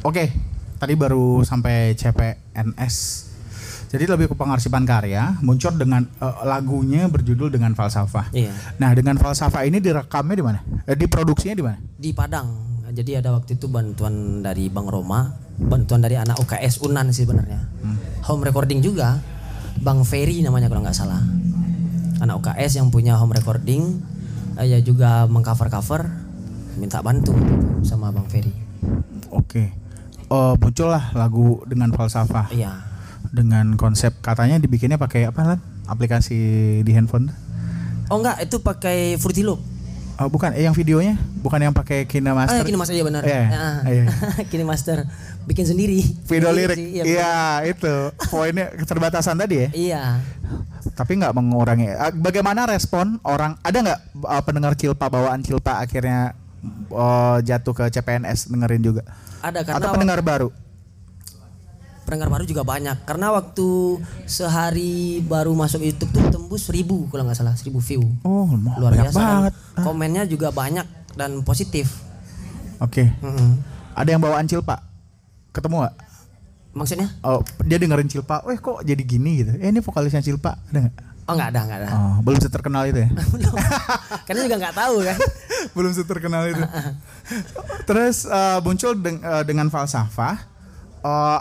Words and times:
Oke, 0.00 0.32
tadi 0.80 0.96
baru 0.96 1.44
sampai 1.44 1.92
CPNS. 1.92 2.96
Jadi 3.90 4.06
lebih 4.08 4.32
ke 4.32 4.34
pengarsipan 4.38 4.88
karya, 4.88 5.36
muncul 5.44 5.76
dengan 5.76 6.06
eh, 6.06 6.36
lagunya 6.48 7.04
berjudul 7.04 7.52
dengan 7.52 7.76
falsafah. 7.76 8.32
Iya. 8.32 8.54
Nah, 8.80 8.96
dengan 8.96 9.20
falsafah 9.20 9.68
ini 9.68 9.76
direkamnya 9.76 10.36
di 10.40 10.44
mana? 10.46 10.60
Eh, 10.88 10.96
diproduksinya 10.96 11.52
di 11.52 11.64
mana? 11.66 11.76
Di 12.00 12.16
Padang. 12.16 12.48
Jadi 12.90 13.12
ada 13.18 13.36
waktu 13.36 13.60
itu 13.60 13.68
bantuan 13.68 14.40
dari 14.40 14.72
Bang 14.72 14.88
Roma, 14.88 15.36
bantuan 15.60 16.00
dari 16.00 16.16
anak 16.16 16.40
UKS 16.40 16.80
Unan 16.80 17.12
sih 17.12 17.28
sebenarnya. 17.28 17.60
Home 18.24 18.42
recording 18.46 18.80
juga. 18.80 19.20
Bang 19.84 20.02
Ferry 20.08 20.40
namanya 20.40 20.72
kalau 20.72 20.80
nggak 20.80 20.96
salah. 20.96 21.20
Anak 22.24 22.40
UKS 22.40 22.80
yang 22.80 22.88
punya 22.88 23.20
home 23.20 23.36
recording, 23.36 24.00
eh, 24.56 24.64
ya 24.64 24.78
juga 24.80 25.28
mengcover-cover, 25.28 26.08
minta 26.80 27.04
bantu 27.04 27.36
sama 27.84 28.08
Bang 28.10 28.26
Ferry. 28.32 28.52
Oke. 29.30 29.89
Oh, 30.30 30.54
muncullah 30.54 31.10
lagu 31.12 31.58
dengan 31.66 31.90
falsafah 31.90 32.54
Iya. 32.54 32.86
dengan 33.28 33.74
konsep 33.74 34.14
katanya 34.22 34.56
dibikinnya 34.56 34.94
pakai 34.94 35.26
apa 35.26 35.42
lan? 35.44 35.58
Aplikasi 35.84 36.38
di 36.80 36.92
handphone? 36.94 37.34
Oh 38.06 38.18
enggak, 38.18 38.38
itu 38.40 38.58
pakai 38.58 39.18
Fruity 39.18 39.42
Loop. 39.42 39.58
Oh, 40.16 40.28
bukan, 40.28 40.52
eh 40.52 40.62
yang 40.62 40.76
videonya 40.76 41.16
bukan 41.40 41.58
yang 41.58 41.72
pakai 41.72 42.04
Ah, 42.04 42.06
KineMaster. 42.06 42.62
Kini 42.62 42.76
Master 42.76 42.94
iya 42.94 43.04
benar. 43.04 43.22
Iya, 43.24 43.42
Ah. 43.48 43.78
iya. 43.88 44.04
Kini 44.52 44.62
Master 44.62 45.08
bikin 45.48 45.64
sendiri. 45.64 46.04
Video 46.28 46.52
Lirik 46.52 46.76
Iya, 46.76 47.02
iya. 47.02 47.32
itu. 47.64 47.94
Poinnya 48.28 48.68
keterbatasan 48.70 49.34
tadi 49.34 49.64
ya. 49.64 49.68
Iya. 49.72 50.02
Tapi 50.92 51.16
nggak 51.16 51.32
mengurangi. 51.32 51.88
Ah, 51.90 52.12
Bagaimana 52.12 52.68
respon 52.68 53.18
orang? 53.24 53.56
Ada 53.62 53.78
nggak 53.80 54.00
uh, 54.20 54.42
pendengar 54.44 54.76
Cilpa 54.76 55.08
bawaan 55.08 55.40
Cilpa 55.40 55.80
akhirnya 55.80 56.36
uh, 56.90 57.40
jatuh 57.40 57.72
ke 57.72 57.88
CPNS 57.88 58.46
dengerin 58.46 58.84
juga? 58.84 59.02
Ada 59.40 59.64
karena 59.64 59.78
Atau 59.80 59.92
pendengar 59.96 60.20
baru? 60.20 60.48
pendengar 62.00 62.26
baru 62.26 62.42
juga 62.42 62.66
banyak 62.66 63.06
karena 63.06 63.30
waktu 63.30 64.02
sehari 64.26 65.22
baru 65.22 65.54
masuk 65.54 65.78
YouTube 65.78 66.10
tuh 66.10 66.26
tembus 66.26 66.66
seribu 66.66 67.06
kalau 67.06 67.22
nggak 67.22 67.38
salah 67.38 67.54
seribu 67.54 67.78
view 67.78 68.02
Oh, 68.26 68.50
luar 68.50 68.98
banyak 68.98 69.14
biasa 69.14 69.20
banget. 69.22 69.52
Ah, 69.78 69.84
komennya 69.86 70.26
juga 70.26 70.50
banyak 70.50 70.82
dan 71.14 71.46
positif 71.46 72.02
Oke. 72.80 73.12
Mm-mm. 73.20 73.60
Ada 73.92 74.16
yang 74.16 74.24
bawaan 74.24 74.48
Cilpa? 74.48 74.80
Ketemu 75.52 75.84
nggak? 75.84 75.94
maksudnya 76.72 77.12
Oh, 77.20 77.44
dia 77.62 77.76
dengerin 77.76 78.08
Cilpa. 78.08 78.40
Weh 78.42 78.56
kok 78.56 78.80
jadi 78.82 79.02
gini 79.04 79.44
gitu? 79.44 79.52
Eh 79.60 79.68
ini 79.68 79.78
vokalisnya 79.78 80.24
Cilpa, 80.24 80.56
ada 80.72 80.88
nggak? 80.88 80.96
Oh 81.30 81.36
nggak 81.36 81.48
ada 81.48 81.60
nggak 81.62 81.78
ada 81.80 81.88
Oh, 81.92 82.14
belum 82.20 82.38
seterkenal 82.38 82.82
itu 82.84 82.98
ya? 82.98 83.08
Belum. 83.32 83.54
karena 84.26 84.40
juga 84.42 84.56
nggak 84.58 84.74
tahu 84.76 84.94
kan 85.00 85.16
belum 85.76 85.92
seterkenal 85.92 86.42
itu. 86.46 86.62
Terus 87.84 88.16
eh, 88.24 88.58
muncul 88.60 88.92
deng- 88.96 89.22
eh, 89.22 89.44
dengan 89.44 89.66
falsafah. 89.66 90.36
eh, 91.00 91.38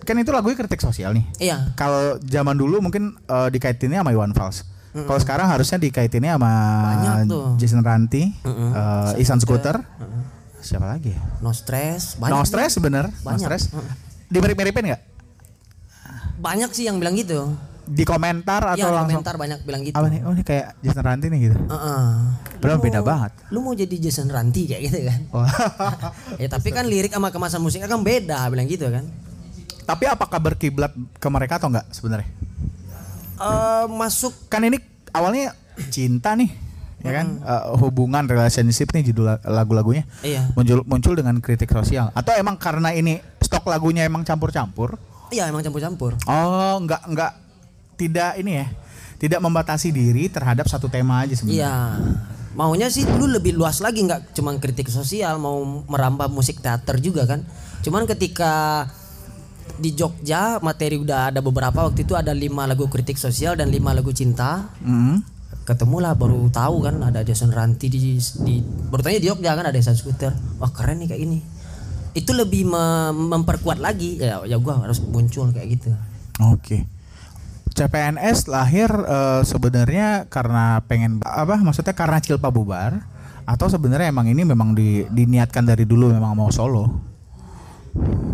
kan 0.00 0.16
itu 0.16 0.30
lagunya 0.30 0.56
kritik 0.56 0.80
sosial 0.80 1.12
nih. 1.12 1.24
iya 1.38 1.70
Kalau 1.74 2.16
zaman 2.18 2.54
dulu 2.54 2.80
mungkin 2.80 3.14
eh, 3.20 3.48
dikaitinnya 3.48 4.00
sama 4.00 4.10
Iwan 4.10 4.32
Fals. 4.32 4.64
Kalau 4.90 5.18
sekarang 5.18 5.46
harusnya 5.46 5.78
dikaitinnya 5.78 6.34
sama. 6.34 6.54
Jason 7.54 7.78
Ranti, 7.80 8.34
Mm-mm. 8.40 8.70
eh, 8.72 9.22
Isan 9.22 9.38
Scooter. 9.38 9.78
Siapa 10.58 10.84
lagi 10.86 11.10
ya? 11.10 11.20
no 11.38 11.50
stress 11.50 12.16
banyak 12.16 12.32
No 12.32 12.42
stress 12.42 12.76
bener, 12.76 13.08
no 13.08 13.16
Banyak. 13.24 13.40
stress. 13.40 13.62
Mm. 13.70 13.86
Dimirip-miripin 14.28 14.84
nggak? 14.86 15.02
banyak 16.36 16.70
sih 16.70 16.84
yang 16.84 16.96
bilang 16.96 17.12
gitu 17.14 17.52
Di 17.86 18.02
komentar 18.02 18.62
atau 18.66 18.76
di 18.76 18.82
langsung? 18.82 19.18
komentar 19.18 19.36
banyak 19.36 19.58
bilang 19.62 19.82
gitu 19.82 19.94
Apa 19.94 20.06
nih? 20.06 20.20
Oh 20.22 20.32
ini 20.32 20.42
kayak 20.42 20.78
Jason 20.78 21.00
Ranti 21.00 21.26
nih 21.26 21.40
gitu. 21.42 21.56
Heeh. 21.56 22.04
Padahal 22.58 22.76
Lu 22.76 22.84
beda 22.84 22.98
mau- 22.98 23.08
banget. 23.08 23.32
Lu 23.48 23.58
mau 23.60 23.72
jadi 23.72 23.96
Jason 23.98 24.28
Ranti 24.28 24.62
kayak 24.66 24.82
gitu 24.84 24.98
kan? 25.02 25.20
Oh. 25.30 25.46
ya 26.42 26.48
tapi 26.48 26.68
kan 26.68 26.84
lirik 26.84 27.10
sama 27.10 27.28
kemasan 27.28 27.58
musiknya 27.58 27.86
kan 27.86 28.00
beda 28.00 28.46
bilang 28.46 28.66
gitu 28.66 28.86
kan. 28.86 29.04
Tapi 29.80 30.04
apakah 30.06 30.38
berkiblat 30.38 30.90
ke 31.16 31.28
mereka 31.28 31.56
atau 31.56 31.66
enggak 31.66 31.88
sebenarnya? 31.90 32.28
Eh 33.36 33.84
masuk 33.88 34.36
Kan 34.46 34.62
ini 34.62 34.76
awalnya 35.10 35.56
cinta 35.88 36.36
nih, 36.36 36.52
ya 37.00 37.10
kan? 37.12 37.26
Eh, 37.40 37.62
hubungan 37.74 38.22
relationship 38.22 38.92
nih 38.92 39.02
judul 39.02 39.24
la- 39.26 39.42
lagu-lagunya. 39.42 40.04
iya. 40.20 40.46
Muncul 40.52 40.84
muncul 40.84 41.16
dengan 41.16 41.40
kritik 41.40 41.72
sosial 41.72 42.12
atau 42.12 42.36
emang 42.36 42.54
karena 42.54 42.92
ini 42.92 43.18
stok 43.40 43.66
lagunya 43.66 44.04
emang 44.04 44.22
campur-campur? 44.22 45.00
Iya 45.30 45.48
emang 45.48 45.62
campur-campur. 45.62 46.20
Oh, 46.22 46.76
enggak 46.76 47.00
enggak 47.02 47.32
tidak 48.00 48.40
ini 48.40 48.64
ya. 48.64 48.66
Tidak 49.20 49.36
membatasi 49.36 49.92
diri 49.92 50.32
terhadap 50.32 50.64
satu 50.64 50.88
tema 50.88 51.20
aja 51.20 51.36
sebenarnya. 51.36 51.60
Iya. 51.60 51.76
Maunya 52.56 52.88
sih 52.88 53.04
dulu 53.04 53.28
lebih 53.28 53.52
luas 53.52 53.84
lagi 53.84 54.00
nggak 54.00 54.32
cuma 54.32 54.56
kritik 54.56 54.88
sosial, 54.88 55.36
mau 55.36 55.60
merambah 55.84 56.32
musik 56.32 56.64
teater 56.64 56.96
juga 56.98 57.28
kan. 57.28 57.44
Cuman 57.84 58.08
ketika 58.08 58.88
di 59.76 59.92
Jogja 59.96 60.58
materi 60.60 60.96
udah 60.98 61.32
ada 61.32 61.40
beberapa 61.44 61.84
waktu 61.86 62.04
itu 62.04 62.16
ada 62.16 62.32
lima 62.32 62.64
lagu 62.64 62.88
kritik 62.88 63.20
sosial 63.20 63.60
dan 63.60 63.68
lima 63.68 63.92
lagu 63.92 64.10
cinta. 64.10 64.72
Mm. 64.82 65.20
Ketemulah 65.68 66.16
baru 66.16 66.50
tahu 66.50 66.82
kan 66.82 66.98
ada 67.04 67.22
Jason 67.22 67.54
Ranti 67.54 67.86
di, 67.86 68.18
di 68.18 68.54
baru 68.90 69.04
tanya 69.04 69.20
di 69.22 69.28
Jogja 69.28 69.52
kan 69.54 69.68
ada 69.68 69.76
Jason 69.76 69.94
Scooter. 69.94 70.32
Wah 70.58 70.72
keren 70.72 71.04
nih 71.04 71.12
kayak 71.12 71.22
ini. 71.22 71.38
Itu 72.16 72.34
lebih 72.34 72.66
me- 72.66 73.14
memperkuat 73.14 73.78
lagi 73.78 74.18
ya 74.18 74.42
ya 74.42 74.58
gua 74.58 74.82
harus 74.82 74.98
muncul 74.98 75.52
kayak 75.54 75.68
gitu. 75.78 75.94
Oke. 76.50 76.88
CPNS 77.80 78.52
lahir 78.52 78.92
eh, 78.92 79.40
sebenarnya 79.40 80.28
karena 80.28 80.84
pengen 80.84 81.24
apa? 81.24 81.56
Maksudnya 81.56 81.96
karena 81.96 82.20
Cilpa 82.20 82.52
bubar 82.52 83.00
atau 83.48 83.66
sebenarnya 83.72 84.12
emang 84.12 84.28
ini 84.28 84.44
memang 84.44 84.76
di- 84.76 85.08
diniatkan 85.08 85.64
dari 85.64 85.88
dulu 85.88 86.12
memang 86.12 86.36
mau 86.36 86.52
solo? 86.52 87.08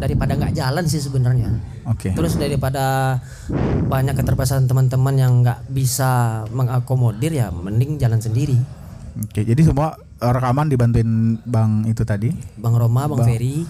Daripada 0.03 0.35
nggak 0.35 0.53
jalan 0.53 0.85
sih 0.91 0.99
sebenarnya. 0.99 1.49
Oke. 1.87 2.11
Terus 2.13 2.35
daripada 2.37 3.17
banyak 3.87 4.19
keterbatasan 4.19 4.67
teman-teman 4.67 5.15
yang 5.15 5.33
nggak 5.47 5.71
bisa 5.71 6.43
mengakomodir 6.51 7.31
ya 7.31 7.55
mending 7.55 8.03
jalan 8.03 8.19
sendiri. 8.19 8.59
Oke, 9.17 9.49
jadi 9.49 9.63
semua 9.65 9.97
rekaman 10.21 10.69
dibantuin 10.69 11.41
Bang 11.49 11.89
itu 11.89 12.05
tadi 12.05 12.37
Bang 12.61 12.77
Roma, 12.77 13.09
Bang, 13.09 13.25
Ferry. 13.25 13.65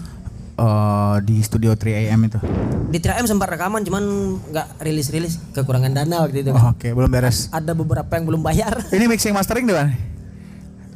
Eh, 0.57 1.15
di 1.23 1.37
studio 1.39 1.77
3AM 1.77 2.19
itu. 2.25 2.39
Di 2.87 2.97
3M 2.97 3.29
sempat 3.29 3.47
rekaman 3.53 3.85
cuman 3.85 4.03
nggak 4.49 4.67
rilis-rilis 4.81 5.53
kekurangan 5.53 5.93
dana 5.93 6.25
waktu 6.25 6.41
itu. 6.41 6.51
Oh, 6.51 6.73
Oke, 6.73 6.91
belum 6.91 7.09
beres. 7.09 7.47
Ada 7.53 7.77
beberapa 7.77 8.09
yang 8.17 8.25
belum 8.25 8.41
bayar. 8.41 8.73
Ini 8.95 9.05
mixing 9.05 9.35
mastering 9.35 9.69
di 9.69 9.75
mana? 9.75 9.93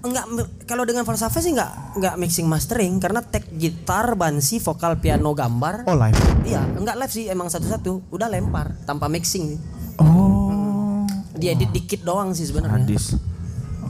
Enggak 0.01 0.25
kalau 0.65 0.81
dengan 0.81 1.05
falsafah 1.05 1.41
sih 1.45 1.53
nggak 1.53 2.01
nggak 2.01 2.15
mixing 2.17 2.49
mastering 2.49 2.97
karena 2.97 3.21
tag 3.21 3.45
gitar, 3.53 4.17
bansi, 4.17 4.57
vokal, 4.57 4.97
piano, 4.97 5.37
gambar. 5.37 5.85
Oh, 5.85 5.93
live. 5.93 6.17
Iya, 6.41 6.65
enggak 6.73 6.97
live 6.97 7.13
sih 7.13 7.29
emang 7.29 7.53
satu-satu, 7.53 8.09
udah 8.09 8.25
lempar 8.25 8.73
tanpa 8.89 9.05
mixing. 9.05 9.61
Oh. 10.01 11.05
Dia 11.37 11.53
edit 11.53 11.69
dikit 11.69 12.01
doang 12.01 12.33
sih 12.33 12.49
sebenarnya. 12.49 12.81
Hadis. 12.81 13.13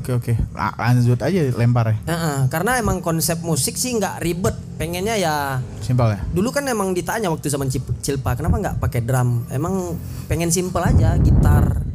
Oke 0.01 0.17
oke, 0.17 0.33
La- 0.57 0.73
lanjut 0.75 1.21
aja 1.21 1.39
lempar 1.55 1.93
ya. 1.93 1.97
Heeh, 2.09 2.37
karena 2.49 2.81
emang 2.81 3.05
konsep 3.05 3.37
musik 3.45 3.77
sih 3.77 3.93
nggak 3.95 4.19
ribet. 4.19 4.57
Pengennya 4.81 5.13
ya 5.13 5.61
Simpel 5.77 6.17
ya. 6.17 6.19
dulu 6.33 6.49
kan 6.49 6.65
emang 6.65 6.89
ditanya 6.89 7.29
waktu 7.29 7.53
zaman 7.53 7.69
Cilpa 8.01 8.33
kenapa 8.33 8.57
nggak 8.57 8.75
pakai 8.81 9.05
drum? 9.05 9.45
Emang 9.47 9.93
pengen 10.25 10.49
simple 10.49 10.81
aja 10.81 11.13
gitar. 11.21 11.85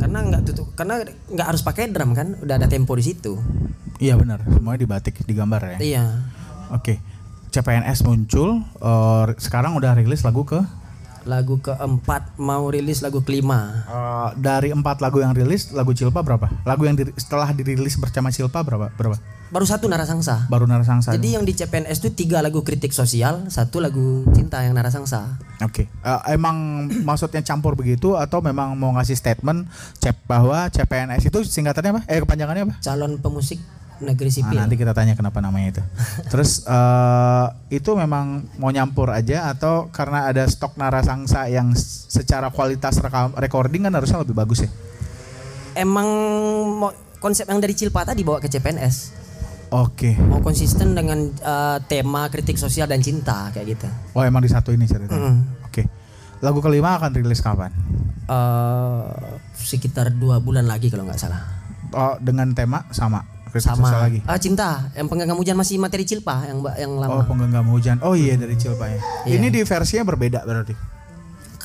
Karena 0.00 0.24
nggak 0.24 0.42
tutup, 0.44 0.72
karena 0.72 1.04
nggak 1.04 1.46
harus 1.46 1.60
pakai 1.60 1.92
drum 1.92 2.16
kan, 2.16 2.40
udah 2.40 2.56
ada 2.56 2.68
tempo 2.68 2.96
di 2.96 3.04
situ. 3.04 3.36
Iya 3.96 4.16
benar, 4.16 4.44
semuanya 4.44 4.80
dibatik, 4.80 5.20
digambar 5.24 5.76
ya. 5.76 5.78
Iya. 5.78 6.04
Oke. 6.72 7.00
CPNS 7.48 8.04
muncul, 8.04 8.60
eh, 8.60 9.24
sekarang 9.36 9.76
udah 9.76 9.92
rilis 9.92 10.20
lagu 10.20 10.44
ke 10.44 10.60
Lagu 11.26 11.58
keempat 11.58 12.38
mau 12.38 12.70
rilis 12.70 13.02
lagu 13.02 13.18
kelima. 13.20 13.82
eh, 13.84 14.28
dari 14.38 14.70
empat 14.70 15.00
lagu 15.00 15.18
yang 15.18 15.34
rilis, 15.34 15.68
lagu 15.72 15.92
Cilpa 15.92 16.22
berapa? 16.22 16.48
Lagu 16.62 16.86
yang 16.86 16.94
di- 16.94 17.12
setelah 17.16 17.50
dirilis 17.50 17.98
bersama 17.98 18.30
Cilpa 18.30 18.62
berapa? 18.62 18.88
Berapa? 18.94 19.16
Baru 19.46 19.62
satu 19.62 19.86
Narasangsa. 19.86 20.50
Baru 20.50 20.66
Narasangsa. 20.66 21.14
Jadi 21.14 21.38
yang 21.38 21.46
di 21.46 21.54
CPNS 21.54 22.02
itu 22.02 22.10
tiga 22.12 22.42
lagu 22.42 22.66
kritik 22.66 22.90
sosial, 22.90 23.46
satu 23.46 23.78
lagu 23.78 24.26
cinta 24.34 24.58
yang 24.60 24.74
Narasangsa. 24.74 25.38
Oke. 25.62 25.86
Eh, 25.86 26.20
emang 26.34 26.86
maksudnya 27.06 27.40
campur 27.40 27.78
begitu 27.78 28.18
atau 28.18 28.42
memang 28.42 28.74
mau 28.74 28.90
ngasih 28.98 29.14
statement 29.14 29.70
cep 29.96 30.18
bahwa 30.26 30.66
CPNS 30.66 31.30
itu 31.30 31.38
singkatannya 31.42 31.90
apa? 31.94 32.02
Eh 32.10 32.18
kepanjangannya 32.18 32.62
apa? 32.66 32.74
Calon 32.82 33.22
pemusik 33.22 33.62
negeri 33.96 34.28
Nah, 34.28 34.36
sipil. 34.36 34.58
nanti 34.60 34.74
kita 34.76 34.92
tanya 34.92 35.14
kenapa 35.14 35.38
namanya 35.38 35.78
itu. 35.78 35.82
Terus 36.34 36.66
eh, 36.66 37.46
itu 37.70 37.94
memang 37.94 38.50
mau 38.58 38.74
nyampur 38.74 39.14
aja 39.14 39.46
atau 39.48 39.94
karena 39.94 40.26
ada 40.26 40.42
stok 40.44 40.74
narasangsa 40.74 41.46
yang 41.46 41.70
secara 42.10 42.50
kualitas 42.50 42.98
rekam, 42.98 43.30
recording 43.38 43.86
kan 43.86 43.94
harusnya 43.94 44.20
lebih 44.20 44.34
bagus 44.34 44.66
ya? 44.66 44.70
Emang 45.78 46.08
mau- 46.66 46.96
konsep 47.16 47.46
yang 47.46 47.62
dari 47.62 47.72
Cilpa 47.72 48.02
tadi 48.02 48.20
bawa 48.20 48.42
ke 48.42 48.50
CPNS. 48.50 49.25
Oke. 49.74 50.14
Mau 50.18 50.38
konsisten 50.42 50.94
dengan 50.94 51.30
eh, 51.30 51.78
tema 51.90 52.30
kritik 52.30 52.54
sosial 52.54 52.86
dan 52.86 53.02
cinta 53.02 53.50
kayak 53.50 53.66
gitu. 53.76 53.86
Oh 54.14 54.22
emang 54.22 54.42
di 54.42 54.50
satu 54.50 54.70
ini 54.70 54.86
ceritanya. 54.86 55.34
Mm. 55.34 55.66
Oke. 55.66 55.82
Lagu 56.44 56.62
kelima 56.62 56.94
akan 57.00 57.10
rilis 57.16 57.42
kapan? 57.42 57.74
Eh, 58.26 59.02
sekitar 59.58 60.14
dua 60.14 60.38
bulan 60.38 60.66
lagi 60.70 60.86
kalau 60.90 61.06
nggak 61.06 61.18
salah. 61.18 61.42
Oh 61.94 62.14
dengan 62.22 62.54
tema 62.54 62.86
sama 62.94 63.22
kritik 63.50 63.72
sosial 63.72 63.88
sama 63.88 64.04
lagi. 64.04 64.20
ah 64.26 64.36
cinta 64.36 64.90
yang 64.92 65.06
penggenggam 65.08 65.38
hujan 65.38 65.56
masih 65.56 65.78
materi 65.80 66.04
cilpa 66.04 66.44
yang 66.44 66.60
yang 66.76 66.92
Oh 66.98 67.22
lama 67.22 67.24
penggenggam 67.24 67.66
hujan. 67.72 67.96
Oh 68.04 68.12
iya 68.12 68.36
dari 68.36 68.54
Cilpa 68.58 68.86
ya. 68.90 69.00
Iya. 69.24 69.40
Ini 69.40 69.46
di 69.48 69.60
versinya 69.64 70.04
berbeda 70.04 70.44
berarti. 70.44 70.95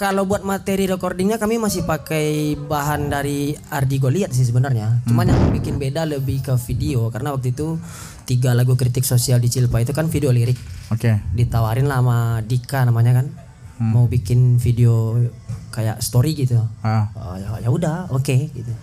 Kalau 0.01 0.25
buat 0.25 0.41
materi 0.41 0.89
recordingnya 0.89 1.37
kami 1.37 1.61
masih 1.61 1.85
pakai 1.85 2.57
bahan 2.57 3.13
dari 3.13 3.53
Ardi 3.69 4.01
Goliat 4.01 4.33
sih 4.33 4.41
sebenarnya 4.49 5.05
cuman 5.05 5.29
yang 5.29 5.53
bikin 5.53 5.77
beda 5.77 6.09
lebih 6.09 6.41
ke 6.41 6.57
video 6.65 7.13
karena 7.13 7.29
waktu 7.37 7.53
itu 7.53 7.77
tiga 8.25 8.57
lagu 8.57 8.73
kritik 8.73 9.05
sosial 9.05 9.37
di 9.37 9.53
Cilpa 9.53 9.77
itu 9.77 9.93
kan 9.93 10.09
video 10.09 10.33
lirik 10.33 10.57
Oke. 10.89 11.21
ditawarin 11.37 11.85
lah 11.85 12.01
sama 12.01 12.41
Dika 12.41 12.81
namanya 12.81 13.21
kan 13.21 13.29
mau 13.77 14.09
bikin 14.09 14.57
video 14.57 15.21
kayak 15.69 16.01
story 16.01 16.33
gitu 16.33 16.57
Ah. 16.81 17.13
Oh, 17.13 17.37
ya 17.61 17.69
udah 17.69 18.09
oke 18.09 18.49
gitu 18.57 18.73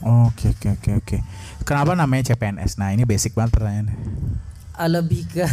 Oke 0.00 0.48
oke 0.56 0.80
oke 0.80 0.90
oke. 0.96 1.16
Kenapa 1.68 1.92
namanya 1.92 2.32
CPNS? 2.32 2.80
Nah 2.80 2.96
ini 2.96 3.04
basic 3.04 3.36
banget 3.36 3.60
pertanyaannya. 3.60 3.96
Ah, 4.72 4.88
lebih 4.88 5.28
ke 5.28 5.44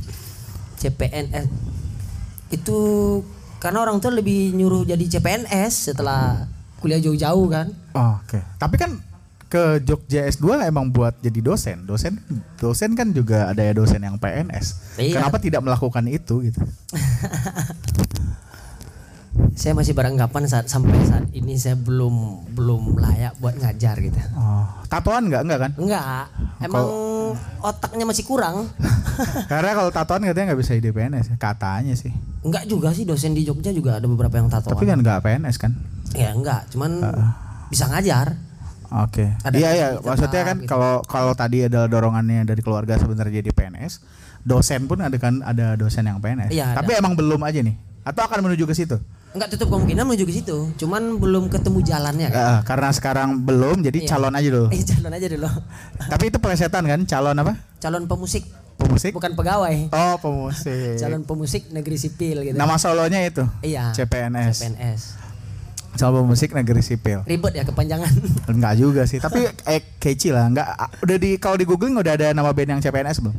CPNS 0.82 1.46
itu 2.50 2.78
karena 3.60 3.78
orang 3.80 4.00
tua 4.00 4.10
lebih 4.10 4.50
nyuruh 4.52 4.82
jadi 4.82 5.04
CPNS 5.06 5.92
setelah 5.92 6.48
kuliah 6.80 6.98
jauh-jauh 6.98 7.46
kan 7.46 7.68
Oh, 7.92 8.16
Oke. 8.18 8.40
Tapi 8.56 8.74
kan 8.74 8.96
ke 9.50 9.82
Jogja 9.82 10.24
S2 10.24 10.62
emang 10.64 10.88
buat 10.88 11.18
jadi 11.18 11.42
dosen. 11.42 11.82
Dosen 11.82 12.22
dosen 12.56 12.94
kan 12.94 13.10
juga 13.10 13.50
ada 13.50 13.60
ya 13.60 13.74
dosen 13.74 13.98
yang 13.98 14.14
PNS. 14.14 14.96
Iya. 14.96 15.18
Kenapa 15.18 15.42
tidak 15.42 15.60
melakukan 15.60 16.06
itu 16.06 16.46
gitu? 16.46 16.62
saya 19.54 19.76
masih 19.76 19.92
beranggapan 19.92 20.48
saat 20.48 20.66
sampai 20.66 20.96
saat 21.04 21.28
ini 21.36 21.54
saya 21.54 21.76
belum 21.76 22.48
belum 22.56 22.96
layak 22.96 23.36
buat 23.38 23.54
ngajar 23.56 24.00
gitu 24.00 24.16
Oh, 24.34 24.66
tatoan 24.88 25.28
nggak 25.28 25.42
nggak 25.46 25.60
kan? 25.60 25.72
enggak 25.76 26.24
emang 26.60 26.84
otaknya 27.60 28.04
masih 28.04 28.24
kurang 28.24 28.68
Karena 29.52 29.76
kalau 29.76 29.92
tatoan 29.92 30.24
katanya 30.24 30.52
nggak 30.52 30.60
bisa 30.64 30.72
jadi 30.80 30.90
PNS. 30.90 31.26
ya. 31.28 31.36
Katanya 31.36 31.92
sih. 31.92 32.08
enggak 32.40 32.64
juga 32.64 32.88
sih 32.90 33.04
dosen 33.04 33.36
di 33.36 33.44
Jogja 33.44 33.68
juga 33.68 34.00
ada 34.00 34.08
beberapa 34.08 34.32
yang 34.32 34.48
tatoan 34.48 34.72
Tapi 34.72 34.84
kan 34.84 34.98
nggak 34.98 35.18
PNS 35.20 35.56
kan? 35.56 35.72
ya 36.10 36.32
enggak 36.32 36.66
cuman 36.72 36.90
bisa 37.68 37.86
ngajar 37.86 38.34
Oke. 38.90 39.22
Ada 39.46 39.54
Iya 39.54 39.70
iya, 39.70 39.88
maksudnya 40.02 40.42
kan 40.42 40.56
gitu. 40.58 40.66
kalau 40.66 40.98
kalau 41.06 41.30
tadi 41.30 41.62
adalah 41.62 41.86
dorongannya 41.86 42.42
dari 42.42 42.58
keluarga 42.58 42.98
sebenarnya 42.98 43.38
jadi 43.38 43.54
PNS, 43.54 44.02
dosen 44.42 44.90
pun 44.90 44.98
ada 44.98 45.14
kan 45.14 45.46
ada 45.46 45.78
dosen 45.78 46.02
yang 46.02 46.18
PNS. 46.18 46.50
Iya, 46.50 46.74
Tapi 46.74 46.98
emang 46.98 47.14
belum 47.14 47.38
aja 47.38 47.62
nih. 47.62 47.78
Atau 48.02 48.26
akan 48.26 48.50
menuju 48.50 48.66
ke 48.66 48.74
situ? 48.74 48.98
Enggak 49.30 49.48
tutup 49.48 49.70
kemungkinan 49.70 50.02
menuju 50.04 50.24
ke 50.24 50.34
situ 50.34 50.56
cuman 50.76 51.16
belum 51.16 51.46
ketemu 51.46 51.78
jalannya 51.80 52.28
kan 52.28 52.40
Eh, 52.40 52.58
karena 52.64 52.88
sekarang 52.90 53.28
belum, 53.38 53.78
jadi 53.80 53.98
Iya. 54.00 54.08
calon 54.10 54.34
aja 54.34 54.48
dulu. 54.48 54.66
eh 54.74 54.82
jalan 54.82 55.10
aja 55.12 55.26
dulu 55.28 55.48
Tapi 56.04 56.24
itu 56.26 56.38
plesetan 56.38 56.84
kan, 56.84 57.00
calon 57.04 57.36
apa? 57.36 57.52
calon 57.78 58.04
pemusik 58.04 58.44
Pemusik? 58.76 59.12
bukan 59.12 59.32
pegawai 59.32 59.76
Oh, 59.88 60.14
pemusik. 60.18 60.96
calon 60.96 61.22
pemusik 61.22 61.62
negeri 61.68 61.96
sipil 61.96 62.42
gitu 62.42 62.54
Nama 62.54 62.74
solonya 62.74 63.20
itu. 63.22 63.44
iya 63.60 63.92
CPNS. 63.92 64.56
PNS 64.66 65.00
Calon 65.92 66.24
pemusik 66.24 66.50
negeri 66.50 66.80
sipil. 66.80 67.20
ribet 67.22 67.52
ya 67.52 67.62
kepanjangan 67.62 68.10
Enggak 68.46 68.74
juga 68.76 69.02
sih, 69.04 69.18
tapi 69.18 69.42
eh 69.70 69.82
kece 69.96 70.30
lah. 70.30 70.46
Enggak 70.46 70.66
udah 70.98 71.16
di 71.16 71.30
kalau 71.36 71.54
di 71.54 71.64
googling 71.64 71.94
udah 71.94 72.14
ada 72.14 72.30
nama 72.30 72.50
band 72.50 72.70
yang 72.72 72.80
CPNS 72.80 73.20
belum? 73.20 73.36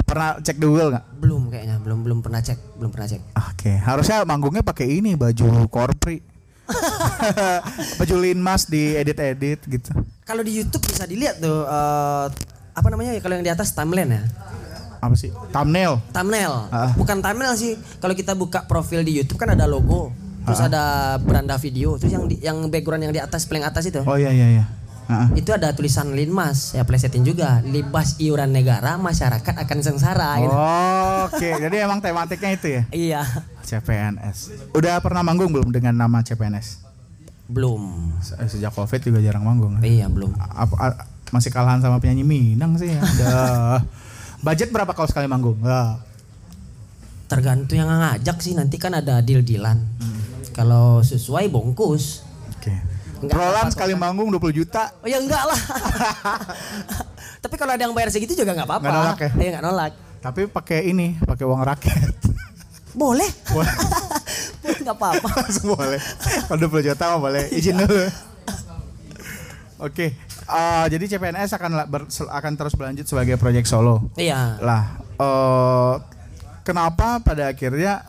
Pernah 0.00 0.38
cek 0.38 0.56
di 0.56 0.64
Google 0.64 0.90
nggak? 0.90 1.04
belum 1.18 1.42
kayaknya 1.48 1.76
belum 1.78 1.98
belum 2.00 2.18
pernah 2.20 2.40
cek 2.40 2.58
belum 2.76 2.90
pernah 2.90 3.06
cek 3.06 3.22
Oke, 3.50 3.72
harusnya 3.76 4.22
manggungnya 4.22 4.62
pakai 4.62 4.86
ini 4.88 5.14
baju 5.14 5.46
korpri. 5.66 6.22
baju 7.98 8.14
linmas 8.16 8.64
di 8.64 8.94
edit-edit 8.94 9.58
gitu. 9.66 9.90
kalau 10.22 10.40
di 10.40 10.54
YouTube 10.54 10.84
bisa 10.84 11.02
dilihat 11.02 11.38
tuh 11.38 11.66
eh, 11.66 12.26
apa 12.70 12.88
namanya 12.88 13.10
ya 13.12 13.20
kalau 13.20 13.34
yang 13.34 13.42
di 13.42 13.50
atas 13.50 13.70
timeline 13.70 14.06
ya 14.08 14.22
Apa 14.98 15.16
sih? 15.16 15.32
Thumbnail. 15.50 15.98
thumbnail 16.12 16.70
Ah. 16.70 16.92
bukan 16.94 17.18
thumbnail 17.18 17.56
sih 17.56 17.72
kalau 17.98 18.12
kita 18.12 18.32
buka 18.32 18.62
profil 18.64 19.00
di 19.00 19.16
YouTube 19.16 19.36
kan 19.36 19.50
ada 19.50 19.64
logo 19.64 20.14
terus 20.40 20.60
ada 20.60 20.82
beranda 21.18 21.56
video 21.56 21.94
terus 21.96 22.10
yang 22.10 22.24
di, 22.24 22.38
yang 22.38 22.56
background 22.66 23.02
yang 23.02 23.12
di 23.12 23.18
atas 23.18 23.44
paling 23.44 23.62
atas 23.62 23.84
itu 23.84 24.00
Oh 24.00 24.14
iya 24.14 24.30
iya 24.30 24.46
iya. 24.52 24.64
Ah. 25.10 25.26
itu 25.34 25.50
ada 25.50 25.70
tulisan 25.70 26.06
linmas 26.10 26.70
ya 26.70 26.82
plesetin 26.82 27.20
juga 27.20 27.58
libas 27.62 28.14
iuran 28.16 28.48
negara 28.48 28.94
masyarakat 28.94 29.54
akan 29.58 29.78
sengsara 29.80 30.38
gitu. 30.38 30.54
Oh, 30.54 31.26
Oke, 31.26 31.50
jadi 31.64 31.82
emang 31.82 31.98
tematiknya 31.98 32.50
itu 32.52 32.66
ya. 32.70 32.82
iya 32.90 33.22
CPNS. 33.60 34.70
Udah 34.70 34.98
pernah 34.98 35.20
manggung 35.20 35.50
belum 35.50 35.68
dengan 35.68 35.98
nama 35.98 36.20
CPNS? 36.20 36.86
belum 37.46 38.14
Se- 38.22 38.38
Sejak 38.48 38.70
Covid 38.70 39.02
juga 39.02 39.18
jarang 39.18 39.42
manggung. 39.42 39.74
iya 39.80 40.06
belum 40.06 40.30
Apa, 40.32 40.74
a- 40.78 40.98
masih 41.30 41.50
kalahan 41.50 41.78
sama 41.78 41.98
penyanyi 41.98 42.22
Minang 42.22 42.78
sih 42.78 42.86
ya. 42.88 43.02
Udah. 43.16 43.82
Budget 44.40 44.70
berapa 44.70 44.90
kalau 44.90 45.04
sekali 45.04 45.26
manggung? 45.26 45.58
Enggak. 45.58 46.06
tergantung 47.26 47.74
yang 47.74 47.86
ngajak 47.86 48.38
sih 48.38 48.54
nanti 48.54 48.74
kan 48.74 48.90
ada 48.92 49.18
deal 49.18 49.38
dealan 49.40 49.78
kalau 50.50 50.98
sesuai 51.00 51.46
bongkus 51.46 52.26
Oke. 52.52 52.74
Enggak 53.20 53.36
Roland 53.36 53.52
apa-apa. 53.60 53.72
sekali 53.72 53.92
manggung 53.94 54.28
20 54.30 54.40
juta. 54.54 54.88
oh 54.94 55.06
ya 55.06 55.18
enggak 55.18 55.42
lah 55.44 55.60
tapi 57.42 57.54
kalau 57.54 57.72
ada 57.72 57.82
yang 57.82 57.92
bayar 57.92 58.08
segitu 58.08 58.32
juga 58.34 58.52
nggak 58.52 58.64
apa-apa 58.64 58.82
Nggak 58.82 58.96
nolak 58.98 59.18
ya? 59.18 59.30
iya 59.36 59.48
nggak 59.50 59.64
nolak 59.64 59.92
Tapi 60.20 60.40
pakai 60.46 60.80
ini, 60.86 61.16
pakai 61.18 61.44
uang 61.44 61.62
rakyat. 61.62 62.12
boleh 62.92 63.30
Boleh. 63.48 63.74
nggak 64.82 64.92
apa-apa 64.94 65.28
boleh. 65.62 66.00
Kalau 66.42 66.58
20 66.62 66.86
juta 66.86 67.04
mah 67.06 67.20
boleh. 67.22 67.44
Izin 67.50 67.76
dulu. 67.78 68.04
Oke. 69.78 70.12
eh, 70.44 70.84
jadi 70.88 71.04
CPNS 71.08 71.54
akan 71.54 71.70
ber- 71.86 72.08
akan 72.10 72.52
terus 72.54 72.74
berlanjut 72.74 73.06
sebagai 73.06 73.36
proyek 73.36 73.64
solo. 73.64 74.12
iya 74.14 74.58
Lah, 74.58 74.82
eh 75.14 75.94
kenapa 76.62 77.16
pada 77.18 77.48
akhirnya 77.48 78.04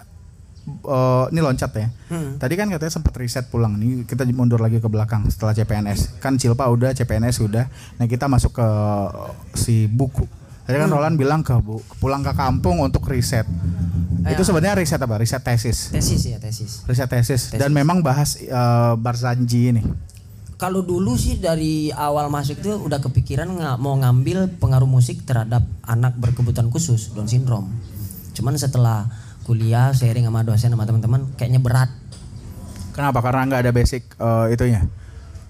eh 0.80 1.26
ini 1.36 1.40
loncat 1.44 1.72
ya? 1.76 1.88
Hmm. 2.12 2.40
Tadi 2.40 2.54
kan 2.56 2.72
katanya 2.72 2.94
sempat 2.94 3.14
riset 3.20 3.48
pulang 3.52 3.76
nih. 3.76 4.08
Kita 4.08 4.24
mundur 4.32 4.64
lagi 4.64 4.80
ke 4.80 4.88
belakang 4.88 5.28
setelah 5.28 5.52
CPNS. 5.52 6.24
Kan 6.24 6.40
Cilpa 6.40 6.68
udah, 6.72 6.96
CPNS 6.96 7.44
udah. 7.44 7.66
Nah, 8.00 8.06
kita 8.08 8.32
masuk 8.32 8.56
ke 8.56 8.68
si 9.56 9.86
buku. 9.86 10.26
Tadi 10.62 10.78
kan 10.78 10.88
Roland 10.94 11.18
bilang 11.18 11.42
ke 11.42 11.58
bu, 11.58 11.82
pulang 12.00 12.22
ke 12.22 12.32
kampung 12.32 12.80
untuk 12.80 13.04
riset. 13.10 13.44
Itu 14.24 14.46
sebenarnya 14.46 14.78
riset 14.78 15.02
apa? 15.02 15.18
Riset 15.18 15.42
tesis. 15.42 15.90
tesis 15.90 16.22
ya 16.30 16.38
tesis 16.38 16.86
Riset 16.86 17.10
tesis. 17.10 17.50
Dan 17.58 17.74
memang 17.74 18.06
bahas 18.06 18.38
eh, 18.38 18.94
Barzanji 18.96 19.74
ini. 19.74 19.84
kalau 20.62 20.86
dulu 20.86 21.18
sih 21.18 21.42
dari 21.42 21.90
awal 21.90 22.30
masuk 22.30 22.62
tuh 22.62 22.78
udah 22.86 23.02
kepikiran 23.02 23.50
nggak 23.50 23.82
mau 23.82 23.98
ngambil 23.98 24.62
pengaruh 24.62 24.86
musik 24.86 25.26
terhadap 25.26 25.66
anak 25.82 26.14
berkebutuhan 26.22 26.70
khusus 26.70 27.10
Down 27.18 27.26
syndrome. 27.26 27.74
Cuman 28.38 28.54
setelah 28.62 29.10
kuliah 29.52 29.92
sharing 29.92 30.24
sama 30.24 30.48
dosen 30.48 30.72
sama 30.72 30.88
teman-teman 30.88 31.28
kayaknya 31.36 31.60
berat. 31.60 31.92
Kenapa? 32.96 33.20
Karena 33.20 33.52
nggak 33.52 33.62
ada 33.68 33.72
basic 33.76 34.16
eh, 34.16 34.56
itunya. 34.56 34.88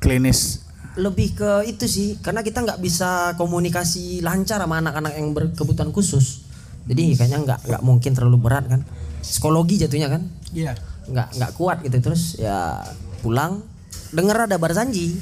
Klinis. 0.01 0.65
Lebih 0.97 1.37
ke 1.37 1.51
itu 1.69 1.85
sih 1.85 2.17
karena 2.17 2.41
kita 2.41 2.65
nggak 2.65 2.81
bisa 2.81 3.37
komunikasi 3.37 4.25
lancar 4.25 4.57
sama 4.57 4.81
anak-anak 4.81 5.13
yang 5.13 5.37
berkebutuhan 5.37 5.93
khusus. 5.93 6.49
Jadi 6.89 7.13
kayaknya 7.13 7.45
nggak 7.45 7.59
nggak 7.69 7.81
mungkin 7.85 8.17
terlalu 8.17 8.41
berat 8.41 8.65
kan. 8.65 8.81
Psikologi 9.21 9.77
jatuhnya 9.85 10.09
kan. 10.09 10.25
Iya. 10.49 10.73
nggak 11.01 11.27
nggak 11.33 11.51
kuat 11.57 11.81
gitu 11.81 11.97
terus 11.97 12.37
ya 12.37 12.77
pulang 13.25 13.65
denger 14.13 14.45
ada 14.45 14.55
Barzanji 14.61 15.17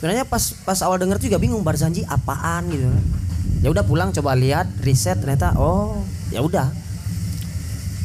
sebenarnya 0.00 0.24
pas 0.24 0.40
pas 0.64 0.80
awal 0.82 0.96
denger 0.98 1.20
tuh 1.20 1.26
juga 1.28 1.38
bingung 1.38 1.60
Barzanji 1.60 2.02
apaan 2.08 2.64
gitu 2.72 2.88
kan 2.88 3.04
ya 3.60 3.68
udah 3.68 3.84
pulang 3.84 4.08
coba 4.14 4.32
lihat 4.34 4.66
riset 4.82 5.20
ternyata 5.20 5.52
oh 5.60 6.00
ya 6.32 6.40
udah 6.40 6.72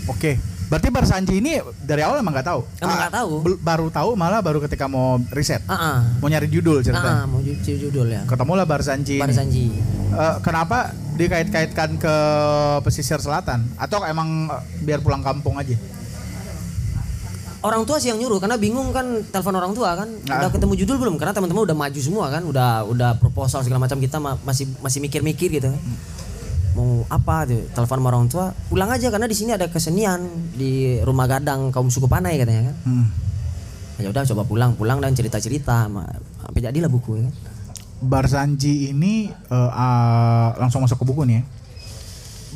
Oke. 0.05 0.35
Berarti 0.63 0.89
Barzanji 0.89 1.37
ini 1.37 1.53
dari 1.77 2.01
awal 2.01 2.17
emang 2.17 2.33
nggak 2.33 2.47
tahu. 2.47 2.61
Emang 2.79 2.91
Ah, 2.91 2.99
nggak 2.99 3.13
tahu. 3.13 3.31
bel- 3.41 3.61
baru 3.61 3.87
tahu 3.87 4.09
malah 4.13 4.39
baru 4.39 4.57
ketika 4.59 4.87
mau 4.87 5.21
riset. 5.29 5.61
ah 5.63 5.75
ah 5.75 5.97
Mau 6.17 6.25
nyari 6.25 6.47
judul 6.47 6.79
ah, 6.79 6.83
ceritanya. 6.83 7.13
ah, 7.15 7.25
mau 7.25 7.39
ju- 7.39 7.59
judul 7.61 8.07
ya 8.07 8.25
Ketemulah 8.25 8.65
Barzanji. 8.65 9.15
ini. 9.15 9.21
Barzanji 9.21 9.65
Eh, 10.13 10.35
kenapa 10.39 10.89
dikait-kaitkan 11.15 11.97
ke 11.97 12.15
pesisir 12.81 13.17
selatan? 13.17 13.65
Atau 13.75 14.01
emang 14.03 14.45
eh, 14.47 14.61
biar 14.79 14.99
pulang 14.99 15.21
kampung 15.21 15.57
aja? 15.57 15.73
orang 17.61 17.81
tua 17.81 17.95
sih 17.95 18.11
yang 18.11 18.19
nyuruh 18.19 18.37
karena 18.37 18.59
bingung 18.59 18.91
kan 18.91 19.23
telepon 19.25 19.55
orang 19.55 19.71
tua 19.71 19.95
kan 19.95 20.09
Nah. 20.21 20.35
udah 20.37 20.49
ketemu 20.51 20.73
judul 20.75 20.97
belum 20.99 21.15
karena 21.15 21.31
teman-teman 21.31 21.63
udah 21.63 21.77
maju 21.77 21.95
semua 21.97 22.27
kan 22.27 22.43
udah 22.43 22.83
udah 22.83 23.15
proposal 23.17 23.63
segala 23.63 23.79
macam 23.79 23.97
kita 23.97 24.19
ma- 24.19 24.35
masih 24.37 24.67
masih 24.77 24.99
mikir-mikir 24.99 25.47
gitu 25.49 25.71
kan 25.71 25.79
mau 26.73 27.05
apa 27.09 27.45
tuh 27.45 27.61
telepon 27.73 27.97
sama 28.01 28.09
orang 28.09 28.25
tua 28.29 28.45
pulang 28.69 28.89
aja 28.89 29.07
karena 29.13 29.29
di 29.29 29.37
sini 29.37 29.53
ada 29.53 29.69
kesenian 29.69 30.25
di 30.57 30.97
rumah 31.05 31.29
gadang 31.29 31.69
kaum 31.69 31.89
suku 31.93 32.09
Panai 32.09 32.37
katanya 32.41 32.73
kan 32.73 32.75
Hmm. 32.89 33.05
ya 34.01 34.09
udah 34.09 34.25
coba 34.25 34.43
pulang 34.43 34.71
pulang 34.73 34.97
dan 34.97 35.13
cerita 35.13 35.37
cerita 35.37 35.85
sampai 36.41 36.59
jadilah 36.61 36.89
buku 36.89 37.21
ya 37.21 37.23
kan 37.29 37.33
Barzanji 38.03 38.91
ini 38.91 39.31
eh, 39.31 39.71
ah, 39.71 40.51
langsung 40.59 40.83
masuk 40.83 40.99
ke 40.99 41.05
buku 41.07 41.23
nih 41.23 41.39
ya. 41.39 41.43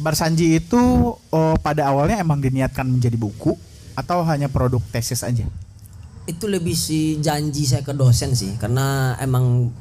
Barzanji 0.03 0.59
itu 0.59 0.81
oh, 1.15 1.55
pada 1.63 1.87
awalnya 1.87 2.19
emang 2.19 2.43
diniatkan 2.43 2.83
menjadi 2.83 3.15
buku 3.15 3.55
atau 3.95 4.21
hanya 4.27 4.51
produk 4.51 4.83
tesis 4.91 5.23
aja? 5.23 5.47
itu 6.27 6.43
lebih 6.45 6.75
si 6.75 7.17
janji 7.23 7.63
saya 7.63 7.81
ke 7.87 7.95
dosen 7.95 8.35
sih 8.35 8.59
karena 8.59 9.15
emang 9.23 9.71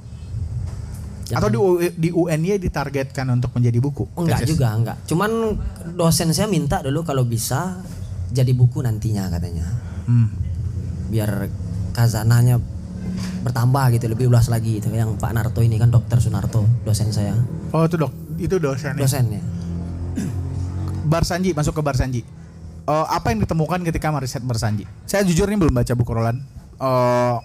Atau 1.35 1.49
di, 1.50 1.59
U- 1.59 1.83
di 1.83 2.09
UNY 2.14 2.62
ditargetkan 2.62 3.26
untuk 3.35 3.50
menjadi 3.50 3.83
buku? 3.83 4.06
Enggak 4.14 4.47
tesis? 4.47 4.54
juga, 4.54 4.71
enggak. 4.71 4.97
Cuman 5.11 5.59
dosen 5.99 6.30
saya 6.30 6.47
minta 6.47 6.78
dulu 6.78 7.02
kalau 7.02 7.26
bisa 7.26 7.83
jadi 8.30 8.54
buku 8.54 8.78
nantinya 8.78 9.26
katanya. 9.26 9.66
Hmm. 10.06 10.30
Biar 11.11 11.50
kazananya 11.90 12.62
bertambah 13.42 13.99
gitu, 13.99 14.06
lebih 14.06 14.30
luas 14.30 14.47
lagi 14.47 14.78
gitu. 14.78 14.90
Yang 14.95 15.18
Pak 15.18 15.33
Narto 15.35 15.62
ini 15.66 15.78
kan 15.83 15.90
Dokter 15.90 16.23
Sunarto, 16.23 16.62
dosen 16.87 17.11
saya. 17.11 17.35
Oh 17.75 17.83
itu 17.83 17.99
dok, 17.99 18.12
itu 18.38 18.62
dosennya. 18.62 19.02
Dosennya. 19.02 19.42
Barsanji 21.11 21.50
masuk 21.54 21.75
ke 21.75 21.83
Barsanji. 21.83 22.23
Eh, 22.87 23.06
apa 23.11 23.35
yang 23.35 23.42
ditemukan 23.42 23.83
ketika 23.83 24.14
meriset 24.14 24.47
Barsanji? 24.47 24.87
Saya 25.11 25.26
jujur 25.26 25.50
ini 25.50 25.59
belum 25.59 25.75
baca 25.75 25.90
buku 25.99 26.11
Roland. 26.14 26.38
Eh, 26.78 27.37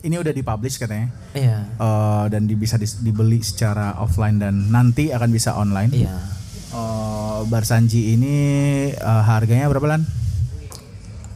ini 0.00 0.14
udah 0.14 0.30
dipublish 0.30 0.76
katanya. 0.76 1.10
Iya. 1.32 1.66
Eh, 1.74 2.24
dan 2.28 2.44
di- 2.44 2.54
bisa 2.54 2.74
dis- 2.74 2.98
dibeli 2.98 3.40
secara 3.40 3.98
offline 3.98 4.38
dan 4.38 4.68
nanti 4.68 5.10
akan 5.10 5.28
bisa 5.28 5.54
online. 5.54 5.90
Iya. 5.90 6.14
Eh, 6.68 7.38
Barsanji 7.44 8.12
ini 8.12 8.36
eh, 8.90 9.22
harganya 9.24 9.66
berapa 9.66 9.88
lan? 9.88 10.02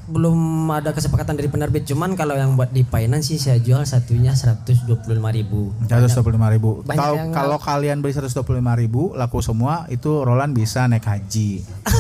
Belum 0.05 0.37
ada 0.69 0.93
kesepakatan 0.93 1.35
dari 1.35 1.49
penerbit, 1.49 1.87
cuman 1.87 2.13
kalau 2.13 2.35
yang 2.35 2.53
buat 2.53 2.69
di 2.69 2.85
Finance 2.85 3.29
sih 3.29 3.39
saya 3.39 3.57
jual 3.57 3.81
satunya 3.83 4.35
125.000 4.35 5.09
ribu. 5.33 5.73
125 5.81 6.21
ribu. 6.53 6.71
banyak 6.83 6.99
Kalau 6.99 7.15
kalau 7.33 7.57
kalian 7.57 7.99
beli 7.99 8.13
125 8.13 8.45
ribu 8.77 9.15
laku 9.15 9.41
semua 9.41 9.87
itu 9.89 10.21
Roland 10.21 10.53
bisa 10.53 10.85
naik 10.85 11.03
haji. 11.03 11.65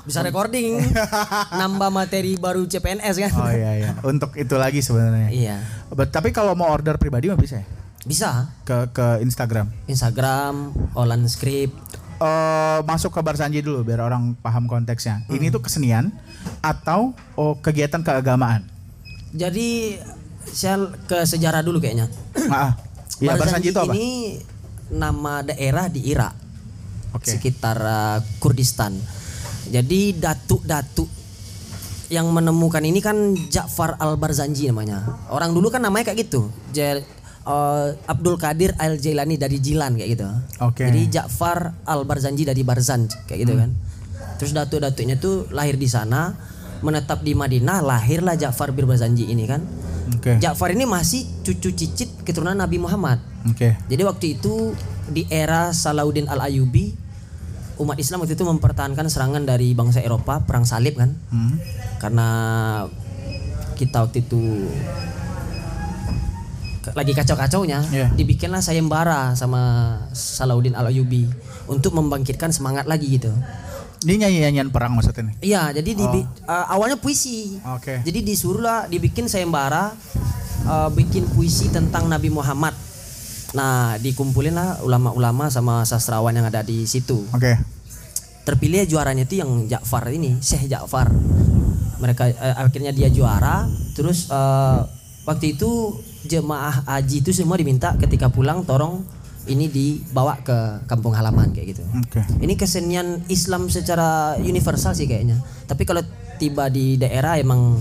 Bisa 0.00 0.24
recording, 0.24 0.80
nambah 1.60 1.90
materi 1.92 2.34
baru 2.34 2.64
CPNS 2.64 3.16
kan? 3.20 3.30
Oh 3.36 3.52
iya 3.52 3.72
iya. 3.76 3.90
Untuk 4.00 4.32
itu 4.34 4.56
lagi 4.56 4.80
sebenarnya. 4.80 5.28
Iya. 5.28 5.56
But- 5.92 6.08
tapi 6.10 6.32
kalau 6.32 6.56
mau 6.56 6.72
order 6.72 6.96
pribadi 6.96 7.28
mah 7.28 7.36
bisa 7.36 7.60
ya? 7.60 7.66
Bisa. 8.02 8.48
Ke 8.64 8.88
ke 8.90 9.20
Instagram. 9.20 9.68
Instagram, 9.84 10.72
Olan 10.96 11.28
Script, 11.28 11.76
eh 12.16 12.78
masuk 12.84 13.12
ke 13.12 13.20
Barsanji 13.20 13.60
dulu 13.60 13.84
biar 13.84 14.00
orang 14.00 14.36
paham 14.40 14.64
konteksnya. 14.64 15.24
Ini 15.28 15.52
tuh 15.52 15.60
kesenian 15.60 16.08
atau 16.60 17.12
oh, 17.36 17.60
kegiatan 17.60 18.00
keagamaan? 18.00 18.64
Jadi 19.36 20.00
saya 20.48 20.80
ke 21.04 21.28
sejarah 21.28 21.60
dulu 21.60 21.76
kayaknya. 21.78 22.08
Ah, 22.48 22.72
Iya, 23.20 23.36
Barsanji 23.36 23.68
itu 23.68 23.76
apa? 23.76 23.92
ini 23.92 24.40
nama 24.88 25.44
daerah 25.44 25.92
di 25.92 26.08
Irak, 26.08 26.32
Oke. 27.12 27.36
sekitar 27.36 27.76
uh, 27.76 28.18
Kurdistan. 28.40 28.96
Jadi 29.70 30.18
datuk-datuk 30.18 31.06
yang 32.10 32.26
menemukan 32.34 32.82
ini 32.82 32.98
kan 32.98 33.38
Ja'far 33.48 33.94
Al-Barzanji 34.02 34.66
namanya. 34.66 35.06
Orang 35.30 35.54
dulu 35.54 35.70
kan 35.70 35.78
namanya 35.78 36.10
kayak 36.10 36.26
gitu. 36.26 36.50
Ja- 36.74 36.98
uh, 37.46 37.94
Abdul 38.10 38.34
Qadir 38.34 38.74
Al-Jailani 38.74 39.38
dari 39.38 39.62
Jilan 39.62 39.94
kayak 39.94 40.10
gitu. 40.18 40.26
Oke. 40.58 40.90
Jadi 40.90 41.06
Ja'far 41.06 41.86
Al-Barzanji 41.86 42.42
dari 42.42 42.66
Barzan 42.66 43.06
kayak 43.30 43.38
gitu 43.46 43.54
kan. 43.54 43.70
Terus 44.42 44.50
datuk-datuknya 44.56 45.22
tuh 45.22 45.46
lahir 45.54 45.78
di 45.78 45.86
sana, 45.86 46.34
menetap 46.82 47.22
di 47.22 47.36
Madinah, 47.38 47.78
lahirlah 47.84 48.34
Ja'far 48.34 48.74
bin 48.74 48.90
Barzanji 48.90 49.30
ini 49.30 49.46
kan. 49.46 49.62
Oke. 50.10 50.42
Ja'far 50.42 50.74
ini 50.74 50.90
masih 50.90 51.22
cucu 51.46 51.70
cicit 51.78 52.10
keturunan 52.26 52.58
Nabi 52.58 52.82
Muhammad. 52.82 53.22
Oke. 53.46 53.78
Jadi 53.86 54.02
waktu 54.02 54.26
itu 54.34 54.74
di 55.06 55.30
era 55.30 55.70
Salahuddin 55.70 56.26
Al-Ayubi 56.26 57.09
umat 57.80 57.96
Islam 57.96 58.20
waktu 58.20 58.36
itu 58.36 58.44
mempertahankan 58.44 59.08
serangan 59.08 59.42
dari 59.42 59.72
bangsa 59.72 59.98
Eropa 59.98 60.44
perang 60.44 60.62
salib 60.62 60.94
kan 60.94 61.16
Hmm. 61.32 61.56
karena 61.96 62.28
kita 63.74 64.04
waktu 64.04 64.20
itu 64.20 64.68
lagi 66.90 67.12
kacau-kacaunya 67.12 67.80
Iya. 67.92 68.08
dibikinlah 68.12 68.60
sayembara 68.60 69.36
sama 69.36 69.60
Salahuddin 70.12 70.72
Al-Ayubi 70.74 71.28
untuk 71.68 71.92
membangkitkan 71.92 72.50
semangat 72.50 72.88
lagi 72.88 73.20
gitu. 73.20 73.30
Ini 74.00 74.16
nyanyi-nyanyian 74.16 74.72
perang 74.72 74.96
maksudnya 74.96 75.28
nih. 75.28 75.34
Iya, 75.44 75.62
jadi 75.76 75.90
di, 75.92 76.04
uh, 76.48 76.66
awalnya 76.72 76.96
puisi. 76.96 77.60
Oke. 77.76 78.00
Jadi 78.00 78.24
disuruhlah 78.24 78.88
dibikin 78.88 79.28
sayembara 79.28 79.92
uh, 80.64 80.88
bikin 80.88 81.28
puisi 81.28 81.68
tentang 81.68 82.08
Nabi 82.08 82.32
Muhammad. 82.32 82.72
Nah, 83.50 83.98
dikumpulin 83.98 84.54
lah 84.54 84.78
ulama-ulama 84.86 85.50
sama 85.50 85.82
sastrawan 85.82 86.34
yang 86.34 86.46
ada 86.46 86.62
di 86.62 86.86
situ. 86.86 87.26
Oke. 87.34 87.58
Terpilih 88.46 88.86
juaranya 88.86 89.26
itu 89.26 89.42
yang 89.42 89.66
Ja'far 89.66 90.06
ini, 90.14 90.38
Syekh 90.38 90.70
Ja'far. 90.70 91.10
Mereka 92.00 92.22
eh, 92.30 92.54
akhirnya 92.56 92.94
dia 92.94 93.10
juara. 93.10 93.66
Terus 93.98 94.30
eh, 94.30 94.78
waktu 95.26 95.58
itu 95.58 95.98
jemaah 96.24 96.86
haji 96.86 97.26
itu 97.26 97.30
semua 97.34 97.58
diminta 97.58 97.96
ketika 97.98 98.30
pulang 98.30 98.62
tolong 98.62 99.02
ini 99.48 99.66
dibawa 99.72 100.36
ke 100.44 100.84
kampung 100.86 101.16
halaman 101.16 101.50
kayak 101.50 101.74
gitu. 101.74 101.84
Oke. 101.96 102.22
Ini 102.38 102.54
kesenian 102.54 103.24
Islam 103.26 103.66
secara 103.72 104.36
universal 104.38 104.94
sih 104.94 105.08
kayaknya. 105.08 105.40
Tapi 105.66 105.82
kalau 105.88 106.04
tiba 106.38 106.68
di 106.68 107.00
daerah 107.00 107.40
emang 107.40 107.80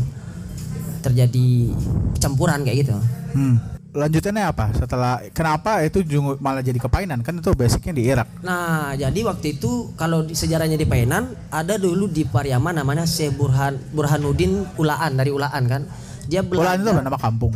terjadi 1.06 1.72
campuran 2.20 2.64
kayak 2.64 2.78
gitu. 2.88 2.96
Hmm. 3.36 3.78
Lanjutannya 3.89 4.46
apa? 4.46 4.69
Setelah 4.72 5.17
kenapa 5.34 5.81
itu 5.81 6.05
malah 6.38 6.62
jadi 6.62 6.77
kepainan? 6.77 7.25
Kan 7.25 7.41
itu 7.41 7.50
basicnya 7.51 7.89
di 7.89 8.03
Irak. 8.05 8.29
Nah, 8.39 8.93
jadi 8.93 9.17
waktu 9.25 9.58
itu 9.58 9.98
kalau 9.98 10.22
di 10.22 10.38
sejarahnya 10.38 10.77
di 10.77 10.86
Painan 10.86 11.34
ada 11.50 11.74
dulu 11.74 12.05
di 12.05 12.22
Pariaman 12.22 12.77
namanya 12.77 13.10
Syekh 13.10 13.34
Burhan 13.34 13.81
Burhanuddin 13.89 14.62
Ulaan 14.77 15.17
dari 15.17 15.34
Ulaan 15.34 15.63
kan. 15.65 15.81
Dia 16.29 16.46
Ulaan 16.46 16.77
itu 16.77 16.86
belajar 16.86 16.93
apa? 16.93 17.01
Nama 17.03 17.17
kampung. 17.19 17.53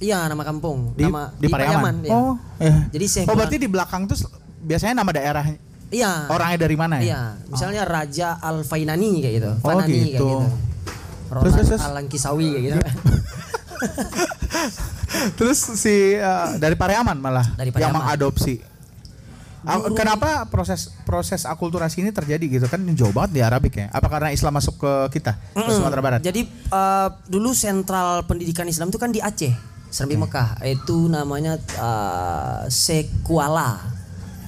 Iya, 0.00 0.18
nama 0.32 0.40
kampung, 0.40 0.96
Di, 0.96 1.04
nama 1.04 1.28
di, 1.36 1.44
Pariaman. 1.44 1.94
ya. 2.00 2.10
Oh, 2.10 2.32
iya. 2.56 2.88
Jadi 2.88 3.04
Syekh 3.04 3.24
Oh, 3.24 3.26
Burhan- 3.28 3.38
berarti 3.44 3.56
di 3.60 3.68
belakang 3.68 4.02
tuh 4.08 4.16
biasanya 4.64 4.94
nama 4.96 5.12
daerah 5.12 5.44
Iya. 5.92 6.24
orangnya 6.32 6.56
dari 6.58 6.76
mana 6.80 6.94
ya? 6.96 7.04
Iya, 7.04 7.20
misalnya 7.52 7.82
Raja 7.84 8.40
Al 8.40 8.64
Fainani 8.64 9.20
kayak 9.20 9.34
gitu, 9.36 9.50
Oh, 9.52 9.60
Fanani 9.60 9.92
kayak 9.92 10.08
gitu. 10.08 10.24
gitu. 10.24 10.28
Terus, 10.40 11.36
Roland 11.36 11.52
terus, 11.52 11.68
terus. 11.68 11.82
Al 11.84 11.92
Langkisawi 11.92 12.46
kayak 12.48 12.62
gitu. 12.64 12.78
Terus 15.38 15.58
si 15.76 16.14
eh, 16.14 16.48
dari 16.56 16.78
Pariaman 16.78 17.18
malah 17.18 17.46
Dari 17.58 17.74
yang 17.74 17.90
Pariaman. 17.90 18.02
mengadopsi. 18.06 18.62
Ah, 19.60 19.76
Kenapa 19.92 20.48
proses 20.48 20.88
proses 21.04 21.44
akulturasi 21.44 22.00
ini 22.00 22.16
terjadi 22.16 22.40
gitu 22.48 22.64
kan 22.64 22.80
ini 22.80 22.96
jauh 22.96 23.12
banget 23.12 23.36
di 23.36 23.40
Arabik 23.44 23.76
ya? 23.76 23.86
Apa 23.92 24.08
karena 24.08 24.32
Islam 24.32 24.56
masuk 24.56 24.80
ke 24.80 25.20
kita 25.20 25.36
ke 25.52 25.60
Mm-mm. 25.60 25.76
Sumatera 25.76 26.00
Barat? 26.00 26.20
Jadi 26.24 26.48
eh, 26.48 27.08
dulu 27.28 27.52
sentral 27.52 28.24
pendidikan 28.24 28.64
Islam 28.64 28.88
itu 28.88 28.96
kan 28.96 29.12
di 29.12 29.20
Aceh, 29.20 29.52
Serambi 29.92 30.16
Mekah. 30.16 30.64
Itu 30.64 31.10
namanya 31.10 31.60
uh, 31.76 32.64
Syekh 32.70 33.10
Kuala. 33.20 33.84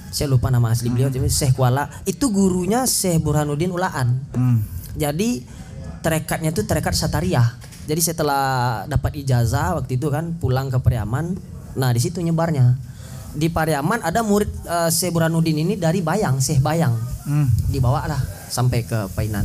Saya 0.09 0.29
lupa 0.29 0.49
nama 0.49 0.69
asli 0.73 0.89
beliau, 0.89 1.09
tapi 1.09 1.29
Syekh 1.29 1.57
Kuala. 1.57 1.89
Itu 2.09 2.33
gurunya 2.33 2.87
Syekh 2.89 3.21
Burhanuddin 3.21 3.69
Ulaan. 3.69 4.17
Hmm. 4.33 4.65
Jadi 4.97 5.43
terekatnya 6.01 6.53
itu 6.53 6.65
terekat 6.65 6.95
Satariah. 6.97 7.53
Jadi 7.83 8.01
setelah 8.01 8.83
dapat 8.87 9.19
ijazah 9.19 9.75
waktu 9.75 9.99
itu 9.99 10.07
kan 10.07 10.39
pulang 10.39 10.71
ke 10.71 10.79
Pariaman, 10.79 11.35
nah 11.75 11.91
di 11.91 11.99
situ 11.99 12.23
nyebarnya. 12.23 12.79
Di 13.33 13.49
Pariaman 13.51 14.05
ada 14.05 14.23
murid 14.23 14.47
eh, 14.63 14.89
Syekh 14.93 15.11
Burhanuddin 15.11 15.57
ini 15.57 15.73
dari 15.75 15.99
Bayang, 15.99 16.39
Syekh 16.39 16.63
Bayang. 16.63 16.95
Hmm. 17.27 17.51
Dibawa 17.67 18.07
lah 18.07 18.21
sampai 18.47 18.87
ke 18.87 19.11
Painan. 19.11 19.43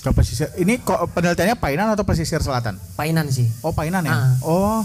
Ke 0.00 0.14
pesisir. 0.14 0.48
Ini 0.56 0.80
kok 0.80 1.10
penelitiannya 1.12 1.58
Painan 1.58 1.92
atau 1.92 2.06
pesisir 2.06 2.40
selatan? 2.40 2.78
Painan 2.94 3.28
sih. 3.28 3.50
Oh 3.60 3.74
Painan 3.74 4.06
ya. 4.06 4.14
Ah. 4.14 4.30
Oh, 4.46 4.80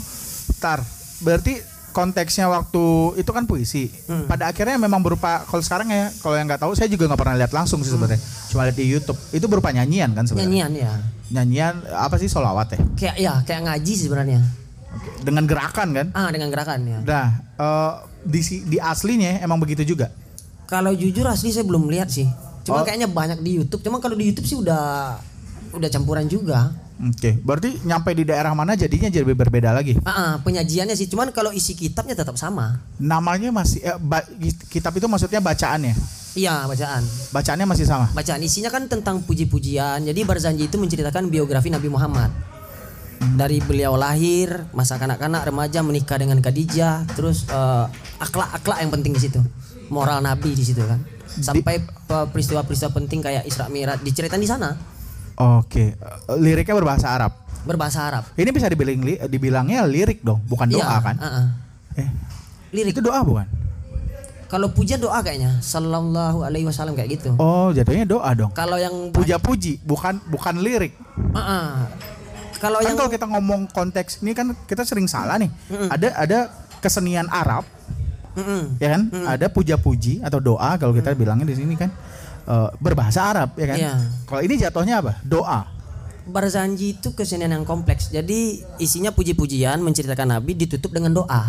tar. 0.59 0.81
Berarti 1.21 1.61
konteksnya 1.91 2.47
waktu 2.47 3.15
itu 3.19 3.31
kan 3.31 3.43
puisi. 3.45 3.91
Hmm. 4.07 4.25
Pada 4.25 4.49
akhirnya 4.49 4.79
memang 4.79 5.03
berupa 5.03 5.43
kalau 5.45 5.63
sekarang 5.63 5.91
ya 5.91 6.09
kalau 6.23 6.35
yang 6.39 6.47
nggak 6.47 6.63
tahu 6.63 6.73
saya 6.73 6.87
juga 6.87 7.07
nggak 7.11 7.19
pernah 7.19 7.35
lihat 7.37 7.51
langsung 7.51 7.83
sih 7.85 7.91
sebenarnya. 7.91 8.19
Cuma 8.49 8.67
lihat 8.67 8.77
di 8.79 8.85
YouTube. 8.87 9.19
Itu 9.35 9.45
berupa 9.51 9.69
nyanyian 9.69 10.15
kan 10.15 10.25
sebenarnya. 10.25 10.67
Nyanyian 10.67 10.71
ya. 10.75 10.93
Nyanyian 11.31 11.75
apa 11.95 12.15
sih 12.17 12.27
solawat 12.27 12.75
ya? 12.75 12.79
Kayak 12.97 13.15
ya, 13.19 13.33
kayak 13.45 13.61
ngaji 13.67 13.93
sih 13.95 14.05
sebenarnya. 14.07 14.39
Dengan 15.23 15.47
gerakan 15.47 15.87
kan? 15.95 16.07
Ah, 16.11 16.29
dengan 16.33 16.51
gerakan 16.51 16.79
ya. 16.83 16.99
Nah, 17.03 17.27
eh, 17.55 17.93
di 18.27 18.41
di 18.67 18.77
aslinya 18.81 19.39
emang 19.39 19.59
begitu 19.61 19.83
juga. 19.87 20.11
Kalau 20.67 20.95
jujur 20.95 21.27
asli 21.27 21.51
saya 21.51 21.67
belum 21.67 21.91
lihat 21.91 22.11
sih. 22.11 22.27
Oh. 22.27 22.63
Cuma 22.63 22.79
kayaknya 22.87 23.11
banyak 23.11 23.39
di 23.43 23.59
YouTube. 23.59 23.81
Cuma 23.83 23.99
kalau 23.99 24.15
di 24.15 24.31
YouTube 24.31 24.47
sih 24.47 24.57
udah 24.59 25.15
udah 25.75 25.89
campuran 25.91 26.27
juga. 26.27 26.71
Oke, 27.01 27.33
berarti 27.41 27.81
nyampe 27.81 28.13
di 28.13 28.29
daerah 28.29 28.53
mana 28.53 28.77
jadinya 28.77 29.09
jadi 29.09 29.25
berbeda 29.25 29.73
lagi. 29.73 29.97
Ah, 30.05 30.13
ah, 30.13 30.33
penyajiannya 30.45 30.93
sih. 30.93 31.09
Cuman 31.09 31.33
kalau 31.33 31.49
isi 31.49 31.73
kitabnya 31.73 32.13
tetap 32.13 32.37
sama. 32.37 32.77
Namanya 33.01 33.49
masih 33.49 33.81
eh, 33.81 33.97
ba- 33.97 34.27
kitab 34.69 34.93
itu 34.93 35.09
maksudnya 35.09 35.41
bacaannya. 35.41 35.97
Iya, 36.37 36.69
bacaan. 36.69 37.01
Bacaannya 37.33 37.65
masih 37.65 37.89
sama. 37.89 38.05
Bacaan 38.13 38.45
isinya 38.45 38.69
kan 38.69 38.85
tentang 38.85 39.25
puji-pujian. 39.25 40.05
Jadi 40.05 40.19
Barzanji 40.21 40.69
itu 40.69 40.77
menceritakan 40.77 41.33
biografi 41.33 41.73
Nabi 41.73 41.89
Muhammad. 41.89 42.29
Dari 43.21 43.61
beliau 43.65 43.97
lahir, 43.97 44.69
masa 44.73 44.97
kanak-kanak, 45.01 45.45
remaja 45.45 45.81
menikah 45.81 46.17
dengan 46.21 46.37
Khadijah, 46.37 47.09
terus 47.17 47.49
eh, 47.49 47.85
akhlak-akhlak 48.21 48.77
yang 48.77 48.93
penting 48.93 49.17
di 49.17 49.21
situ. 49.25 49.41
Moral 49.89 50.21
Nabi 50.21 50.53
di 50.53 50.61
situ 50.61 50.85
kan. 50.85 51.01
Sampai 51.25 51.81
eh, 51.81 52.25
peristiwa-peristiwa 52.29 52.93
penting 52.93 53.25
kayak 53.25 53.49
Isra 53.49 53.73
Mi'raj 53.73 54.05
diceritain 54.05 54.37
di 54.37 54.45
sana 54.45 55.00
Oke, 55.35 55.93
Eh, 55.93 56.37
liriknya 56.37 56.75
berbahasa 56.75 57.07
Arab. 57.09 57.33
berbahasa 57.61 57.99
Arab. 58.03 58.23
Ini 58.33 58.49
bisa 58.49 58.65
dibilang 58.65 58.99
li- 58.99 59.21
dibilangnya 59.23 59.85
lirik 59.85 60.19
dong, 60.19 60.41
bukan 60.43 60.65
doa 60.67 60.81
Iya, 60.81 60.97
kan? 60.99 61.15
ah, 61.15 61.27
ah. 61.27 61.45
Eh, 61.93 62.09
lirik. 62.71 62.91
Itu 62.91 63.01
doa 63.01 63.21
bukan? 63.21 63.45
Kalau 64.47 64.67
pujian 64.67 64.97
doa 64.97 65.21
kayaknya, 65.21 65.61
sallallahu 65.61 66.43
alaihi 66.43 66.65
wasallam 66.65 66.91
kayak 66.91 67.15
gitu. 67.15 67.31
Oh, 67.37 67.71
jatuhnya 67.71 68.03
doa 68.03 68.27
dong. 68.33 68.51
Kalau 68.51 68.75
yang 68.75 69.13
Puja-puji, 69.13 69.79
bukan 69.81 70.19
bukan 70.25 70.59
lirik. 70.59 70.91
Ah, 71.31 71.39
ah. 71.39 71.67
kalau 72.57 72.77
Kan 72.77 72.91
yang 72.91 72.97
kalau 72.97 73.09
kita 73.09 73.25
ngomong 73.25 73.69
konteks 73.69 74.19
ini 74.19 74.33
kan 74.33 74.51
kita 74.65 74.83
sering 74.83 75.05
salah 75.05 75.37
nih. 75.37 75.47
Ada 75.87 76.07
ada 76.19 76.39
kesenian 76.77 77.25
Arab, 77.27 77.63
Mm-mm. 78.33 78.75
ya 78.77 78.89
kan? 78.91 79.01
Ada 79.29 79.47
puja-puji 79.47 80.19
atau 80.19 80.37
doa 80.37 80.75
kalau 80.75 80.91
kita 80.91 81.13
bilangnya 81.13 81.45
di 81.45 81.55
sini 81.55 81.73
kan 81.73 81.87
eh, 82.47 82.69
berbahasa 82.79 83.21
Arab, 83.33 83.49
ya 83.59 83.65
kan? 83.69 83.77
Iya. 83.77 83.93
Kalau 84.25 84.41
ini 84.41 84.53
jatuhnya 84.57 84.95
apa? 85.03 85.19
Doa. 85.21 85.67
Barzanji 86.25 87.01
itu 87.01 87.11
kesenian 87.17 87.51
yang 87.51 87.65
kompleks. 87.65 88.13
Jadi 88.13 88.61
isinya 88.77 89.09
puji-pujian 89.11 89.81
menceritakan 89.81 90.37
Nabi 90.37 90.53
ditutup 90.53 90.93
dengan 90.93 91.11
doa. 91.11 91.41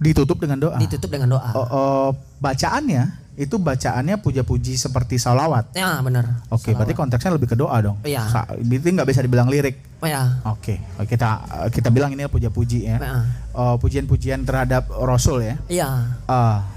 Ditutup 0.00 0.40
dengan 0.40 0.56
doa. 0.56 0.78
Ditutup 0.80 1.10
dengan 1.12 1.36
doa. 1.36 1.50
Oh, 1.52 1.66
oh, 1.68 2.08
bacaannya 2.40 3.20
itu 3.40 3.56
bacaannya 3.56 4.20
puja-puji 4.20 4.76
seperti 4.76 5.16
salawat. 5.16 5.72
Ya, 5.72 5.96
benar. 6.04 6.44
Oke, 6.52 6.76
berarti 6.76 6.92
konteksnya 6.92 7.32
lebih 7.32 7.48
ke 7.48 7.56
doa 7.56 7.72
dong. 7.80 7.96
Iya. 8.04 8.28
Berarti 8.44 8.88
nggak 8.92 9.08
bisa 9.08 9.20
dibilang 9.24 9.48
lirik. 9.48 9.80
Oh 10.04 10.08
ya. 10.08 10.44
Oke, 10.44 10.76
Oke, 11.00 11.16
kita 11.16 11.40
kita 11.72 11.88
bilang 11.88 12.12
ini 12.12 12.28
puja-puji 12.28 12.84
ya. 12.84 12.96
Ya. 13.00 13.14
Oh, 13.56 13.80
pujian-pujian 13.80 14.44
terhadap 14.44 14.92
Rasul 14.92 15.40
ya. 15.40 15.56
Iya. 15.72 15.88
Ah, 16.28 16.68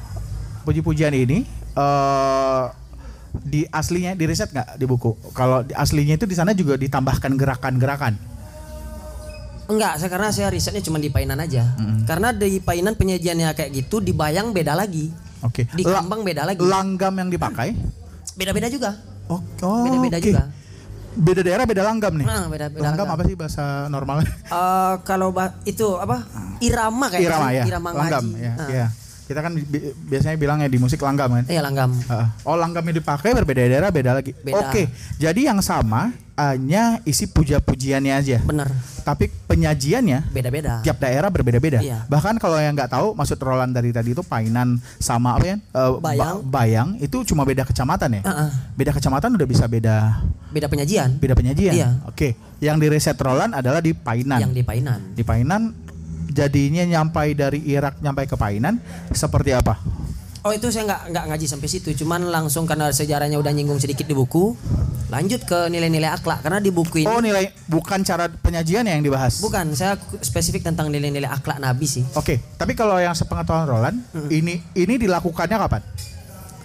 puji-pujian 0.63 1.11
ini 1.11 1.43
eh 1.73 2.63
di 3.35 3.65
aslinya 3.65 4.13
di 4.13 4.23
riset 4.23 4.49
nggak 4.49 4.77
di 4.77 4.85
buku? 4.85 5.17
Kalau 5.31 5.61
di 5.61 5.73
aslinya 5.73 6.13
itu 6.13 6.25
di 6.25 6.33
sana 6.33 6.53
juga 6.53 6.77
ditambahkan 6.77 7.33
gerakan-gerakan. 7.33 8.13
Enggak, 9.63 9.95
saya 9.95 10.09
karena 10.11 10.29
saya 10.29 10.47
risetnya 10.51 10.83
cuma 10.83 10.99
di 10.99 11.07
Painan 11.07 11.39
aja. 11.39 11.71
Karena 12.03 12.29
di 12.29 12.59
Painan 12.59 12.93
penyajiannya 12.93 13.49
kayak 13.53 13.71
gitu, 13.73 13.97
di 13.97 14.11
Bayang 14.11 14.51
beda 14.51 14.75
lagi. 14.75 15.07
Oke. 15.39 15.65
Di 15.67 15.83
La- 15.83 15.99
Kambang 15.99 16.21
beda 16.21 16.43
lagi. 16.43 16.59
langgam 16.59 17.13
yang 17.15 17.27
dipakai? 17.27 17.71
Beda-beda 18.35 18.67
juga. 18.67 18.95
Oh, 19.25 19.39
oh, 19.63 19.83
Beda-beda 19.87 20.19
oke. 20.19 20.25
juga. 20.25 20.43
Beda 21.13 21.41
daerah 21.41 21.63
beda 21.63 21.83
langgam 21.85 22.13
nih. 22.17 22.25
Nah, 22.25 22.43
beda 22.49 22.65
beda. 22.67 22.81
langgam 22.81 23.05
langgam. 23.05 23.15
apa 23.15 23.23
sih 23.23 23.35
bahasa 23.37 23.63
normalnya? 23.87 24.27
Eh, 24.43 24.93
kalau 25.03 25.29
ba- 25.29 25.55
itu 25.63 25.85
apa? 25.95 26.25
Irama 26.59 27.05
kayaknya. 27.07 27.27
Irama 27.29 27.45
sih. 27.45 27.55
ya. 27.55 27.63
Irama 27.63 27.89
langgam 27.93 28.25
ngaji. 28.25 28.41
ya. 28.41 28.53
Ah. 28.53 28.67
Iya. 28.67 28.87
Kita 29.23 29.39
kan 29.39 29.55
bi- 29.55 29.95
biasanya 30.05 30.35
bilangnya 30.35 30.67
di 30.67 30.75
musik 30.75 30.99
langgam 30.99 31.31
kan. 31.33 31.45
Iya, 31.45 31.61
langgam. 31.61 31.95
Heeh. 31.95 32.27
Oh 32.43 32.53
langgamnya 32.53 32.93
dipakai 32.93 33.31
berbeda 33.33 33.63
daerah 33.63 33.87
beda 33.87 34.11
lagi. 34.13 34.35
Beda. 34.35 34.67
Oke, 34.67 34.87
jadi 35.15 35.47
yang 35.47 35.59
sama 35.59 36.11
hanya 36.33 36.97
isi 37.03 37.25
puja-pujiannya 37.25 38.11
aja. 38.11 38.41
Bener. 38.41 38.67
Tapi 39.03 39.27
penyajiannya 39.29 40.27
Beda-beda. 40.29 40.79
tiap 40.81 40.97
daerah 40.97 41.27
berbeda-beda. 41.27 41.79
Iya. 41.79 42.03
Bahkan 42.05 42.35
kalau 42.35 42.57
yang 42.57 42.73
nggak 42.73 42.89
tahu, 42.89 43.13
maksud 43.13 43.37
Roland 43.37 43.69
dari 43.69 43.91
tadi 43.91 44.11
itu 44.11 44.23
Painan 44.23 44.79
sama 44.97 45.35
apa 45.35 45.45
ya? 45.45 45.55
Eh, 45.55 45.91
Ba- 45.93 46.01
Bayang. 46.01 46.35
Bayang 46.41 46.89
itu 46.97 47.21
cuma 47.23 47.43
beda 47.43 47.63
kecamatan 47.63 48.17
ya. 48.17 48.21
Ah, 48.23 48.47
ah. 48.47 48.49
Beda 48.73 48.91
kecamatan 48.91 49.35
udah 49.35 49.45
bisa 49.45 49.67
beda 49.67 50.19
Beda 50.49 50.67
penyajian. 50.67 51.15
beda 51.15 51.33
penyajian. 51.33 51.73
Iya. 51.73 51.89
Oke, 52.05 52.33
yang 52.59 52.75
di 52.75 52.87
reset 52.87 53.15
Roland 53.15 53.53
adalah 53.53 53.79
di 53.79 53.91
Painan. 53.91 54.41
Yang 54.41 54.53
di 54.55 54.63
Painan. 54.63 54.99
Di 55.13 55.23
Painan 55.23 55.61
jadinya 56.33 56.83
nyampai 56.83 57.37
dari 57.37 57.61
Irak 57.69 58.01
nyampai 58.01 58.25
ke 58.25 58.35
Painan 58.35 58.81
seperti 59.13 59.53
apa? 59.53 59.77
Oh 60.43 60.51
itu 60.51 60.67
saya 60.75 60.83
nggak 60.83 61.01
nggak 61.15 61.25
ngaji 61.31 61.45
sampai 61.47 61.69
situ, 61.71 61.95
cuman 62.03 62.27
langsung 62.27 62.67
karena 62.67 62.91
sejarahnya 62.91 63.39
udah 63.39 63.55
nyinggung 63.55 63.79
sedikit 63.79 64.03
di 64.03 64.11
buku, 64.11 64.51
lanjut 65.07 65.47
ke 65.47 65.71
nilai-nilai 65.71 66.11
akhlak 66.11 66.43
karena 66.43 66.59
di 66.59 66.67
buku 66.67 66.99
ini 66.99 67.07
Oh 67.07 67.23
nilai 67.23 67.47
bukan 67.71 68.03
cara 68.03 68.27
penyajian 68.27 68.83
yang 68.83 68.99
dibahas. 68.99 69.39
bukan 69.39 69.71
saya 69.71 69.95
spesifik 70.19 70.67
tentang 70.67 70.91
nilai-nilai 70.91 71.31
akhlak 71.31 71.63
Nabi 71.63 71.87
sih. 71.87 72.03
Oke, 72.19 72.43
tapi 72.59 72.75
kalau 72.75 72.99
yang 72.99 73.15
sepengetahuan 73.15 73.71
Roland, 73.71 73.97
ini 74.27 74.59
ini 74.75 74.99
dilakukannya 74.99 75.55
kapan? 75.55 75.81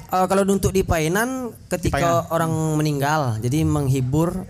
Eh, 0.09 0.27
kalau 0.27 0.43
untuk 0.43 0.75
di 0.75 0.83
Painan 0.83 1.55
ketika 1.71 2.25
Painan. 2.27 2.35
orang 2.35 2.53
meninggal, 2.83 3.21
jadi 3.39 3.63
menghibur 3.63 4.43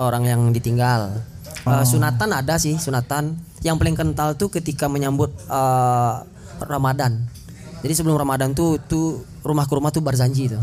orang 0.00 0.24
yang 0.24 0.40
ditinggal. 0.48 1.20
Eh, 1.68 1.84
sunatan 1.84 2.32
ada 2.32 2.56
sih 2.56 2.80
sunatan. 2.80 3.51
Yang 3.62 3.76
paling 3.78 3.94
kental 3.94 4.34
tuh 4.34 4.50
ketika 4.50 4.86
menyambut 4.86 5.30
eh, 5.40 6.14
Ramadan. 6.60 7.22
Jadi 7.82 7.92
sebelum 7.92 8.14
Ramadan 8.14 8.52
tuh 8.52 8.78
tuh 8.80 9.06
rumah 9.42 9.66
ke 9.66 9.74
rumah 9.74 9.90
tuh 9.90 9.98
barzanji 9.98 10.46
itu. 10.46 10.58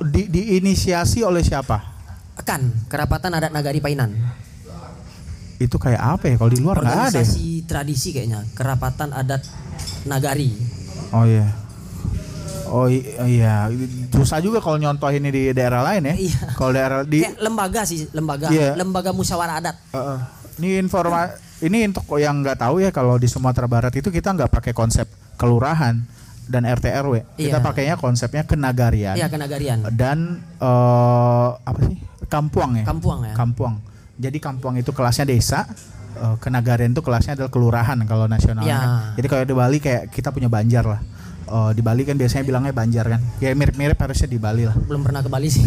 Di, 0.00 0.26
diinisiasi 0.26 1.20
oleh 1.20 1.40
siapa? 1.40 1.80
Akan 2.34 2.72
kerapatan 2.86 3.30
adat 3.30 3.52
nagari 3.52 3.78
Painan. 3.78 4.10
Itu 5.56 5.76
kayak 5.76 6.02
apa 6.18 6.24
ya? 6.26 6.34
Kalau 6.34 6.50
di 6.50 6.58
luar 6.58 6.80
nggak 6.80 6.88
ada. 6.88 6.96
ya? 6.96 7.04
Organisasi 7.22 7.46
tradisi 7.64 8.08
kayaknya, 8.10 8.42
kerapatan 8.52 9.12
adat 9.12 9.44
nagari. 10.04 10.50
Oh 11.10 11.24
iya. 11.24 11.46
Oh 12.66 12.90
i- 12.90 13.06
iya, 13.30 13.70
susah 14.10 14.42
juga 14.42 14.58
kalau 14.58 14.80
nyontoh 14.80 15.06
ini 15.08 15.30
di 15.30 15.42
daerah 15.52 15.84
lain 15.84 16.10
ya. 16.10 16.14
Iya. 16.18 16.42
Kalau 16.58 16.72
daerah 16.74 16.98
di 17.06 17.22
Kayak 17.22 17.38
lembaga 17.38 17.80
sih, 17.86 18.08
lembaga, 18.10 18.48
Iya. 18.50 18.74
lembaga 18.74 19.14
musyawarah 19.14 19.62
adat. 19.62 19.76
Heeh. 19.94 20.18
Ini 20.56 20.78
informa 20.78 21.30
ini 21.58 21.86
untuk 21.86 22.04
yang 22.16 22.40
nggak 22.40 22.58
tahu 22.58 22.78
ya 22.78 22.90
kalau 22.90 23.16
di 23.16 23.26
Sumatera 23.26 23.64
Barat 23.64 23.94
itu 23.94 24.08
kita 24.08 24.30
nggak 24.30 24.50
pakai 24.50 24.72
konsep 24.72 25.06
kelurahan 25.34 25.98
dan 26.44 26.62
RT 26.62 26.86
RW. 27.00 27.14
Kita 27.34 27.56
Iya. 27.56 27.64
pakainya 27.64 27.96
konsepnya 27.96 28.44
kenagarian 28.44 29.16
Iya, 29.16 29.26
kenagarian. 29.26 29.80
dan 29.90 30.44
eh, 30.56 31.48
apa 31.56 31.80
sih? 31.82 31.96
Kampuang 32.26 32.76
ya. 32.76 32.84
Kampuang 32.84 33.20
ya. 33.24 33.34
Kampuang. 33.34 33.74
Jadi 34.14 34.38
Kampuang 34.38 34.76
itu 34.76 34.92
kelasnya 34.92 35.24
desa, 35.24 35.64
eh, 36.14 36.36
kenagarian 36.38 36.92
itu 36.92 37.00
kelasnya 37.00 37.34
adalah 37.34 37.48
kelurahan 37.48 37.96
kalau 38.04 38.28
nasional. 38.28 38.60
Ya. 38.62 38.76
kan. 38.76 38.88
Jadi 39.16 39.26
kalau 39.26 39.44
di 39.44 39.54
Bali 39.54 39.78
kayak 39.80 40.12
kita 40.12 40.30
punya 40.30 40.46
Banjar 40.46 40.84
lah. 40.84 41.00
Eh, 41.44 41.70
di 41.72 41.80
Bali 41.80 42.04
kan 42.04 42.14
biasanya 42.14 42.44
bilangnya 42.44 42.72
Banjar 42.72 43.04
kan. 43.08 43.20
Ya 43.38 43.48
mirip-mirip 43.52 43.96
harusnya 43.96 44.28
di 44.28 44.36
Bali 44.36 44.64
lah. 44.64 44.76
Belum 44.76 45.00
pernah 45.00 45.20
ke 45.20 45.28
Bali 45.28 45.48
sih. 45.48 45.64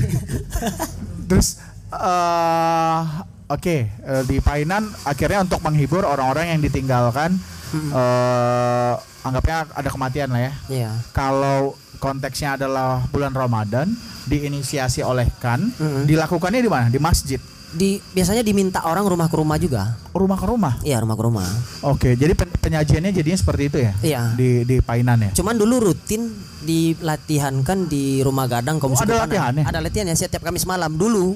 Terus 1.25 1.57
eh 1.89 3.01
oke 3.47 3.77
eh, 3.87 4.23
di 4.23 4.37
Painan 4.37 4.87
akhirnya 5.03 5.41
untuk 5.41 5.59
menghibur 5.59 6.03
orang-orang 6.03 6.51
yang 6.51 6.61
ditinggalkan 6.61 7.35
eh 7.67 8.93
anggapnya 9.21 9.67
ada 9.69 9.89
kematian 9.89 10.31
lah 10.31 10.41
ya. 10.41 10.53
Iya. 10.69 10.91
Kalau 11.11 11.75
konteksnya 11.99 12.55
adalah 12.55 13.03
bulan 13.07 13.35
Ramadan 13.35 13.91
diinisiasi 14.23 15.03
oleh 15.03 15.27
kan 15.37 15.67
Mm-mm. 15.75 16.07
dilakukannya 16.07 16.59
di 16.59 16.71
mana? 16.71 16.87
Di 16.87 16.95
masjid. 16.95 17.35
Di 17.67 17.99
biasanya 17.99 18.39
diminta 18.39 18.79
orang 18.87 19.03
rumah 19.03 19.27
ke 19.27 19.35
rumah 19.35 19.59
juga. 19.59 19.99
Rumah 20.15 20.37
ke 20.39 20.47
rumah. 20.47 20.73
Iya, 20.79 21.03
rumah 21.03 21.19
ke 21.19 21.23
rumah. 21.27 21.47
Oke, 21.83 22.15
jadi 22.15 22.31
pen- 22.31 22.55
penyajiannya 22.55 23.11
jadinya 23.11 23.35
seperti 23.35 23.63
itu 23.67 23.77
ya? 23.83 23.91
Iya. 23.99 24.21
Di 24.39 24.63
di 24.63 24.79
Painan 24.79 25.19
ya. 25.19 25.31
Cuman 25.35 25.59
dulu 25.59 25.91
rutin 25.91 26.31
dilatihankan 26.63 27.91
di 27.91 28.23
rumah 28.23 28.47
gadang 28.47 28.79
kaum 28.79 28.95
Oh, 28.95 28.97
ada 28.97 29.11
Panan. 29.11 29.27
latihannya? 29.27 29.63
Ada 29.67 29.79
latihannya 29.83 30.15
setiap 30.15 30.47
Kamis 30.47 30.63
malam 30.63 30.95
dulu. 30.95 31.35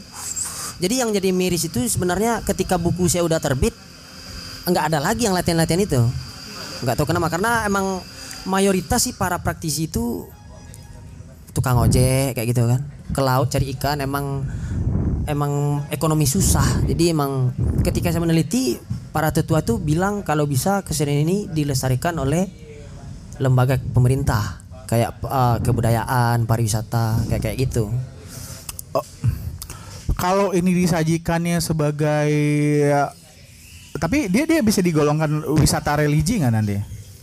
Jadi 0.82 1.06
yang 1.06 1.14
jadi 1.14 1.30
miris 1.30 1.70
itu 1.70 1.86
sebenarnya 1.86 2.42
ketika 2.42 2.82
buku 2.82 3.06
saya 3.06 3.22
udah 3.22 3.38
terbit 3.38 3.78
nggak 4.66 4.90
ada 4.90 4.98
lagi 4.98 5.30
yang 5.30 5.38
latihan-latihan 5.38 5.86
itu. 5.86 6.02
Nggak 6.82 6.98
tahu 6.98 7.14
kenapa 7.14 7.30
karena 7.30 7.70
emang 7.70 8.02
mayoritas 8.50 9.06
sih 9.06 9.14
para 9.14 9.38
praktisi 9.38 9.86
itu 9.86 10.26
tukang 11.54 11.78
ojek 11.78 12.34
kayak 12.34 12.48
gitu 12.50 12.66
kan. 12.66 12.82
Ke 13.14 13.22
laut 13.22 13.54
cari 13.54 13.70
ikan 13.78 14.02
emang 14.02 14.42
emang 15.30 15.86
ekonomi 15.94 16.26
susah. 16.26 16.82
Jadi 16.90 17.14
emang 17.14 17.54
ketika 17.86 18.10
saya 18.10 18.26
meneliti 18.26 18.82
para 19.14 19.30
tetua 19.30 19.62
tuh 19.62 19.78
bilang 19.78 20.26
kalau 20.26 20.50
bisa 20.50 20.82
kesenian 20.82 21.28
ini 21.30 21.38
dilestarikan 21.52 22.18
oleh 22.18 22.50
lembaga 23.38 23.78
pemerintah 23.78 24.66
kayak 24.90 25.22
eh, 25.22 25.58
kebudayaan, 25.62 26.50
pariwisata 26.50 27.30
kayak 27.30 27.42
kayak 27.46 27.58
gitu. 27.70 27.94
Kalau 30.22 30.54
ini 30.54 30.78
disajikannya 30.78 31.58
sebagai 31.58 32.30
tapi 33.98 34.30
dia 34.30 34.46
dia 34.46 34.62
bisa 34.62 34.80
digolongkan 34.80 35.42
wisata 35.58 35.98
religi 35.98 36.38
nggak 36.38 36.54
nanti? 36.54 36.78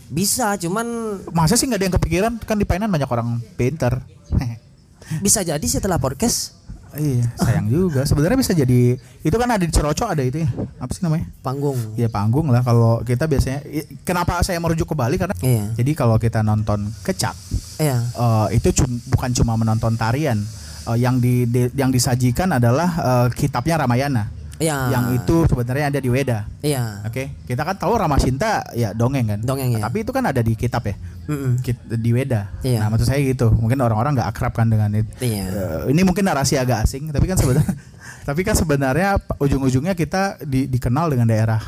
Bisa, 0.09 0.57
cuman 0.57 0.85
Masa 1.31 1.55
sih 1.55 1.63
nggak 1.63 1.79
ada 1.79 1.85
yang 1.85 1.95
kepikiran? 1.95 2.33
Kan 2.43 2.57
di 2.57 2.67
Painan 2.67 2.91
banyak 2.91 3.07
orang 3.07 3.39
pinter. 3.55 4.03
bisa 5.25 5.41
jadi 5.41 5.63
setelah 5.63 5.97
podcast 5.97 6.59
iya, 6.93 7.23
sayang 7.35 7.71
juga. 7.71 8.03
Sebenarnya 8.03 8.35
bisa 8.35 8.51
jadi 8.51 8.97
itu 8.97 9.35
kan 9.37 9.47
ada 9.47 9.63
di 9.63 9.71
Ceroco 9.71 10.05
ada 10.05 10.19
itu 10.19 10.43
ya. 10.43 10.49
Apa 10.77 10.91
sih 10.91 11.01
namanya? 11.01 11.25
panggung. 11.39 11.77
Ya 11.95 12.11
panggung 12.11 12.51
lah 12.51 12.61
kalau 12.61 12.99
kita 13.01 13.25
biasanya 13.25 13.63
kenapa 14.03 14.43
saya 14.43 14.59
merujuk 14.59 14.85
ke 14.85 14.95
Bali 14.97 15.15
karena 15.15 15.33
Iya. 15.39 15.71
jadi 15.73 15.91
kalau 15.95 16.19
kita 16.19 16.43
nonton 16.43 16.89
kecak 17.01 17.33
Iya. 17.79 17.97
eh, 18.03 18.47
itu 18.57 18.75
cum- 18.75 19.01
bukan 19.07 19.31
cuma 19.31 19.55
menonton 19.55 19.95
tarian. 19.95 20.41
Eh, 20.89 20.97
yang 20.97 21.17
di, 21.17 21.45
di- 21.45 21.69
yang 21.73 21.89
disajikan 21.89 22.49
adalah 22.51 22.89
eh, 22.97 23.27
kitabnya 23.31 23.79
Ramayana. 23.79 24.25
Iya. 24.59 24.91
Yang 24.91 25.05
itu 25.23 25.35
sebenarnya 25.47 25.87
ada 25.87 25.99
di 25.99 26.09
Weda. 26.11 26.43
Iya. 26.59 27.07
Oke, 27.07 27.31
kita 27.47 27.63
kan 27.63 27.79
tahu 27.79 27.95
Ramasinta 27.95 28.67
ya 28.73 28.91
dongeng 28.91 29.23
kan. 29.25 29.39
Dongeng, 29.39 29.71
ya. 29.71 29.87
Tapi 29.87 30.03
itu 30.03 30.11
kan 30.11 30.25
ada 30.25 30.43
di 30.43 30.51
kitab 30.51 30.83
ya. 30.83 30.99
Mm-mm. 31.31 31.63
Kit- 31.63 31.79
di 31.87 32.11
Weda. 32.11 32.51
Iya. 32.59 32.83
Nah, 32.83 32.91
maksud 32.91 33.07
saya 33.07 33.23
gitu. 33.23 33.47
Mungkin 33.49 33.79
orang-orang 33.79 34.19
nggak 34.19 34.27
akrab 34.27 34.51
kan 34.51 34.67
dengan 34.67 34.91
itu. 34.91 35.07
Iya. 35.21 35.43
Eh, 35.47 35.95
ini 35.95 36.03
mungkin 36.03 36.27
narasi 36.27 36.59
agak 36.59 36.83
asing, 36.83 37.07
tapi 37.07 37.23
kan 37.23 37.39
sebenarnya 37.39 37.71
tapi 38.27 38.43
kan 38.43 38.51
sebenarnya 38.53 39.09
ujung-ujungnya 39.39 39.95
kita 39.95 40.43
di- 40.43 40.67
dikenal 40.67 41.07
dengan 41.07 41.25
daerah 41.25 41.63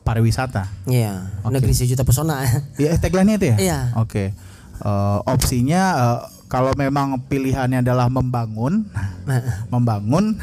pariwisata. 0.00 0.66
Iya, 0.84 1.28
negeri 1.44 1.74
sejuta 1.74 2.02
pesona. 2.02 2.42
Ya 2.74 2.96
tagline-nya 2.96 3.36
itu 3.36 3.46
ya? 3.52 3.56
Iya. 3.60 3.78
Oke. 3.98 4.32
Eh, 4.80 5.18
opsinya 5.28 5.82
eh, 5.94 6.20
kalau 6.52 6.76
memang 6.76 7.16
pilihannya 7.22 7.80
adalah 7.80 8.06
membangun, 8.06 8.84
membangun 9.72 10.36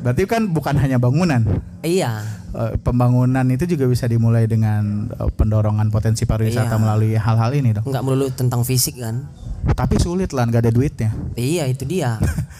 berarti 0.00 0.22
kan 0.24 0.46
bukan 0.46 0.78
hanya 0.78 0.96
bangunan. 0.96 1.42
iya. 1.82 2.22
Eh, 2.50 2.74
pembangunan 2.82 3.46
itu 3.46 3.62
juga 3.64 3.86
bisa 3.86 4.06
dimulai 4.06 4.42
dengan 4.46 5.06
eh, 5.08 5.30
pendorongan 5.30 5.86
potensi 5.88 6.22
pariwisata 6.22 6.66
Iya. 6.68 6.78
melalui 6.78 7.14
hal-hal 7.14 7.50
ini 7.52 7.70
dong. 7.70 7.86
Nggak 7.86 8.02
melulu 8.02 8.26
tentang 8.28 8.62
fisik 8.62 8.98
kan? 8.98 9.22
Tapi 9.70 9.98
sulit 9.98 10.30
lah, 10.30 10.50
nggak 10.50 10.66
ada 10.66 10.72
duitnya. 10.72 11.10
Iya, 11.34 11.66
itu 11.66 11.86
dia. 11.86 12.18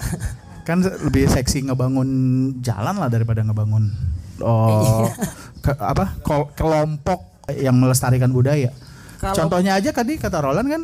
Kan 0.69 0.85
lebih 0.87 1.27
seksi 1.27 1.67
ngebangun 1.67 2.07
jalan 2.61 2.95
lah 2.95 3.09
daripada 3.09 3.43
ngebangun 3.43 3.91
oh, 4.39 5.11
ke- 5.59 5.75
apa 5.75 6.15
kelompok 6.55 7.27
yang 7.51 7.75
melestarikan 7.75 8.31
budaya. 8.31 8.71
Kalau- 9.19 9.35
Contohnya 9.35 9.75
aja 9.75 9.91
tadi 9.91 10.23
kata 10.23 10.39
Roland 10.39 10.69
kan 10.69 10.83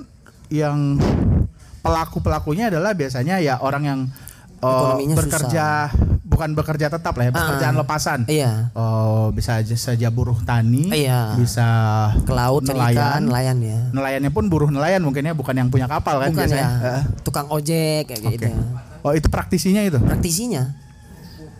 yang 0.51 0.99
pelaku 1.87 2.19
pelakunya 2.21 2.65
adalah 2.67 2.93
biasanya 2.93 3.39
ya 3.39 3.57
orang 3.59 3.85
yang 3.85 4.01
Ekonominya 4.57 5.15
bekerja 5.15 5.67
bukan 6.27 6.51
bekerja 6.53 6.87
tetap 6.89 7.13
lah 7.15 7.29
ya 7.29 7.33
pekerjaan 7.33 7.77
Ah. 7.77 7.81
lepasan. 7.81 8.21
iya. 8.27 8.73
Oh 8.73 9.29
bisa 9.31 9.57
aja 9.57 9.73
saja 9.73 10.09
buruh 10.09 10.37
tani, 10.43 10.89
Iya. 10.89 11.37
bisa 11.37 11.69
Ke 12.25 12.33
laut, 12.33 12.65
nelayan. 12.65 13.21
nelayan 13.23 13.61
ya. 13.61 13.79
Nelayannya 13.91 14.31
pun 14.31 14.49
buruh 14.49 14.67
nelayan 14.67 15.01
mungkin 15.01 15.23
ya 15.23 15.33
bukan 15.33 15.55
yang 15.55 15.69
punya 15.69 15.87
kapal 15.87 16.19
kan 16.19 16.33
Bukan 16.33 16.41
biasanya. 16.43 16.67
ya. 16.67 16.81
Heeh. 16.83 17.03
Tukang 17.21 17.47
ojek 17.47 18.11
kayak 18.11 18.21
gitu. 18.33 18.49
Oke. 18.49 19.05
Oh 19.05 19.13
itu 19.13 19.29
praktisinya 19.29 19.85
itu. 19.85 20.01
Praktisinya. 20.01 20.73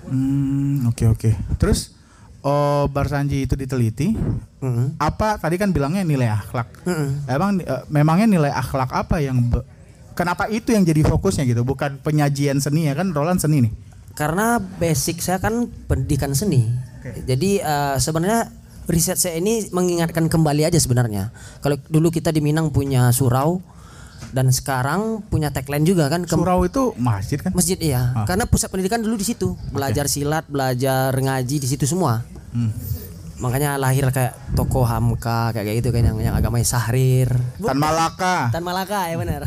Hmm, 0.07 0.87
oke 0.87 1.05
oke. 1.09 1.31
Terus 1.57 1.93
oh 2.41 2.87
Barsanji 2.87 3.43
itu 3.43 3.55
diteliti, 3.55 4.15
Mm-mm. 4.59 4.97
apa 4.97 5.37
tadi 5.37 5.57
kan 5.57 5.69
bilangnya 5.69 6.01
nilai 6.01 6.27
akhlak. 6.29 6.69
Mm-mm. 6.83 7.09
Emang 7.27 7.51
eh, 7.59 7.83
memangnya 7.87 8.27
nilai 8.31 8.51
akhlak 8.51 8.89
apa 8.89 9.19
yang 9.19 9.37
be- 9.43 9.67
kenapa 10.17 10.49
itu 10.49 10.73
yang 10.73 10.83
jadi 10.83 11.05
fokusnya 11.05 11.45
gitu, 11.45 11.63
bukan 11.63 12.01
penyajian 12.01 12.59
seni 12.59 12.89
ya 12.89 12.97
kan 12.97 13.13
Roland 13.13 13.39
seni 13.39 13.69
nih. 13.69 13.73
Karena 14.17 14.57
basic 14.57 15.21
saya 15.21 15.37
kan 15.37 15.69
pendidikan 15.87 16.33
seni. 16.33 16.65
Jadi 17.29 17.61
eh, 17.61 17.97
sebenarnya 18.01 18.49
riset 18.89 19.19
saya 19.21 19.37
ini 19.39 19.69
mengingatkan 19.71 20.27
kembali 20.27 20.67
aja 20.67 20.81
sebenarnya. 20.81 21.31
Kalau 21.61 21.77
dulu 21.93 22.09
kita 22.09 22.33
di 22.33 22.41
Minang 22.41 22.73
punya 22.73 23.13
surau 23.13 23.61
dan 24.33 24.51
sekarang 24.51 25.23
punya 25.29 25.53
tagline 25.53 25.87
juga 25.87 26.09
kan 26.11 26.25
Surau 26.27 26.67
itu 26.67 26.97
masjid 26.97 27.39
kan? 27.39 27.53
masjid 27.53 27.79
iya. 27.79 28.25
Karena 28.25 28.49
pusat 28.49 28.73
pendidikan 28.73 29.05
dulu 29.05 29.21
di 29.21 29.27
situ. 29.27 29.55
Belajar 29.71 30.09
silat, 30.09 30.49
belajar 30.49 31.13
ngaji 31.13 31.57
di 31.63 31.69
situ 31.69 31.85
semua. 31.85 32.25
Hmm. 32.57 32.73
Makanya 33.37 33.77
lahir 33.77 34.09
kayak 34.09 34.57
toko 34.57 34.89
Hamka 34.89 35.53
kayak 35.53 35.85
gitu 35.85 35.93
kan 35.93 36.09
yang, 36.09 36.19
yang 36.33 36.35
agamanya 36.35 36.65
Sahrir. 36.65 37.29
Tan 37.61 37.77
Malaka. 37.77 38.49
Tan 38.49 38.65
Malaka 38.65 39.13
ya 39.13 39.21
benar. 39.21 39.45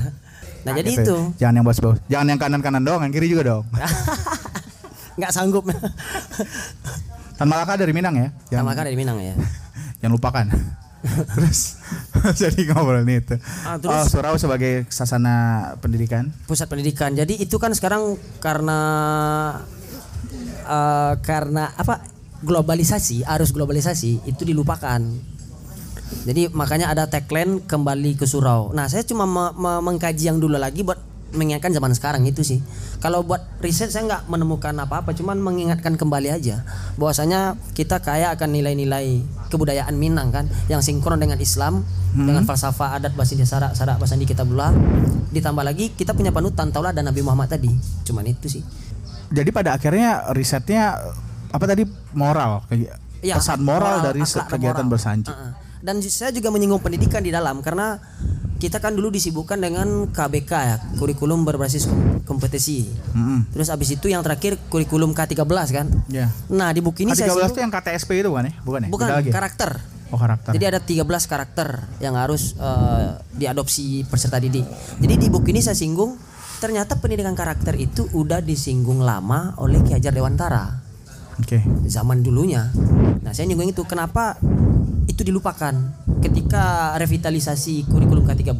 Nah, 0.67 0.73
jadi 0.75 0.91
gitu 0.91 1.01
itu. 1.03 1.17
Jangan 1.39 1.53
yang 1.59 1.65
bos-bos. 1.65 1.97
Jangan 2.07 2.27
yang 2.29 2.39
kanan-kanan 2.39 2.83
doang, 2.83 3.01
yang 3.07 3.13
kiri 3.13 3.31
juga 3.31 3.43
dong. 3.47 3.63
nggak 5.19 5.31
sanggup. 5.31 5.63
Tan 7.39 7.47
Malaka 7.47 7.79
dari 7.79 7.95
Minang 7.95 8.15
ya. 8.19 8.27
Tan 8.51 8.67
Malaka 8.67 8.87
dari 8.87 8.99
Minang 8.99 9.19
ya. 9.23 9.35
jangan 10.03 10.13
lupakan. 10.15 10.45
terus 11.31 11.79
jadi 12.35 12.75
ngobrolin 12.75 13.07
itu. 13.07 13.39
Ah, 13.63 13.79
terus- 13.79 13.95
oh, 13.95 14.05
Surau 14.11 14.35
sebagai 14.35 14.83
sasana 14.91 15.35
pendidikan. 15.79 16.27
pusat 16.43 16.67
pendidikan. 16.67 17.15
Jadi 17.15 17.39
itu 17.39 17.55
kan 17.55 17.71
sekarang 17.71 18.19
karena 18.43 18.79
eh, 20.67 21.13
karena 21.23 21.71
apa 21.71 22.03
globalisasi, 22.43 23.23
arus 23.23 23.55
globalisasi 23.55 24.27
itu 24.27 24.43
dilupakan. 24.43 24.99
Jadi 26.23 26.51
makanya 26.51 26.91
ada 26.91 27.05
tagline 27.05 27.63
kembali 27.63 28.15
ke 28.15 28.25
surau. 28.25 28.71
Nah, 28.71 28.85
saya 28.85 29.01
cuma 29.03 29.23
me- 29.23 29.55
me- 29.55 29.81
mengkaji 29.81 30.27
yang 30.27 30.37
dulu 30.37 30.55
lagi 30.55 30.81
buat 30.81 30.97
mengingatkan 31.29 31.69
zaman 31.69 31.93
sekarang 31.93 32.25
itu 32.25 32.41
sih. 32.41 32.57
Kalau 32.97 33.21
buat 33.21 33.45
riset 33.61 33.93
saya 33.93 34.01
nggak 34.09 34.21
menemukan 34.27 34.73
apa-apa, 34.73 35.13
cuman 35.13 35.37
mengingatkan 35.37 35.93
kembali 35.93 36.33
aja 36.33 36.65
bahwasanya 36.97 37.53
kita 37.77 38.01
kaya 38.01 38.33
akan 38.33 38.49
nilai-nilai 38.49 39.21
kebudayaan 39.53 39.93
Minang 39.93 40.33
kan 40.33 40.49
yang 40.65 40.81
sinkron 40.81 41.21
dengan 41.21 41.37
Islam, 41.37 41.85
dengan 42.11 42.49
falsafah 42.49 42.97
adat 42.97 43.13
bahasa 43.13 43.37
India 43.37 43.45
Sarak, 43.45 43.77
Sarak 43.77 44.01
bahasa 44.01 44.17
Indi 44.17 44.25
Kitabullah. 44.25 44.73
Ditambah 45.29 45.61
lagi 45.61 45.93
kita 45.93 46.17
punya 46.17 46.33
panutan 46.33 46.73
taulah 46.73 46.89
dan 46.89 47.05
Nabi 47.05 47.21
Muhammad 47.21 47.53
tadi. 47.53 47.69
Cuman 48.01 48.25
itu 48.25 48.49
sih. 48.49 48.65
Jadi 49.29 49.53
pada 49.53 49.77
akhirnya 49.77 50.33
risetnya 50.33 50.97
apa 51.53 51.65
tadi 51.69 51.85
moral, 52.17 52.65
Iya, 53.21 53.37
pesan 53.37 53.61
moral, 53.61 54.01
dari 54.01 54.25
akhlak 54.25 54.47
dan 54.47 54.53
kegiatan 54.57 54.81
moral. 54.81 54.93
bersanji. 54.97 55.29
Uh-uh. 55.29 55.51
Dan 55.79 56.03
saya 56.03 56.29
juga 56.29 56.51
menyinggung 56.51 56.83
pendidikan 56.83 57.23
di 57.23 57.31
dalam 57.31 57.63
karena 57.63 57.97
kita 58.59 58.83
kan 58.83 58.91
dulu 58.91 59.07
disibukkan 59.07 59.55
dengan 59.55 60.11
KBK 60.11 60.51
ya, 60.51 60.77
kurikulum 60.99 61.47
berbasis 61.47 61.87
kom- 61.87 62.19
kompetisi. 62.27 62.91
Mm-mm. 63.15 63.47
Terus 63.55 63.71
abis 63.71 63.95
itu 63.95 64.11
yang 64.11 64.19
terakhir 64.19 64.59
kurikulum 64.67 65.15
K13 65.15 65.47
kan. 65.71 65.87
Ya. 66.11 66.27
Nah, 66.51 66.67
di 66.75 66.83
buku 66.83 67.07
ini 67.07 67.15
saya 67.15 67.31
K13 67.31 67.31
itu 67.31 67.39
singgung- 67.39 67.63
yang 67.63 67.71
KTSP 67.71 68.09
itu 68.19 68.27
bukan 68.27 68.43
ya? 68.43 68.53
Bukan 68.59 68.79
ya? 68.83 68.89
bukan 68.91 69.07
lagi 69.07 69.29
ya? 69.31 69.33
karakter. 69.33 69.71
Oh 70.09 70.19
karakter. 70.19 70.51
Jadi 70.51 70.65
ada 70.65 70.79
13 70.81 71.05
karakter 71.23 71.67
yang 72.01 72.17
harus 72.19 72.57
eh, 72.59 73.07
diadopsi 73.31 74.03
peserta 74.03 74.41
didik. 74.41 74.67
Jadi 74.99 75.13
di 75.15 75.27
buku 75.31 75.55
ini 75.55 75.63
saya 75.63 75.77
singgung 75.77 76.19
ternyata 76.59 76.99
pendidikan 76.99 77.31
karakter 77.31 77.79
itu 77.79 78.09
udah 78.11 78.43
disinggung 78.43 78.99
lama 78.99 79.55
oleh 79.55 79.79
Ki 79.79 79.95
Hajar 79.95 80.11
Dewantara 80.11 80.81
Oke. 81.39 81.63
zaman 81.87 82.19
dulunya. 82.19 82.67
Nah, 83.23 83.31
saya 83.31 83.47
nyinggung 83.47 83.71
itu 83.71 83.85
kenapa 83.85 84.35
itu 85.19 85.35
dilupakan. 85.35 85.75
Ketika 86.23 86.95
revitalisasi 86.95 87.91
kurikulum 87.91 88.23
K13, 88.23 88.55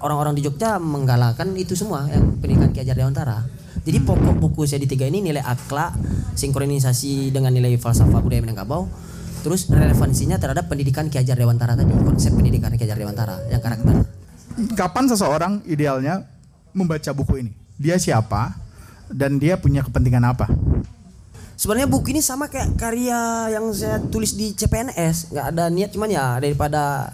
orang-orang 0.00 0.32
di 0.32 0.40
Jogja 0.40 0.80
menggalakkan 0.80 1.52
itu 1.52 1.76
semua 1.76 2.08
yang 2.08 2.40
pendidikan 2.40 2.72
Ki 2.72 2.80
Hajar 2.80 2.96
Dewantara. 2.96 3.44
Jadi 3.84 4.00
pokok 4.00 4.40
buku 4.40 4.64
saya 4.64 4.80
di 4.80 4.88
tiga 4.88 5.04
ini 5.04 5.20
nilai 5.20 5.44
akhlak, 5.44 6.00
sinkronisasi 6.32 7.28
dengan 7.28 7.52
nilai 7.52 7.76
falsafah 7.76 8.24
budaya 8.24 8.40
Minangkabau, 8.40 8.88
terus 9.44 9.68
relevansinya 9.68 10.40
terhadap 10.40 10.64
pendidikan 10.64 11.12
Ki 11.12 11.20
Hajar 11.20 11.36
Dewantara 11.36 11.76
tadi, 11.76 11.92
konsep 11.92 12.32
pendidikan 12.32 12.72
Ki 12.72 12.88
Hajar 12.88 12.96
Dewantara 12.96 13.36
yang 13.52 13.60
karakter. 13.60 14.08
Kapan 14.80 15.04
seseorang 15.12 15.52
idealnya 15.68 16.24
membaca 16.72 17.12
buku 17.12 17.44
ini? 17.44 17.52
Dia 17.76 18.00
siapa? 18.00 18.56
Dan 19.12 19.36
dia 19.36 19.60
punya 19.60 19.84
kepentingan 19.84 20.24
apa? 20.24 20.48
Sebenarnya 21.60 21.92
buku 21.92 22.16
ini 22.16 22.24
sama 22.24 22.48
kayak 22.48 22.80
karya 22.80 23.52
yang 23.52 23.68
saya 23.76 24.00
tulis 24.00 24.32
di 24.32 24.56
CPNS, 24.56 25.28
nggak 25.28 25.46
ada 25.52 25.68
niat 25.68 25.92
cuman 25.92 26.08
ya 26.08 26.40
daripada 26.40 27.12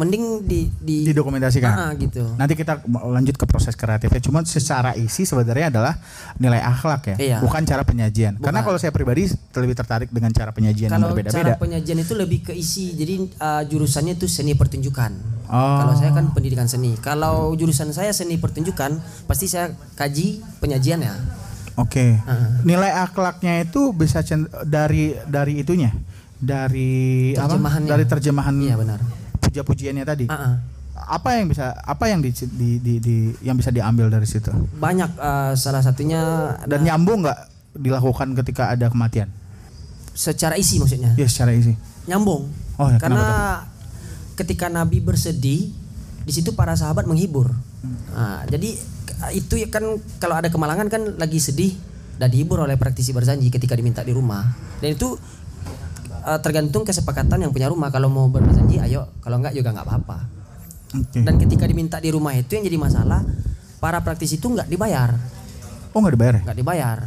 mending 0.00 0.48
di 0.48 0.72
di 0.80 1.04
Didokumentasikan. 1.04 1.68
Ah, 1.76 1.92
gitu. 1.92 2.24
Nanti 2.40 2.56
kita 2.56 2.80
lanjut 2.88 3.36
ke 3.36 3.44
proses 3.44 3.76
kreatifnya. 3.76 4.16
Cuma 4.24 4.40
secara 4.48 4.96
isi 4.96 5.28
sebenarnya 5.28 5.68
adalah 5.68 5.92
nilai 6.40 6.56
akhlak 6.56 7.12
ya, 7.12 7.16
Iya. 7.20 7.38
bukan 7.44 7.60
cara 7.68 7.84
penyajian. 7.84 8.40
Karena 8.40 8.64
kalau 8.64 8.80
saya 8.80 8.96
pribadi 8.96 9.28
lebih 9.28 9.76
tertarik 9.76 10.08
dengan 10.08 10.32
cara 10.32 10.56
penyajian 10.56 10.88
yang 10.88 10.96
Kalau 10.96 11.12
cara 11.12 11.20
berbeda-beda. 11.20 11.60
penyajian 11.60 11.98
itu 12.00 12.14
lebih 12.16 12.40
ke 12.48 12.56
isi, 12.56 12.96
jadi 12.96 13.28
uh, 13.28 13.62
jurusannya 13.68 14.16
itu 14.16 14.24
seni 14.24 14.56
pertunjukan. 14.56 15.12
Oh. 15.52 15.84
Kalau 15.84 15.94
saya 16.00 16.16
kan 16.16 16.32
pendidikan 16.32 16.64
seni. 16.64 16.96
Kalau 16.96 17.52
jurusan 17.52 17.92
saya 17.92 18.16
seni 18.16 18.40
pertunjukan, 18.40 18.96
pasti 19.28 19.52
saya 19.52 19.68
kaji 20.00 20.40
penyajian 20.64 21.04
Oke. 21.80 22.20
Ah. 22.22 22.60
Nilai 22.62 22.92
akhlaknya 22.92 23.64
itu 23.64 23.90
bisa 23.90 24.20
dari 24.62 25.16
dari 25.24 25.58
itunya, 25.58 25.90
dari 26.36 27.32
apa? 27.34 27.56
Terjemahannya. 27.56 27.88
Dari 27.88 28.04
terjemahan 28.04 28.54
Iya 28.56 28.76
benar. 28.76 29.00
puja-pujiannya 29.40 30.04
tadi. 30.04 30.24
Ah, 30.28 30.36
ah. 30.36 30.54
Apa 31.10 31.40
yang 31.40 31.48
bisa 31.48 31.72
apa 31.74 32.06
yang 32.06 32.20
di, 32.20 32.30
di, 32.30 32.78
di- 32.78 33.00
di- 33.00 33.34
yang 33.40 33.56
bisa 33.56 33.72
diambil 33.72 34.06
dari 34.06 34.28
situ? 34.28 34.52
Banyak 34.76 35.16
uh, 35.16 35.52
salah 35.56 35.80
satunya 35.80 36.54
Dan 36.68 36.84
nyambung 36.84 37.24
nggak 37.24 37.38
dilakukan 37.74 38.36
ketika 38.36 38.70
ada 38.70 38.86
kematian? 38.86 39.26
secara 40.10 40.60
isi 40.60 40.76
maksudnya. 40.76 41.16
Ya 41.16 41.24
secara 41.24 41.56
isi. 41.56 41.72
Nyambung. 42.04 42.44
Oh, 42.76 42.88
ya, 42.92 43.00
Karena 43.00 43.16
kenapa 43.16 43.38
ketika 44.36 44.68
Nabi 44.68 45.00
bersedih, 45.00 45.72
di 46.20 46.32
situ 46.32 46.52
para 46.52 46.76
sahabat 46.76 47.08
menghibur. 47.08 47.48
Nah, 48.12 48.44
jadi 48.44 48.76
itu 49.28 49.54
ya 49.54 49.68
kan 49.68 49.84
kalau 50.16 50.34
ada 50.34 50.48
kemalangan 50.48 50.88
kan 50.88 51.02
lagi 51.14 51.36
sedih 51.36 51.76
dan 52.16 52.28
dihibur 52.28 52.60
oleh 52.60 52.76
praktisi 52.76 53.12
berjanji 53.12 53.48
ketika 53.48 53.72
diminta 53.72 54.00
di 54.00 54.10
rumah. 54.10 54.48
Dan 54.80 54.96
itu 54.96 55.20
eh, 56.22 56.38
tergantung 56.40 56.82
kesepakatan 56.82 57.36
yang 57.38 57.52
punya 57.52 57.68
rumah. 57.68 57.88
Kalau 57.88 58.08
mau 58.08 58.26
berjanji, 58.26 58.80
ayo. 58.80 59.08
Kalau 59.20 59.36
enggak 59.36 59.52
juga 59.52 59.70
nggak 59.70 59.86
apa-apa. 59.86 60.18
Oke. 60.90 61.20
Dan 61.22 61.36
ketika 61.36 61.64
diminta 61.64 61.96
di 61.96 62.10
rumah 62.10 62.32
itu 62.32 62.50
yang 62.50 62.64
jadi 62.64 62.74
masalah, 62.74 63.22
para 63.78 64.00
praktisi 64.00 64.36
itu 64.36 64.48
nggak 64.48 64.66
dibayar, 64.66 65.14
Oh 65.90 65.98
nggak 65.98 66.14
dibayar 66.14 66.34
ya? 66.34 66.42
nggak 66.44 66.58
dibayar. 66.58 66.98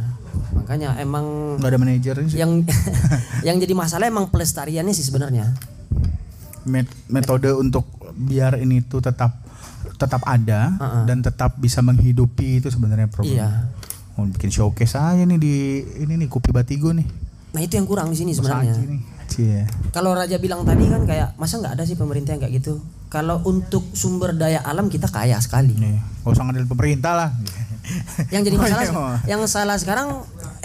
Makanya 0.53 0.89
emang 0.97 1.55
Nggak 1.59 1.67
ada 1.67 1.79
manajernya 1.79 2.27
sih. 2.31 2.37
yang 2.39 2.51
yang 3.47 3.57
jadi 3.59 3.73
masalah 3.73 4.07
emang 4.07 4.31
pelestariannya 4.31 4.91
sih 4.91 5.03
sebenarnya. 5.03 5.51
Met- 6.63 6.95
metode 7.05 7.51
untuk 7.51 7.83
biar 8.15 8.55
ini 8.55 8.79
tuh 8.79 9.03
tetap 9.03 9.42
tetap 10.03 10.21
ada 10.27 10.75
Uh-uh. 10.75 11.03
dan 11.07 11.23
tetap 11.23 11.55
bisa 11.55 11.79
menghidupi 11.79 12.59
itu 12.59 12.67
sebenarnya 12.67 13.07
problem. 13.07 13.39
Iya. 13.39 13.71
Mau 14.13 14.29
bikin 14.29 14.51
showcase 14.53 14.99
aja 14.99 15.23
nih 15.23 15.39
di 15.39 15.55
ini 16.03 16.19
nih 16.19 16.27
Kupi 16.27 16.51
Batigo 16.51 16.91
nih. 16.91 17.07
Nah 17.55 17.61
itu 17.63 17.79
yang 17.79 17.87
kurang 17.87 18.11
di 18.11 18.17
sini 18.19 18.35
sebenarnya. 18.35 18.75
Nih. 18.77 19.01
Cie. 19.33 19.65
Kalau 19.89 20.13
Raja 20.13 20.37
bilang 20.37 20.61
tadi 20.67 20.85
kan 20.85 21.07
kayak 21.09 21.33
masa 21.41 21.57
nggak 21.57 21.79
ada 21.79 21.83
sih 21.87 21.97
pemerintah 21.97 22.37
yang 22.37 22.41
kayak 22.43 22.53
gitu. 22.61 22.77
Kalau 23.09 23.41
untuk 23.45 23.81
sumber 23.93 24.33
daya 24.33 24.61
alam 24.65 24.89
kita 24.89 25.09
kaya 25.09 25.37
sekali. 25.37 25.73
Nih, 25.77 26.01
gak 26.25 26.33
usah 26.33 26.43
ngandelin 26.49 26.69
pemerintah 26.69 27.13
lah. 27.13 27.29
Yang 28.33 28.49
jadi 28.49 28.55
Oh, 28.59 28.63
masalah 28.65 28.83
iya. 28.85 29.09
yang 29.29 29.41
salah 29.45 29.77
sekarang 29.77 30.07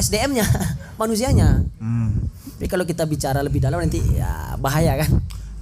SDM-nya, 0.00 0.44
manusianya. 1.00 1.60
Hmm. 1.80 2.28
Tapi 2.58 2.66
kalau 2.66 2.84
kita 2.88 3.04
bicara 3.06 3.44
lebih 3.44 3.62
dalam 3.62 3.78
nanti 3.78 4.00
ya 4.16 4.56
bahaya 4.58 4.96
kan. 5.00 5.17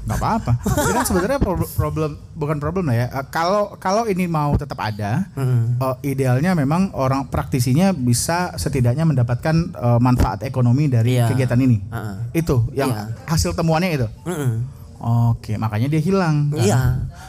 Gak 0.07 0.17
apa-apa. 0.17 0.53
Ini 0.81 0.93
kan 0.93 1.05
sebenarnya 1.05 1.39
pro- 1.39 1.67
problem 1.69 2.11
bukan 2.33 2.57
problem 2.57 2.87
lah 2.87 2.97
ya. 2.97 3.07
Eh, 3.11 3.27
Kalau 3.29 3.75
kalau 3.77 4.07
ini 4.07 4.25
mau 4.25 4.55
tetap 4.55 4.79
ada, 4.79 5.27
Mm-mm. 5.33 5.77
eh, 5.77 5.97
idealnya 6.07 6.55
memang 6.55 6.91
orang 6.93 7.27
praktisinya 7.27 7.91
bisa 7.91 8.55
setidaknya 8.55 9.03
mendapatkan 9.03 9.57
eh, 9.69 9.99
manfaat 9.99 10.43
ekonomi 10.43 10.87
dari 10.87 11.17
Iya. 11.17 11.27
kegiatan 11.27 11.59
ini. 11.59 11.83
Heeh. 11.85 12.15
Itu 12.37 12.71
yang 12.73 12.89
Iya. 12.89 13.05
hasil 13.27 13.53
temuannya 13.53 13.91
itu. 13.93 14.07
Mm-mm. 14.25 14.53
Oke, 14.97 15.55
makanya 15.57 15.87
dia 15.87 15.99
hilang. 15.99 16.49
kan? 16.49 16.57
Iya. 16.57 16.81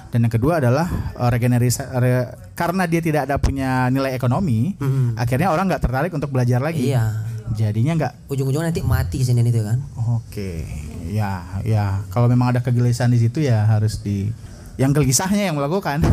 Dan 0.08 0.24
yang 0.24 0.32
kedua 0.32 0.58
adalah 0.58 0.86
eh, 1.14 1.30
regenerisa 1.30 1.90
re- 1.94 2.30
karena 2.54 2.86
dia 2.86 3.02
tidak 3.02 3.26
ada 3.26 3.36
punya 3.38 3.90
nilai 3.90 4.14
ekonomi, 4.14 4.78
Mm-mm. 4.78 5.14
akhirnya 5.16 5.50
orang 5.50 5.66
nggak 5.66 5.82
tertarik 5.82 6.10
untuk 6.10 6.30
belajar 6.30 6.58
lagi. 6.60 6.90
Iya. 6.90 7.26
Jadinya 7.50 7.96
nggak 7.96 8.14
Ujung-ujungnya 8.28 8.70
nanti 8.70 8.84
mati 8.84 9.18
sini 9.20 9.40
itu 9.42 9.64
kan. 9.64 9.80
Oke, 10.06 10.68
ya, 11.06 11.46
ya. 11.62 12.02
Kalau 12.10 12.26
memang 12.26 12.52
ada 12.52 12.62
kegelisahan 12.62 13.10
di 13.10 13.20
situ 13.20 13.40
ya 13.40 13.66
harus 13.66 14.02
di 14.02 14.30
yang 14.78 14.94
gelisahnya 14.94 15.50
yang 15.50 15.58
melakukan, 15.58 16.06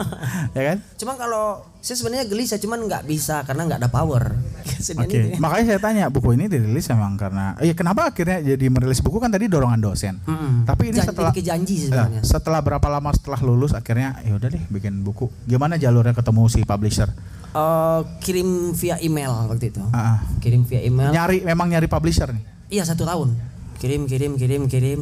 ya 0.56 0.62
kan? 0.62 0.78
Cuma 0.94 1.18
kalau 1.18 1.66
saya 1.82 1.98
sebenarnya 1.98 2.30
gelisah 2.30 2.54
cuman 2.62 2.86
nggak 2.86 3.02
bisa 3.02 3.42
karena 3.42 3.66
nggak 3.66 3.82
ada 3.82 3.90
power. 3.90 4.30
Oke, 5.02 5.34
ya. 5.34 5.38
makanya 5.42 5.74
saya 5.74 5.80
tanya 5.82 6.04
buku 6.06 6.34
ini 6.38 6.46
dirilis 6.46 6.86
memang 6.90 7.18
karena, 7.18 7.54
ya 7.58 7.74
kenapa 7.74 8.14
akhirnya 8.14 8.38
jadi 8.42 8.66
merilis 8.70 9.02
buku 9.02 9.18
kan 9.18 9.30
tadi 9.30 9.50
dorongan 9.50 9.78
dosen. 9.82 10.22
Mm-mm. 10.22 10.66
Tapi 10.66 10.94
ini 10.94 11.02
Jan- 11.02 11.10
setelah 11.10 11.30
Ya, 11.34 11.42
sebenarnya. 11.62 12.20
setelah 12.22 12.60
berapa 12.62 12.86
lama 12.86 13.10
setelah 13.10 13.42
lulus 13.42 13.74
akhirnya 13.74 14.18
ya 14.22 14.38
udah 14.38 14.48
deh 14.54 14.62
bikin 14.70 15.02
buku. 15.02 15.26
Gimana 15.46 15.74
jalurnya 15.74 16.14
ketemu 16.14 16.46
si 16.46 16.62
publisher? 16.62 17.10
Eh, 17.52 18.00
kirim 18.22 18.70
via 18.72 18.96
email 19.02 19.50
waktu 19.50 19.74
itu. 19.74 19.82
Ah. 19.90 20.22
Kirim 20.38 20.62
via 20.62 20.80
email. 20.80 21.10
nyari 21.10 21.42
memang 21.42 21.68
nyari 21.68 21.90
publisher 21.90 22.30
nih. 22.30 22.42
Iya 22.70 22.86
satu 22.86 23.02
tahun. 23.02 23.34
Kirim 23.82 24.06
kirim 24.06 24.38
kirim 24.38 24.62
kirim. 24.70 25.00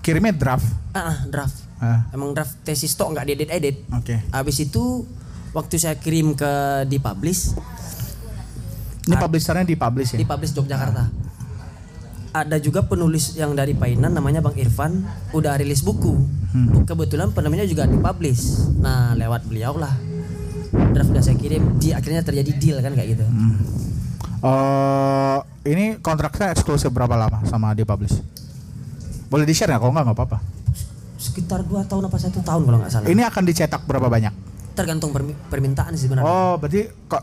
Kirimnya 0.00 0.32
draft. 0.32 0.64
Ah 0.96 1.12
ah, 1.12 1.18
draft. 1.28 1.56
Ah, 1.80 2.08
Emang 2.16 2.32
draft 2.32 2.56
tesis 2.64 2.96
tok 2.96 3.12
nggak 3.12 3.28
diedit 3.28 3.50
edit. 3.52 3.76
Oke. 3.92 4.24
Habis 4.32 4.64
itu 4.64 5.04
waktu 5.52 5.76
saya 5.76 6.00
kirim 6.00 6.32
ke 6.32 6.48
dipublish 6.86 7.52
Ini 9.04 9.16
publishernya 9.18 9.68
dipublish 9.68 10.16
ya. 10.16 10.18
dipublish 10.24 10.56
Yogyakarta. 10.56 11.12
Ada 12.30 12.62
juga 12.62 12.86
penulis 12.86 13.34
yang 13.34 13.58
dari 13.58 13.74
Painan 13.74 14.14
namanya 14.14 14.40
Bang 14.40 14.54
Irfan 14.56 15.02
udah 15.36 15.58
rilis 15.60 15.82
buku. 15.84 16.14
Hmm. 16.56 16.86
Kebetulan 16.88 17.36
penemunya 17.36 17.66
juga 17.66 17.84
dipublish. 17.84 18.70
Nah, 18.80 19.12
lewat 19.18 19.44
beliau 19.44 19.74
lah. 19.76 19.92
Draft 20.94 21.10
udah 21.10 21.20
saya 21.20 21.34
kirim, 21.34 21.76
di 21.82 21.90
akhirnya 21.90 22.22
terjadi 22.22 22.52
deal 22.56 22.78
kan 22.80 22.94
kayak 22.94 23.18
gitu. 23.18 23.26
Hmm. 23.26 23.58
Eh, 24.40 25.38
ini 25.64 26.00
kontraknya 26.00 26.52
eksklusif 26.52 26.88
berapa 26.88 27.12
lama 27.14 27.44
sama 27.44 27.72
dipublish? 27.72 28.16
Boleh 29.28 29.44
di 29.44 29.54
share 29.54 29.70
nggak? 29.70 29.80
Kalau 29.80 29.92
nggak 29.92 30.04
nggak 30.10 30.18
apa-apa. 30.18 30.38
Sekitar 31.20 31.60
dua 31.62 31.84
tahun 31.84 32.08
apa 32.08 32.16
satu 32.16 32.40
tahun 32.40 32.62
kalau 32.64 32.78
nggak 32.80 32.90
salah. 32.90 33.06
Ini 33.06 33.22
akan 33.28 33.42
dicetak 33.44 33.84
berapa 33.84 34.08
banyak? 34.08 34.50
tergantung 34.80 35.10
permi- 35.12 35.36
permintaan 35.50 35.92
sih 35.92 36.08
sebenarnya. 36.08 36.24
Oh, 36.24 36.54
berarti 36.56 36.88
kok 37.04 37.20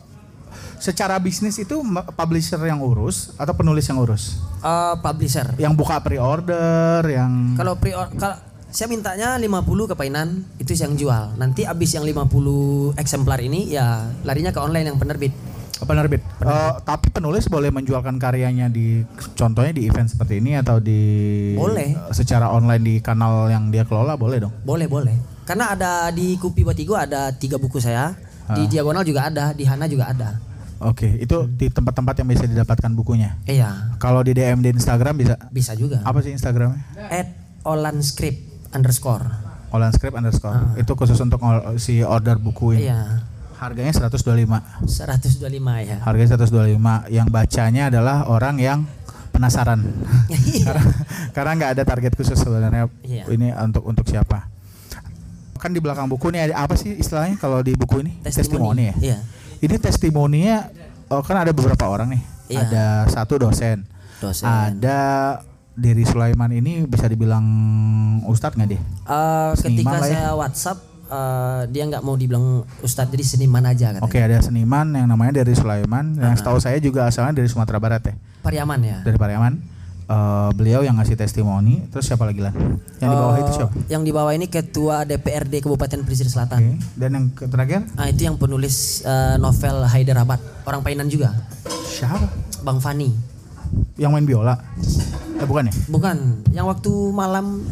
secara 0.78 1.18
bisnis 1.18 1.58
itu 1.58 1.82
publisher 2.14 2.62
yang 2.62 2.78
urus 2.86 3.34
atau 3.34 3.54
penulis 3.58 3.88
yang 3.90 3.98
urus? 3.98 4.38
Eh, 4.62 4.96
publisher. 5.02 5.58
Yang 5.58 5.74
buka 5.74 5.98
pre-order, 6.04 7.02
yang 7.08 7.58
Kalau 7.58 7.80
pre 7.82 7.98
kalau 7.98 8.38
saya 8.68 8.92
mintanya 8.92 9.40
50 9.40 9.90
ke 9.90 9.96
Painan, 9.98 10.46
itu 10.62 10.76
yang 10.78 10.94
jual. 10.94 11.34
Nanti 11.40 11.66
abis 11.66 11.98
yang 11.98 12.06
50 12.06 12.94
eksemplar 12.94 13.42
ini 13.42 13.74
ya 13.74 14.06
larinya 14.22 14.54
ke 14.54 14.60
online 14.62 14.94
yang 14.94 15.00
penerbit. 15.02 15.34
Penerbit. 15.84 16.24
Eh, 16.40 16.74
tapi 16.82 17.12
penulis 17.12 17.46
boleh 17.46 17.70
menjualkan 17.70 18.18
karyanya 18.18 18.66
di 18.66 19.06
contohnya 19.36 19.70
di 19.70 19.86
event 19.86 20.08
seperti 20.08 20.40
ini 20.40 20.56
atau 20.56 20.80
di 20.80 21.02
Boleh. 21.54 21.94
eh, 21.94 22.14
secara 22.16 22.50
online 22.50 22.82
di 22.82 22.96
kanal 22.98 23.52
yang 23.52 23.70
dia 23.70 23.84
kelola 23.84 24.16
boleh 24.16 24.42
dong. 24.42 24.54
Boleh, 24.64 24.88
boleh. 24.88 25.14
Karena 25.46 25.76
ada 25.76 26.10
di 26.10 26.36
Kupi 26.36 26.64
Batigo 26.64 26.98
ada 26.98 27.30
tiga 27.30 27.56
buku 27.56 27.78
saya, 27.78 28.18
di 28.50 28.66
Diagonal 28.66 29.04
juga 29.04 29.28
ada, 29.28 29.52
di 29.52 29.64
Hana 29.64 29.86
juga 29.86 30.10
ada. 30.10 30.40
Oke, 30.78 31.10
itu 31.18 31.50
di 31.50 31.74
tempat-tempat 31.74 32.22
yang 32.22 32.30
bisa 32.30 32.46
didapatkan 32.46 32.92
bukunya. 32.94 33.34
Iya, 33.44 33.98
Kalau 33.98 34.22
di 34.22 34.38
DM 34.38 34.62
di 34.62 34.70
Instagram 34.72 35.18
bisa 35.18 35.34
bisa 35.50 35.74
juga. 35.74 36.06
apa 36.06 36.22
sih 36.22 36.30
Instagramnya? 36.30 36.86
At 37.10 37.34
olanscript 37.66 38.72
underscore. 38.72 39.26
Olan 39.68 39.92
script 39.92 40.16
underscore. 40.16 40.80
Itu 40.80 40.96
khusus 40.96 41.20
untuk 41.20 41.42
si 41.76 42.00
order 42.00 42.40
buku 42.40 42.78
ini. 42.78 42.88
Iya, 42.88 43.20
Harganya 43.58 43.90
125. 43.90 44.86
125 44.86 45.82
ya. 45.82 45.98
Harganya 46.06 46.30
125. 46.38 47.10
Yang 47.10 47.28
bacanya 47.34 47.84
adalah 47.90 48.30
orang 48.30 48.56
yang 48.62 48.80
penasaran. 49.34 49.86
karena 50.66 50.84
karena 51.34 51.52
nggak 51.58 51.72
ada 51.78 51.84
target 51.86 52.14
khusus 52.18 52.38
sebenarnya 52.38 52.90
Iya. 53.06 53.24
ini 53.30 53.54
untuk 53.54 53.86
untuk 53.86 54.06
siapa. 54.10 54.50
Kan 55.58 55.74
di 55.74 55.82
belakang 55.82 56.06
buku 56.10 56.30
ini 56.34 56.50
ada 56.50 56.66
apa 56.66 56.78
sih 56.78 56.98
istilahnya 56.98 57.38
kalau 57.38 57.62
di 57.62 57.74
buku 57.74 58.02
ini? 58.06 58.22
Testimoni. 58.22 58.94
ya. 58.94 58.96
Iya. 58.98 59.18
Ini 59.62 59.76
testimoninya 59.82 60.70
oh 61.10 61.22
kan 61.22 61.42
ada 61.42 61.54
beberapa 61.54 61.86
orang 61.86 62.14
nih. 62.14 62.24
Iya. 62.50 62.60
Ada 62.66 62.86
satu 63.14 63.42
dosen. 63.42 63.86
Dosen. 64.18 64.46
Ada 64.50 65.00
Diri 65.78 66.02
Sulaiman 66.10 66.50
ini 66.50 66.90
bisa 66.90 67.06
dibilang 67.06 67.46
ustadz 68.26 68.58
nggak 68.58 68.70
dia? 68.74 68.82
Eh, 68.82 69.52
ketika 69.62 69.98
ya. 69.98 70.02
saya 70.02 70.30
WhatsApp 70.34 70.82
eh, 71.08 71.62
dia 71.72 71.84
nggak 71.88 72.04
mau 72.04 72.14
dibilang 72.14 72.68
ustadz 72.84 73.12
jadi 73.12 73.24
seniman 73.24 73.64
aja 73.66 73.96
katanya. 73.96 74.06
Oke 74.06 74.20
ada 74.20 74.38
seniman 74.44 74.88
yang 74.92 75.08
namanya 75.08 75.42
Diri 75.42 75.56
Sulaiman 75.56 76.14
yang 76.16 76.36
setahu 76.36 76.60
saya 76.60 76.78
juga 76.78 77.08
asalnya 77.08 77.40
dari 77.40 77.48
Sumatera 77.48 77.80
Barat 77.80 78.04
ya 78.12 78.16
Pariaman 78.44 78.80
ya. 78.84 78.98
dari 79.04 79.18
Pariaman. 79.18 79.78
Eh, 80.08 80.50
beliau 80.56 80.88
yang 80.88 80.96
ngasih 80.96 81.20
testimoni 81.20 81.84
terus 81.92 82.08
siapa 82.08 82.24
lagi 82.24 82.40
lah? 82.40 82.56
Yang 83.04 83.12
di 83.12 83.18
bawah 83.20 83.36
Eh, 83.36 83.44
itu 83.44 83.52
siapa? 83.60 83.72
Yang 83.92 84.04
di 84.08 84.12
bawah 84.16 84.32
ini 84.32 84.48
ketua 84.48 84.96
DPRD 85.04 85.60
Kabupaten 85.60 86.00
Pesisir 86.08 86.32
Selatan. 86.32 86.64
Oke. 86.64 86.72
Dan 86.96 87.10
yang 87.12 87.26
terakhir 87.36 87.84
Ah 88.00 88.08
itu 88.08 88.24
yang 88.24 88.40
penulis 88.40 89.04
eh, 89.04 89.36
novel 89.36 89.84
Hyderabad, 89.84 90.40
orang 90.64 90.80
Painan 90.80 91.12
juga, 91.12 91.36
siapa? 91.92 92.24
Bang 92.64 92.80
Fani. 92.80 93.12
Yang 94.00 94.12
main 94.16 94.24
biola? 94.24 94.56
Eh 95.38 95.44
bukan 95.44 95.68
ya? 95.68 95.74
Bukan, 95.92 96.18
yang 96.56 96.72
waktu 96.72 96.92
malam 97.12 97.68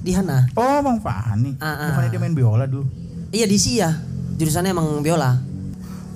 di 0.00 0.12
Hana. 0.16 0.48
Oh 0.56 0.78
Bang 0.80 0.98
Fani. 1.00 1.56
Ah, 1.60 1.66
ah. 1.68 1.86
Bukannya 1.92 2.10
dia 2.10 2.20
main 2.20 2.34
biola 2.34 2.64
dulu? 2.64 2.84
Iya 3.30 3.46
di 3.46 3.56
ya, 3.56 3.90
jurusannya 4.36 4.74
emang 4.74 5.04
biola. 5.04 5.38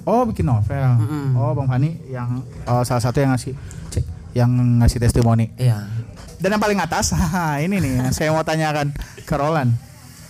Oh 0.05 0.29
bikin 0.29 0.45
novel. 0.45 0.91
Mm-mm. 1.01 1.37
Oh 1.37 1.53
Bang 1.57 1.69
Fani 1.69 1.97
yang 2.09 2.45
oh, 2.69 2.83
salah 2.85 3.01
satu 3.01 3.21
yang 3.21 3.33
ngasih 3.33 3.55
yang 4.35 4.51
ngasih 4.83 4.99
testimoni. 4.99 5.55
Iya. 5.55 5.87
Dan 6.43 6.59
yang 6.59 6.63
paling 6.63 6.77
atas, 6.83 7.15
ini 7.65 7.79
nih 7.81 7.93
yang 8.03 8.11
saya 8.13 8.35
mau 8.35 8.43
tanyakan 8.43 8.91
ke 9.25 9.35
Roland. 9.39 9.73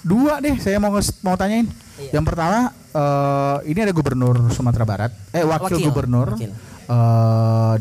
Dua 0.05 0.39
deh, 0.39 0.55
saya 0.61 0.77
mau 0.79 0.93
mau 1.25 1.37
tanyain. 1.41 1.67
Iya. 1.97 2.21
Yang 2.21 2.25
pertama, 2.29 2.71
eh, 2.71 3.57
ini 3.73 3.79
ada 3.81 3.91
Gubernur 3.97 4.53
Sumatera 4.53 4.85
Barat, 4.85 5.11
eh 5.33 5.43
wakil, 5.43 5.81
Wakil, 5.81 5.89
Gubernur, 5.89 6.37
wakil. 6.37 6.53
eh, 6.87 7.75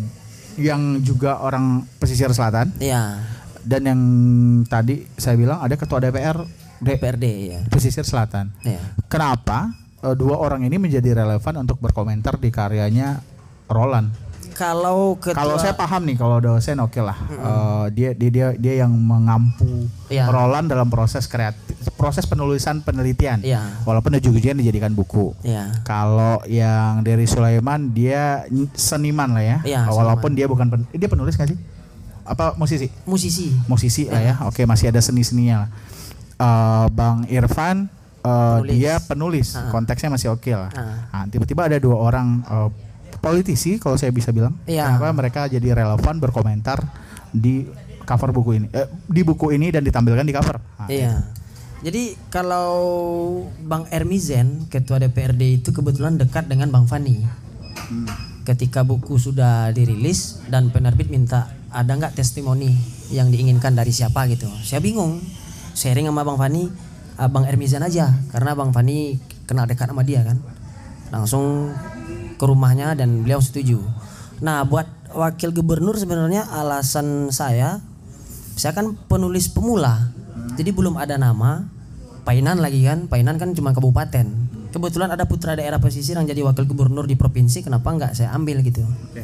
yang 0.63 1.01
juga 1.01 1.41
orang 1.43 1.83
pesisir 1.99 2.29
selatan, 2.31 2.71
Iya. 2.79 3.19
Dan 3.63 3.81
yang 3.83 4.01
tadi 4.63 5.07
saya 5.13 5.33
bilang 5.33 5.59
ada 5.59 5.73
Ketua 5.73 5.99
DPR 5.99 6.37
DPRD 6.77 7.25
ya. 7.49 7.59
pesisir 7.65 8.03
selatan. 8.03 8.51
Iya. 8.61 8.79
Kenapa 9.07 9.71
eh, 9.99 10.13
dua 10.13 10.35
orang 10.35 10.61
ini 10.61 10.75
menjadi 10.77 11.15
relevan 11.17 11.63
untuk 11.63 11.79
berkomentar 11.79 12.35
di 12.35 12.49
karyanya 12.49 13.23
Roland? 13.65 14.11
Kalau 14.53 15.17
ketua 15.17 15.33
Kalau 15.33 15.55
saya 15.57 15.73
paham 15.73 16.03
nih 16.03 16.13
kalau 16.13 16.37
dosen 16.37 16.77
oke 16.77 16.99
lah. 16.99 17.17
Eh, 17.25 17.85
dia, 17.91 18.09
dia 18.11 18.29
dia 18.29 18.47
dia 18.53 18.73
yang 18.77 18.91
mengampu 18.91 19.87
Iya. 20.07 20.29
Roland 20.29 20.67
dalam 20.67 20.85
proses 20.87 21.25
kreatif, 21.25 21.73
proses 21.95 22.21
penulisan 22.23 22.77
penelitian. 22.79 23.41
Iya. 23.41 23.81
Walaupun 23.81 24.13
ujung-ujungnya 24.13 24.53
dijadikan 24.55 24.91
buku. 24.91 25.33
Iya. 25.41 25.81
Kalau 25.81 26.43
yang 26.45 27.01
dari 27.01 27.25
Sulaiman 27.25 27.89
dia 27.89 28.45
seniman 28.73 29.31
lah 29.31 29.41
ya. 29.41 29.57
Iya, 29.63 29.79
Walaupun 29.87 30.35
dia 30.35 30.45
bukan 30.45 30.67
pen- 30.67 30.89
dia 30.91 31.07
penulis 31.07 31.33
nggak 31.33 31.49
sih? 31.49 31.59
Apa 32.23 32.55
musisi? 32.55 32.87
Musisi. 33.03 33.51
Musisi 33.67 34.07
lah 34.07 34.21
ya. 34.21 34.33
Oke, 34.47 34.63
masih 34.63 34.89
ada 34.89 34.99
seni-seninya 35.03 35.67
lah. 35.67 35.69
Eh, 36.39 36.85
Bang 36.91 37.27
Irfan 37.29 37.87
eh, 38.23 38.57
Penulis. 38.63 38.71
dia 38.71 38.93
penulis. 39.03 39.47
Ah. 39.55 39.69
Konteksnya 39.69 40.09
masih 40.11 40.33
oke 40.33 40.51
lah. 40.51 40.71
Ah. 40.73 41.07
Nah, 41.11 41.23
tiba-tiba 41.29 41.67
ada 41.67 41.77
dua 41.79 41.99
orang 41.99 42.41
eh, 42.43 42.69
politisi 43.19 43.79
kalau 43.79 43.95
saya 43.95 44.11
bisa 44.11 44.31
bilang. 44.35 44.55
Iya. 44.67 44.87
Kenapa 44.87 45.11
mereka 45.15 45.41
jadi 45.47 45.71
relevan 45.75 46.19
berkomentar 46.19 46.83
di 47.31 47.67
cover 48.03 48.35
buku 48.35 48.59
ini, 48.59 48.67
eh, 48.75 48.87
di 49.07 49.21
buku 49.23 49.55
ini 49.55 49.71
dan 49.71 49.83
ditampilkan 49.87 50.27
di 50.27 50.33
cover. 50.35 50.57
Nah, 50.59 50.87
Iya. 50.91 51.23
Jadi 51.83 52.15
kalau 52.31 52.71
Bang 53.59 53.83
Ermizen, 53.91 54.71
ketua 54.71 55.03
DPRD 55.03 55.59
itu 55.59 55.75
kebetulan 55.75 56.15
dekat 56.15 56.47
dengan 56.47 56.71
Bang 56.71 56.87
Fani. 56.87 57.27
Hmm. 57.91 58.07
Ketika 58.47 58.87
buku 58.87 59.19
sudah 59.19 59.71
dirilis 59.75 60.39
dan 60.47 60.71
penerbit 60.71 61.11
minta 61.11 61.51
ada 61.73 61.91
nggak 61.97 62.13
testimoni 62.13 62.77
yang 63.09 63.33
diinginkan 63.33 63.73
dari 63.73 63.89
siapa 63.89 64.29
gitu. 64.29 64.47
Saya 64.61 64.79
bingung. 64.79 65.19
Sharing 65.73 66.05
sama 66.05 66.21
Bang 66.21 66.37
Fani, 66.37 66.69
Abang 67.17 67.49
Ermizan 67.49 67.81
aja 67.81 68.13
karena 68.29 68.53
Bang 68.53 68.69
Fani 68.69 69.17
kenal 69.49 69.65
dekat 69.65 69.89
sama 69.89 70.05
dia 70.05 70.21
kan. 70.21 70.37
Langsung 71.09 71.73
ke 72.37 72.45
rumahnya 72.45 72.93
dan 72.93 73.25
beliau 73.25 73.41
setuju. 73.41 73.81
Nah, 74.45 74.61
buat 74.69 74.85
wakil 75.17 75.49
gubernur 75.49 75.97
sebenarnya 75.97 76.45
alasan 76.45 77.33
saya 77.33 77.81
saya 78.53 78.77
kan 78.77 78.93
penulis 79.09 79.49
pemula. 79.49 80.13
Jadi 80.53 80.69
belum 80.69 80.93
ada 80.97 81.17
nama. 81.17 81.65
Painan 82.23 82.61
lagi 82.61 82.85
kan. 82.85 83.09
Painan 83.09 83.41
kan 83.41 83.57
cuma 83.57 83.73
kabupaten. 83.73 84.29
Kebetulan 84.73 85.09
ada 85.13 85.25
putra 85.29 85.53
daerah 85.53 85.77
pesisir 85.77 86.17
yang 86.17 86.25
jadi 86.25 86.41
wakil 86.41 86.65
gubernur 86.65 87.05
di 87.05 87.13
provinsi, 87.13 87.61
kenapa 87.61 87.93
nggak 87.93 88.17
saya 88.17 88.33
ambil 88.33 88.65
gitu? 88.65 88.81
Oke. 88.81 89.21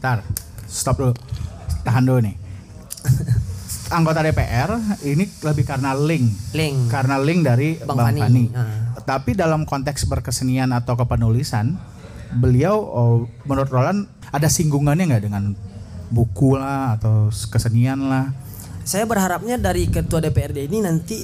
Ntar, 0.00 0.24
stop 0.64 0.96
dulu. 0.96 1.12
Tahan 1.86 2.02
dulu 2.02 2.20
nih. 2.26 2.34
Anggota 3.86 4.18
DPR 4.26 4.74
ini 5.06 5.30
lebih 5.46 5.62
karena 5.62 5.94
link. 5.94 6.26
Link. 6.50 6.90
Karena 6.90 7.22
link 7.22 7.46
dari 7.46 7.78
Bang 7.78 7.94
Bang, 7.94 8.18
Fani. 8.18 8.20
Fani. 8.26 8.44
Ah. 8.50 8.98
Tapi 9.06 9.38
dalam 9.38 9.62
konteks 9.62 10.10
berkesenian 10.10 10.74
atau 10.74 10.98
kepenulisan, 10.98 11.78
beliau 12.34 12.74
oh, 12.74 13.16
menurut 13.46 13.70
Roland 13.70 14.10
ada 14.34 14.50
singgungannya 14.50 15.06
nggak 15.06 15.24
dengan 15.30 15.54
buku 16.10 16.58
lah 16.58 16.98
atau 16.98 17.30
kesenian 17.30 18.10
lah? 18.10 18.34
Saya 18.82 19.06
berharapnya 19.06 19.54
dari 19.58 19.86
ketua 19.86 20.18
DPRD 20.18 20.66
ini 20.66 20.82
nanti 20.82 21.22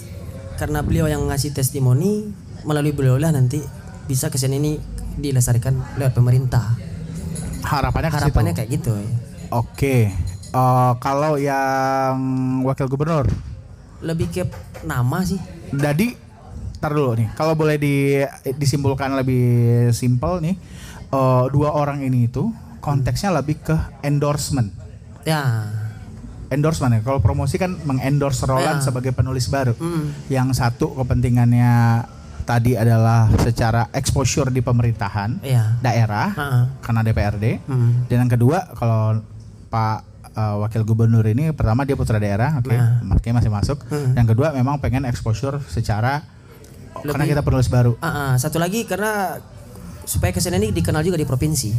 karena 0.58 0.86
beliau 0.86 1.10
yang 1.10 1.26
ngasih 1.26 1.50
testimoni 1.50 2.30
melalui 2.62 2.94
beliau 2.94 3.18
lah 3.18 3.34
nanti 3.34 3.58
bisa 4.06 4.30
kesenian 4.30 4.62
ini 4.62 4.72
dilestarikan 5.18 5.98
lewat 5.98 6.14
pemerintah. 6.14 6.78
Harapannya 7.66 8.10
situ. 8.10 8.18
Harapannya 8.22 8.52
kayak 8.54 8.70
gitu. 8.70 8.94
ya. 8.94 9.06
Oke. 9.50 10.14
Eh, 10.52 10.92
kalau 10.98 11.40
yang 11.40 12.16
wakil 12.62 12.84
gubernur, 12.84 13.24
Lebih 13.98 14.28
ke 14.28 14.42
nama 14.82 15.24
sih. 15.24 15.40
jadi 15.70 16.12
tar 16.76 16.92
dulu 16.92 17.16
nih. 17.16 17.32
Kalau 17.32 17.54
boleh 17.54 17.78
di, 17.78 18.20
disimpulkan 18.52 19.14
lebih 19.14 19.46
simpel 19.90 20.42
nih, 20.42 20.54
eh, 21.08 21.44
dua 21.48 21.72
orang 21.72 22.02
ini 22.02 22.26
itu 22.26 22.52
konteksnya 22.78 23.32
lebih 23.32 23.62
ke 23.62 23.72
endorsement. 24.02 24.68
Ya. 25.24 25.72
Endorsement 26.50 26.92
ya. 26.92 27.00
Kalau 27.00 27.22
promosi 27.22 27.56
kan 27.56 27.78
mengendorse 27.80 28.44
Roland 28.44 28.82
Ya. 28.82 28.84
sebagai 28.84 29.16
penulis 29.16 29.48
baru. 29.48 29.72
Hmm. 29.72 30.12
Yang 30.28 30.60
satu 30.60 30.92
kepentingannya 30.92 32.04
tadi 32.42 32.76
adalah 32.76 33.30
secara 33.38 33.88
exposure 33.94 34.50
di 34.50 34.60
pemerintahan 34.60 35.40
Iya. 35.40 35.78
daerah 35.80 36.28
Heeh. 36.28 36.64
karena 36.82 37.00
DPRD. 37.00 37.44
Hmm. 37.64 38.04
Dan 38.04 38.26
yang 38.26 38.30
kedua 38.30 38.68
kalau 38.74 39.22
Pak 39.70 40.11
uh, 40.34 40.60
Wakil 40.60 40.82
Gubernur 40.82 41.24
ini 41.24 41.50
pertama 41.50 41.82
dia 41.82 41.94
putra 41.94 42.16
daerah, 42.16 42.56
oke, 42.56 42.68
Nah. 42.68 43.00
marknya 43.02 43.32
masih 43.34 43.50
masuk. 43.50 43.78
Hmm. 43.86 44.12
Yang 44.14 44.26
kedua 44.32 44.50
memang 44.50 44.78
pengen 44.78 45.04
exposure 45.04 45.60
secara 45.66 46.24
karena 46.94 47.12
Lebih- 47.18 47.30
kita 47.30 47.42
penulis 47.42 47.66
baru. 47.66 47.92
Ah, 47.98 48.06
ah. 48.06 48.32
satu 48.36 48.56
lagi 48.56 48.84
karena 48.84 49.40
supaya 50.02 50.30
kesenian 50.30 50.60
ini 50.60 50.72
dikenal 50.72 51.00
juga 51.00 51.16
di 51.16 51.24
provinsi. 51.24 51.70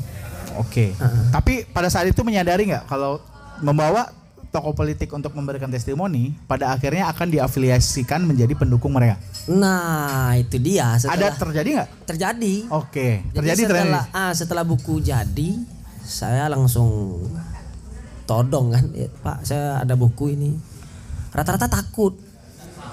Oke. 0.56 0.94
Heeh. 0.94 1.24
Tapi 1.30 1.66
pada 1.66 1.88
saat 1.88 2.06
itu 2.06 2.22
menyadari 2.22 2.66
nggak 2.66 2.86
kalau 2.86 3.22
membawa 3.60 4.10
tokoh 4.48 4.72
politik 4.72 5.10
untuk 5.10 5.34
memberikan 5.34 5.66
testimoni 5.66 6.30
pada 6.46 6.70
akhirnya 6.70 7.10
akan 7.10 7.26
diafiliasikan 7.28 8.22
menjadi 8.22 8.54
pendukung 8.54 8.94
mereka. 8.94 9.18
Nah, 9.50 10.38
itu 10.38 10.56
dia 10.58 10.94
setelah 10.96 11.34
Ada 11.34 11.42
terjadi 11.42 11.70
nggak? 11.74 11.90
terjadi. 12.06 12.54
Oke, 12.70 13.08
Jadi 13.24 13.34
terjadi 13.34 13.62
setelah 13.64 13.82
terjadi. 14.06 14.14
ah 14.14 14.32
setelah 14.32 14.64
buku 14.64 14.96
jadi 15.00 15.50
saya 16.00 16.46
langsung 16.48 17.18
todong 18.24 18.72
kan. 18.72 18.86
"Eh, 18.94 19.10
Pak 19.12 19.44
saya 19.44 19.80
ada 19.80 19.94
buku 19.94 20.32
ini. 20.32 20.52
Rata-rata 21.30 21.66
takut. 21.66 22.16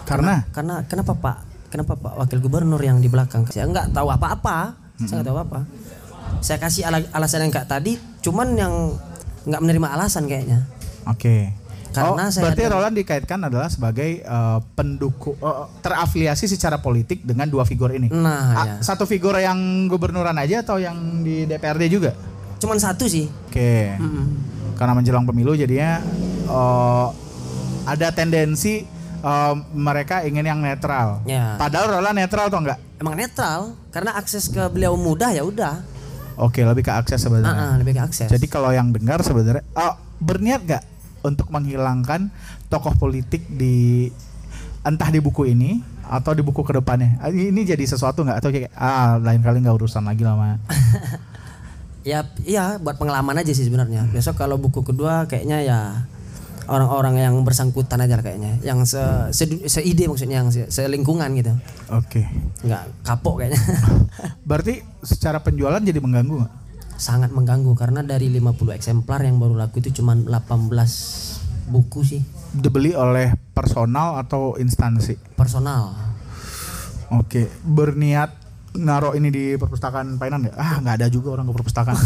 Karena? 0.04 0.42
Karena 0.50 0.82
kenapa 0.84 1.12
Pak? 1.12 1.36
Kenapa 1.68 1.94
Pak? 1.94 2.12
Wakil 2.16 2.38
Gubernur 2.38 2.80
yang 2.80 2.98
di 2.98 3.06
belakang. 3.06 3.46
Saya 3.46 3.64
nggak 3.64 3.92
tahu 3.92 4.08
apa-apa. 4.08 4.74
Saya 4.98 5.20
nggak 5.20 5.28
tahu 5.28 5.40
apa 5.40 5.60
saya 6.38 6.58
kasih 6.58 6.86
ala- 6.86 7.10
alasan 7.10 7.42
yang 7.42 7.50
kayak 7.50 7.66
tadi 7.68 7.98
cuman 8.22 8.54
yang 8.54 8.94
nggak 9.44 9.60
menerima 9.60 9.88
alasan 9.90 10.24
kayaknya. 10.24 10.62
Oke. 11.04 11.52
Karena 11.90 12.22
oh, 12.22 12.30
saya 12.30 12.42
berarti 12.46 12.62
ada- 12.62 12.72
Roland 12.72 12.94
dikaitkan 12.94 13.40
adalah 13.42 13.66
sebagai 13.66 14.22
eh, 14.22 14.58
pendukung 14.72 15.34
eh, 15.34 15.64
terafiliasi 15.82 16.46
secara 16.46 16.78
politik 16.78 17.26
dengan 17.26 17.50
dua 17.50 17.66
figur 17.66 17.90
ini. 17.90 18.06
nah 18.08 18.54
Ah, 18.54 18.64
ya. 18.64 18.74
Satu 18.78 19.04
figur 19.04 19.34
yang 19.36 19.58
gubernuran 19.90 20.38
aja 20.38 20.62
atau 20.62 20.78
yang 20.78 20.96
di 21.20 21.44
DPRD 21.44 21.90
juga? 21.90 22.14
cuman 22.60 22.76
satu 22.76 23.08
sih. 23.08 23.24
Oke. 23.48 23.96
Mm-mm. 23.96 24.26
Karena 24.80 24.96
menjelang 24.96 25.28
pemilu 25.28 25.52
jadinya 25.52 26.00
eh, 26.48 27.06
ada 27.84 28.08
tendensi 28.10 28.80
eh, 29.20 29.54
mereka 29.70 30.24
ingin 30.24 30.42
yang 30.42 30.58
netral. 30.58 31.20
ya 31.22 31.54
Padahal 31.54 32.00
Roland 32.00 32.16
netral 32.16 32.48
atau 32.48 32.58
enggak? 32.58 32.80
emang 32.96 33.16
netral 33.16 33.72
karena 33.88 34.12
akses 34.12 34.48
ke 34.48 34.60
beliau 34.68 34.92
mudah 34.92 35.32
ya 35.32 35.40
udah 35.40 35.80
Oke, 36.36 36.64
lebih 36.64 36.80
ke 36.80 36.92
akses 36.92 37.20
sebenarnya. 37.20 37.52
Ah, 37.52 37.68
ah, 37.72 37.74
lebih 37.76 37.92
ke 37.92 38.00
akses 38.00 38.28
Jadi 38.28 38.44
kalau 38.44 38.72
yang 38.72 38.92
dengar 38.92 39.20
sebenarnya 39.20 39.60
oh, 39.72 39.92
berniat 40.16 40.60
gak 40.64 40.84
untuk 41.20 41.48
menghilangkan 41.48 42.32
tokoh 42.68 42.96
politik 42.96 43.44
di 43.46 44.08
entah 44.80 45.08
di 45.08 45.20
buku 45.20 45.44
ini 45.44 45.80
atau 46.04 46.32
di 46.32 46.40
buku 46.40 46.60
ke 46.60 46.72
depannya? 46.72 47.20
Ah, 47.20 47.28
Ini 47.28 47.60
jadi 47.60 47.84
sesuatu 47.84 48.20
nggak 48.20 48.38
atau 48.40 48.48
kayak 48.48 48.72
ah 48.72 49.16
lain 49.16 49.40
kali 49.40 49.60
nggak 49.60 49.76
urusan 49.76 50.00
lagi 50.00 50.24
lah 50.24 50.36
sama 50.36 50.48
Ya, 52.00 52.24
iya 52.42 52.80
buat 52.80 52.96
pengalaman 52.96 53.36
aja 53.36 53.52
sih 53.52 53.62
sebenarnya. 53.62 54.08
Besok 54.08 54.36
kalau 54.36 54.56
buku 54.56 54.80
kedua 54.80 55.28
kayaknya 55.28 55.60
ya 55.60 55.78
orang-orang 56.64 57.18
yang 57.18 57.34
bersangkutan 57.42 57.98
aja 57.98 58.16
kayaknya, 58.18 58.56
yang 58.62 58.86
se, 58.86 59.00
se- 59.34 59.66
seide 59.66 60.06
maksudnya 60.06 60.40
yang 60.40 60.48
se, 60.48 60.70
selingkungan 60.70 61.28
gitu. 61.34 61.52
Oke. 61.90 62.24
Nggak 62.62 62.82
kapok 63.02 63.42
kayaknya. 63.42 63.60
Berarti 64.48 64.80
secara 65.02 65.42
penjualan 65.42 65.76
jadi 65.76 65.98
mengganggu 65.98 66.34
nggak? 66.40 66.52
Sangat 66.94 67.32
mengganggu 67.32 67.72
karena 67.74 68.00
dari 68.00 68.28
50 68.30 68.76
eksemplar 68.76 69.24
yang 69.24 69.36
baru 69.36 69.56
laku 69.56 69.80
itu 69.80 70.00
cuma 70.00 70.12
18 70.12 70.68
buku 71.70 72.00
sih 72.02 72.20
Dibeli 72.50 72.92
oleh 72.92 73.30
personal 73.52 74.18
atau 74.18 74.56
instansi? 74.56 75.16
personal. 75.32 75.94
Oke. 77.10 77.50
Berniat 77.62 78.30
naruh 78.72 79.12
ini 79.12 79.28
di 79.28 79.44
perpustakaan 79.54 80.14
Painan 80.14 80.44
nggak? 80.44 80.54
Ah 80.54 80.78
nggak 80.78 80.94
ada 80.96 81.06
juga 81.06 81.34
orang 81.34 81.46
ke 81.46 81.54
perpustakaan. 81.54 81.96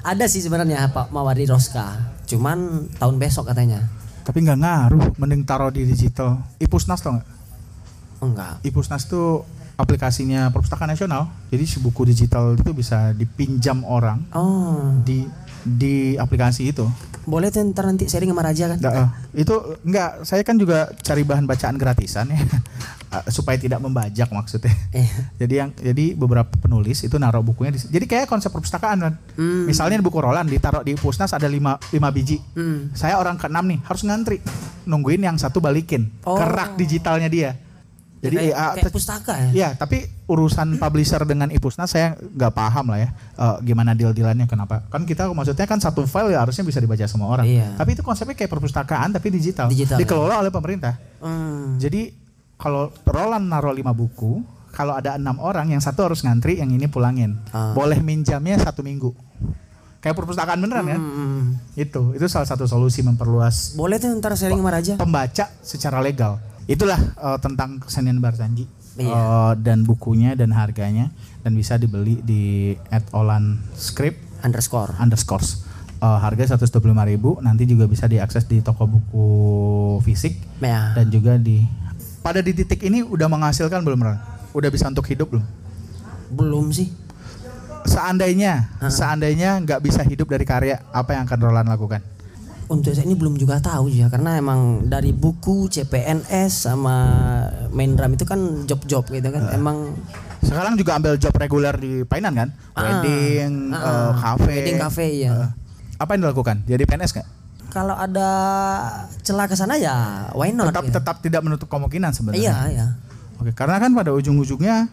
Ada 0.00 0.24
sih 0.26 0.40
sebenarnya 0.40 0.88
Pak 0.88 1.12
Mawari 1.12 1.44
Roska, 1.44 1.92
cuman 2.24 2.88
tahun 2.96 3.20
besok 3.20 3.52
katanya. 3.52 3.84
Tapi 4.24 4.40
nggak 4.40 4.56
ngaruh. 4.56 5.04
Mending 5.20 5.44
taruh 5.44 5.68
di 5.68 5.84
digital. 5.84 6.40
Ipusnas 6.56 7.04
tau 7.04 7.20
nggak? 7.20 7.28
Enggak. 8.20 8.54
Ipusnas 8.64 9.04
tuh 9.04 9.44
aplikasinya 9.76 10.48
Perpustakaan 10.48 10.88
Nasional. 10.88 11.28
Jadi 11.48 11.64
si 11.64 11.76
buku 11.80 12.08
digital 12.08 12.56
itu 12.56 12.72
bisa 12.72 13.12
dipinjam 13.12 13.84
orang 13.84 14.24
Oh, 14.32 14.88
di 15.04 15.28
di 15.60 16.16
aplikasi 16.16 16.72
itu. 16.72 16.88
boleh 17.20 17.52
tuh 17.52 17.60
ntar 17.68 17.84
nanti 17.84 18.08
sharing 18.08 18.32
sama 18.32 18.42
Raja 18.42 18.64
kan? 18.72 18.78
Nggak, 18.80 18.94
eh, 18.96 19.08
itu 19.36 19.54
enggak, 19.84 20.10
saya 20.24 20.40
kan 20.40 20.56
juga 20.56 20.88
cari 20.96 21.20
bahan 21.20 21.44
bacaan 21.44 21.76
gratisan 21.76 22.32
ya. 22.32 22.40
Eh, 23.10 23.26
supaya 23.28 23.58
tidak 23.58 23.82
membajak 23.82 24.30
maksudnya. 24.30 24.70
Eh, 24.94 25.02
Jadi 25.36 25.54
yang 25.56 25.70
jadi 25.72 26.14
beberapa 26.14 26.46
penulis 26.52 27.02
itu 27.02 27.18
naruh 27.18 27.42
bukunya 27.42 27.74
di 27.74 27.82
Jadi 27.82 28.06
kayak 28.06 28.24
konsep 28.24 28.48
perpustakaan 28.48 28.98
kan. 29.00 29.14
hmm, 29.34 29.66
Misalnya 29.66 29.98
di 29.98 30.04
buku 30.04 30.22
Roland 30.22 30.46
ditaruh 30.46 30.80
di 30.80 30.94
Pusnas 30.94 31.34
ada 31.34 31.44
5 31.44 31.58
lima 31.90 32.08
biji. 32.08 32.38
hmm. 32.54 32.94
Saya 32.94 33.18
orang 33.18 33.34
keenam 33.34 33.66
nih, 33.66 33.82
harus 33.82 34.06
ngantri. 34.06 34.38
Nungguin 34.86 35.20
yang 35.20 35.34
satu 35.34 35.58
balikin 35.58 36.06
Oh. 36.22 36.38
ke 36.38 36.44
rak 36.44 36.78
digitalnya 36.78 37.26
dia. 37.26 37.58
Jadi 38.20 38.36
kayak, 38.36 38.54
ah, 38.54 38.72
kayak 38.76 38.84
te- 38.84 38.92
pustaka 38.92 39.32
ya? 39.40 39.50
Ya, 39.50 39.68
tapi 39.72 40.04
urusan 40.26 40.76
publisher 40.76 41.24
dengan 41.24 41.48
Ipusnas 41.48 41.88
saya 41.88 42.14
nggak 42.14 42.52
paham 42.52 42.92
lah 42.92 43.00
ya 43.00 43.08
eh, 43.10 43.56
gimana 43.64 43.90
deal-dealannya 43.90 44.44
kenapa. 44.44 44.84
Kan 44.86 45.02
kita 45.02 45.26
maksudnya 45.26 45.64
kan 45.64 45.80
satu 45.80 46.04
file 46.04 46.30
ya 46.30 46.44
harusnya 46.44 46.62
bisa 46.62 46.78
dibaca 46.78 47.02
semua 47.02 47.26
orang. 47.26 47.42
Iya. 47.42 47.74
Tapi 47.74 47.96
itu 47.96 48.04
konsepnya 48.04 48.36
kayak 48.36 48.52
perpustakaan 48.52 49.10
tapi 49.10 49.32
digital. 49.32 49.66
Digital, 49.66 49.96
ya. 49.96 50.04
Dikelola 50.04 50.36
oleh 50.38 50.52
pemerintah. 50.52 50.94
Hmm. 51.18 51.80
Jadi 51.80 52.19
kalau 52.60 52.92
Roland 53.02 53.48
naruh 53.48 53.72
lima 53.72 53.90
buku, 53.90 54.44
kalau 54.70 54.92
ada 54.92 55.16
enam 55.16 55.40
orang 55.40 55.72
yang 55.72 55.80
satu 55.80 56.04
harus 56.04 56.20
ngantri, 56.20 56.60
yang 56.60 56.68
ini 56.68 56.86
pulangin. 56.86 57.40
Ah. 57.50 57.72
Boleh 57.72 57.98
minjamnya 57.98 58.60
satu 58.60 58.84
minggu. 58.84 59.10
Kayak 59.98 60.16
perpustakaan 60.16 60.56
beneran 60.56 60.86
kan? 60.86 60.96
Hmm. 60.96 61.44
Itu, 61.74 62.12
itu 62.12 62.24
salah 62.24 62.48
satu 62.48 62.64
solusi 62.64 63.00
memperluas 63.00 63.76
Boleh 63.76 64.00
tuh 64.00 64.08
ntar 64.16 64.32
sharing 64.32 64.56
sama 64.56 64.72
Raja. 64.72 64.92
pembaca 64.96 65.44
secara 65.60 66.00
legal. 66.00 66.40
Itulah 66.64 66.96
eh, 66.96 67.38
tentang 67.40 67.80
kesenian 67.80 68.16
Barsanji 68.16 68.64
Iya. 68.96 69.12
Eh, 69.12 69.52
dan 69.60 69.84
bukunya 69.84 70.32
dan 70.32 70.52
harganya 70.52 71.12
dan 71.40 71.52
bisa 71.52 71.76
dibeli 71.76 72.20
di 72.20 72.72
@olan 73.12 73.60
script 73.72 74.20
Underscore. 74.40 74.96
underscores. 74.96 75.68
Eh, 76.00 76.18
harga 76.18 76.56
125.000 76.56 77.44
nanti 77.44 77.68
juga 77.68 77.84
bisa 77.84 78.08
diakses 78.08 78.48
di 78.48 78.64
toko 78.64 78.88
buku 78.88 79.26
fisik 80.00 80.32
Ya. 80.60 80.96
dan 80.96 81.12
juga 81.12 81.36
di 81.36 81.60
pada 82.20 82.40
di 82.44 82.52
titik 82.52 82.80
ini 82.84 83.04
udah 83.04 83.28
menghasilkan 83.28 83.80
belum 83.84 84.00
Ron? 84.04 84.18
Udah 84.52 84.70
bisa 84.72 84.88
untuk 84.88 85.08
hidup 85.08 85.32
belum? 85.32 85.44
Belum 86.30 86.68
sih. 86.70 86.92
Seandainya, 87.88 88.76
seandainya 88.92 89.56
nggak 89.64 89.80
bisa 89.80 90.04
hidup 90.04 90.28
dari 90.28 90.44
karya, 90.44 90.84
apa 90.92 91.16
yang 91.16 91.24
akan 91.24 91.38
Roland 91.40 91.68
lakukan? 91.68 92.04
untuk 92.70 92.94
saya 92.94 93.02
ini 93.02 93.18
belum 93.18 93.34
juga 93.34 93.58
tahu 93.58 93.90
ya 93.90 94.06
karena 94.06 94.38
emang 94.38 94.86
dari 94.86 95.10
buku 95.10 95.66
CPNS 95.66 96.70
sama 96.70 96.96
main 97.74 97.98
drum 97.98 98.14
itu 98.14 98.22
kan 98.22 98.62
job-job 98.62 99.10
gitu 99.10 99.28
kan. 99.34 99.50
Emang 99.50 99.98
Sekarang 100.40 100.78
juga 100.78 100.96
ambil 100.96 101.18
job 101.20 101.34
reguler 101.34 101.74
di 101.76 102.06
Painan 102.06 102.32
kan? 102.32 102.48
Wedding, 102.72 103.74
ah, 103.74 103.84
eh, 103.84 104.10
cafe. 104.22 104.54
wedding 104.56 104.78
cafe 104.80 105.06
ya. 105.26 105.30
Eh, 105.34 105.48
apa 106.00 106.16
yang 106.16 106.30
dilakukan? 106.30 106.64
Jadi 106.64 106.82
PNS 106.86 107.10
nggak? 107.12 107.28
Kalau 107.70 107.94
ada 107.94 108.28
celah 109.22 109.46
ke 109.46 109.54
sana 109.54 109.78
ya 109.78 110.26
why 110.34 110.50
not? 110.50 110.74
Tetap 110.74 110.84
gitu. 110.86 110.94
tetap 110.98 111.16
tidak 111.22 111.40
menutup 111.46 111.70
kemungkinan 111.70 112.10
sebenarnya. 112.12 112.42
Iya, 112.42 112.56
iya. 112.70 112.86
Oke, 113.40 113.56
karena 113.56 113.80
kan 113.80 113.94
pada 113.94 114.12
ujung-ujungnya 114.12 114.90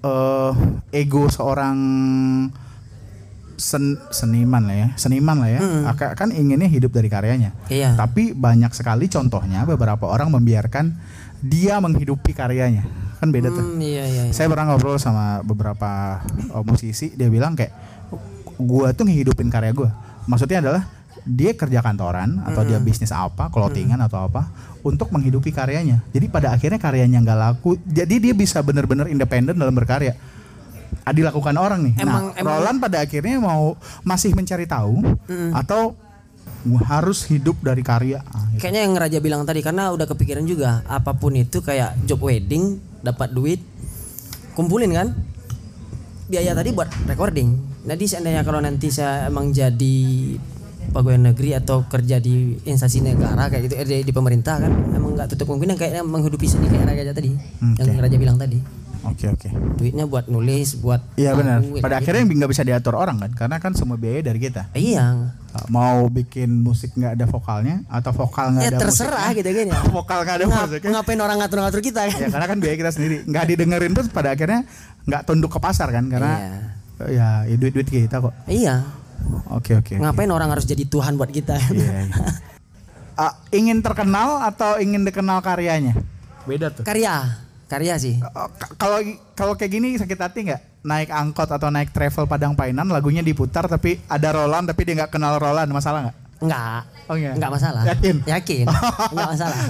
eh 0.00 0.52
ego 0.96 1.28
seorang 1.28 1.76
sen- 3.60 4.00
seniman 4.08 4.64
lah 4.64 4.76
ya, 4.76 4.88
seniman 4.96 5.36
lah 5.36 5.50
ya, 5.52 5.60
aka- 5.84 6.16
kan 6.16 6.32
inginnya 6.32 6.64
hidup 6.64 6.96
dari 6.96 7.12
karyanya. 7.12 7.52
Iya. 7.68 7.92
Tapi 7.92 8.32
banyak 8.32 8.72
sekali 8.72 9.12
contohnya 9.12 9.68
beberapa 9.68 10.08
orang 10.08 10.32
membiarkan 10.32 10.96
dia 11.44 11.76
menghidupi 11.80 12.32
karyanya, 12.32 12.88
kan 13.20 13.28
beda 13.28 13.52
tuh. 13.52 13.76
Hmm, 13.76 13.80
iya, 13.80 14.04
iya. 14.08 14.22
iya. 14.28 14.32
Saya 14.32 14.48
pernah 14.48 14.72
ngobrol 14.72 14.96
sama 14.96 15.44
beberapa 15.44 16.24
uh, 16.56 16.64
musisi, 16.64 17.12
dia 17.12 17.28
bilang 17.28 17.52
kayak 17.52 17.72
gua 18.56 18.96
tuh 18.96 19.04
ngehidupin 19.04 19.52
karya 19.52 19.76
gua. 19.76 19.92
Maksudnya 20.24 20.64
adalah 20.64 20.88
dia 21.22 21.52
kerja 21.52 21.80
kantoran 21.80 22.40
atau 22.42 22.62
dia 22.62 22.78
bisnis 22.78 23.10
apa, 23.10 23.48
clothingan 23.48 24.00
atau 24.00 24.24
apa 24.24 24.48
untuk 24.80 25.08
menghidupi 25.10 25.50
karyanya. 25.50 26.00
Jadi 26.10 26.26
pada 26.26 26.50
akhirnya 26.50 26.76
karyanya 26.76 27.20
nggak 27.20 27.38
laku, 27.38 27.76
jadi 27.82 28.14
dia 28.16 28.32
bisa 28.32 28.60
benar-benar 28.60 29.06
independen 29.06 29.54
dalam 29.54 29.72
berkarya. 29.72 30.16
Ah, 31.00 31.12
dilakukan 31.12 31.54
orang 31.54 31.80
nih. 31.86 31.94
Emang- 31.98 32.32
nah, 32.32 32.40
emang- 32.40 32.54
Roland 32.60 32.78
pada 32.78 33.00
akhirnya 33.00 33.36
mau 33.38 33.74
masih 34.02 34.32
mencari 34.32 34.64
tahu 34.64 35.00
atau 35.52 35.96
harus 36.84 37.24
hidup 37.24 37.56
dari 37.60 37.80
karya. 37.80 38.20
Ah, 38.26 38.44
gitu. 38.52 38.60
Kayaknya 38.60 38.80
yang 38.84 38.94
Raja 38.94 39.18
bilang 39.18 39.42
tadi 39.44 39.60
karena 39.60 39.88
udah 39.90 40.04
kepikiran 40.04 40.44
juga 40.44 40.84
apa 40.84 41.16
pun 41.16 41.32
itu 41.32 41.60
kayak 41.60 42.04
job 42.04 42.20
wedding 42.20 42.76
dapat 43.00 43.32
duit 43.32 43.60
kumpulin 44.52 44.92
kan 44.92 45.08
biaya 46.28 46.52
tadi 46.52 46.70
buat 46.70 46.90
recording. 47.08 47.56
Jadi 47.80 48.04
seandainya 48.04 48.44
kalau 48.44 48.60
nanti 48.60 48.92
saya 48.92 49.26
emang 49.26 49.50
jadi 49.50 50.36
pegawai 50.90 51.20
negeri 51.20 51.54
atau 51.54 51.84
kerja 51.86 52.18
di 52.18 52.56
instansi 52.64 53.04
negara 53.04 53.46
kayak 53.46 53.62
gitu 53.68 53.74
eh, 53.76 53.86
di, 53.86 53.96
di 54.08 54.12
pemerintah 54.12 54.58
kan 54.58 54.72
emang 54.90 55.14
nggak 55.14 55.28
tutup 55.36 55.52
kemungkinan 55.52 55.76
kayaknya 55.76 56.02
menghidupi 56.02 56.48
seni 56.48 56.66
kayak 56.66 56.88
Raja 56.88 57.12
tadi 57.12 57.30
yang 57.60 58.00
Raja 58.00 58.16
bilang 58.16 58.40
tadi 58.40 58.58
Oke 59.00 59.32
oke. 59.32 59.48
duitnya 59.80 60.04
buat 60.04 60.28
nulis 60.28 60.76
buat 60.76 61.00
Iya 61.16 61.32
benar. 61.32 61.64
Pada 61.80 61.96
kayak 61.96 62.20
akhirnya 62.20 62.22
nggak 62.36 62.50
bisa 62.52 62.68
diatur 62.68 63.00
orang 63.00 63.16
kan, 63.16 63.32
karena 63.32 63.56
kan 63.56 63.72
semua 63.72 63.96
biaya 63.96 64.20
dari 64.20 64.36
kita. 64.36 64.68
gitu. 64.76 64.92
iya 64.92 65.32
mau 65.66 66.06
bikin 66.06 66.62
musik 66.62 66.94
nggak 66.94 67.18
ada 67.18 67.26
vokalnya 67.26 67.82
atau 67.90 68.12
vokal 68.14 68.54
nggak 68.54 68.62
ya 68.62 68.70
ada 68.70 68.78
terserah 68.78 69.10
musiknya. 69.34 69.38
gitu 69.40 69.48
kan 69.50 69.66
ya 69.66 69.78
vokal 69.98 70.18
nggak 70.22 70.36
ada 70.36 70.44
Ngap- 70.46 70.62
musiknya 70.68 70.90
ngapain 70.94 71.20
orang 71.26 71.36
ngatur-ngatur 71.42 71.80
kita 71.82 72.00
kan 72.06 72.18
ya 72.22 72.28
karena 72.30 72.46
kan 72.46 72.58
biaya 72.62 72.76
kita 72.78 72.90
sendiri 72.94 73.14
nggak 73.26 73.44
didengerin 73.50 73.92
terus 73.96 74.08
pada 74.14 74.28
akhirnya 74.30 74.60
nggak 75.10 75.22
tunduk 75.26 75.50
ke 75.50 75.58
pasar 75.58 75.90
kan 75.90 76.06
karena 76.06 76.32
ya, 77.10 77.50
ya 77.50 77.54
duit 77.58 77.74
duit 77.74 77.88
kita 77.90 78.22
kok 78.22 78.30
iya 78.46 78.86
oke 79.50 79.72
oke. 79.80 79.94
Ngapain 79.98 80.30
orang 80.30 80.48
harus 80.52 80.64
jadi 80.66 80.84
Tuhan 80.86 81.16
buat 81.16 81.30
kita? 81.30 81.56
Iya, 81.72 82.08
iya. 82.08 82.16
Ah, 83.20 83.36
ingin 83.52 83.84
terkenal 83.84 84.40
atau 84.48 84.80
ingin 84.80 85.04
dikenal 85.04 85.44
karyanya 85.44 85.92
beda 86.48 86.72
tuh 86.72 86.88
Karya, 86.88 87.36
karya 87.68 88.00
sih. 88.00 88.16
Oh, 88.16 88.48
kalau 88.80 88.96
kalau 89.36 89.52
kayak 89.60 89.76
gini 89.76 89.92
sakit 90.00 90.16
hati 90.16 90.48
nggak 90.48 90.60
naik 90.88 91.12
angkot 91.12 91.52
atau 91.52 91.68
naik 91.68 91.92
travel 91.92 92.24
Padang 92.24 92.56
Painan 92.56 92.88
lagunya 92.88 93.20
diputar 93.20 93.68
tapi 93.68 94.00
ada 94.08 94.32
Roland 94.32 94.72
tapi 94.72 94.88
dia 94.88 95.04
nggak 95.04 95.12
kenal 95.12 95.36
Roland 95.36 95.68
masalah 95.68 96.08
nggak 96.08 96.16
Enggak. 96.40 96.82
Oh, 97.04 97.16
iya. 97.20 97.36
Enggak 97.36 97.52
masalah. 97.52 97.82
Yakin? 97.84 98.16
Yakin. 98.24 98.64
Enggak 99.12 99.28
masalah. 99.36 99.60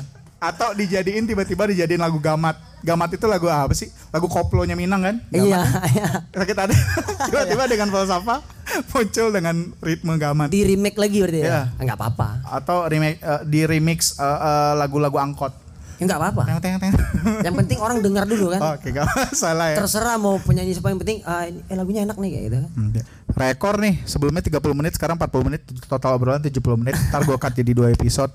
Atau 0.41 0.72
dijadiin 0.72 1.22
tiba-tiba 1.22 1.68
dijadiin 1.68 2.01
lagu 2.01 2.16
gamat 2.16 2.57
gamat 2.80 3.12
itu 3.12 3.26
lagu 3.26 3.45
apa 3.47 3.70
sih 3.70 3.93
lagu 4.09 4.24
koplonya 4.24 4.72
Minang 4.72 5.03
kan 5.03 5.16
Gamat. 5.22 5.45
Iya, 5.45 5.61
iya. 5.93 6.09
sakit 6.32 6.57
hati 6.57 6.76
tiba-tiba 7.28 7.64
dengan 7.66 7.88
falsafah 7.91 8.41
muncul 8.88 9.28
dengan 9.28 9.57
ritme 9.78 10.16
gamat 10.16 10.49
Di 10.49 10.64
remake 10.64 10.97
lagi 10.97 11.18
berarti 11.18 11.38
Iya. 11.38 11.47
ya? 11.47 11.62
Enggak 11.76 11.97
apa-apa. 11.97 12.28
atau 12.51 12.84
remake 12.84 13.18
eh, 13.18 13.41
di 13.45 13.61
remix 13.62 14.16
eh, 14.16 14.24
eh, 14.24 14.72
lagu-lagu 14.74 15.12
angkot 15.14 15.53
Enggak 16.01 16.16
apa-apa. 16.16 16.43
teng 16.49 16.59
teng 16.59 16.74
teng 16.80 16.93
Yang 17.45 17.55
penting 17.61 17.78
orang 17.78 18.01
dengar 18.01 18.24
dulu 18.24 18.49
kan. 18.51 18.61
oke 18.72 18.88
gak 18.88 19.05
masalah 19.28 19.66
ya 19.68 19.76
Terserah 19.76 20.16
mau 20.16 20.41
penyanyi 20.41 20.72
siapa 20.72 20.88
yang 20.88 20.97
penting 20.99 21.20
ah, 21.22 21.45
ini- 21.45 21.61
eh, 21.62 21.76
lagunya 21.76 22.01
enak 22.03 22.16
nih 22.16 22.30
kayak 22.30 22.45
gitu 22.47 22.57
kan. 22.59 22.70
Hmm, 22.72 22.91
ya. 22.91 23.05
Rekor 23.30 23.74
nih 23.76 23.95
sebelumnya 24.03 24.41
30 24.41 24.57
menit 24.72 24.93
sekarang 24.93 25.14
40 25.14 25.45
menit 25.45 25.61
total 25.84 26.16
obrolan 26.16 26.41
70 26.41 26.57
menit 26.74 26.97
ntar 27.07 27.20
gue 27.20 27.36
cut 27.36 27.53
jadi 27.53 27.70
dua 27.70 27.88
episode 27.91 28.32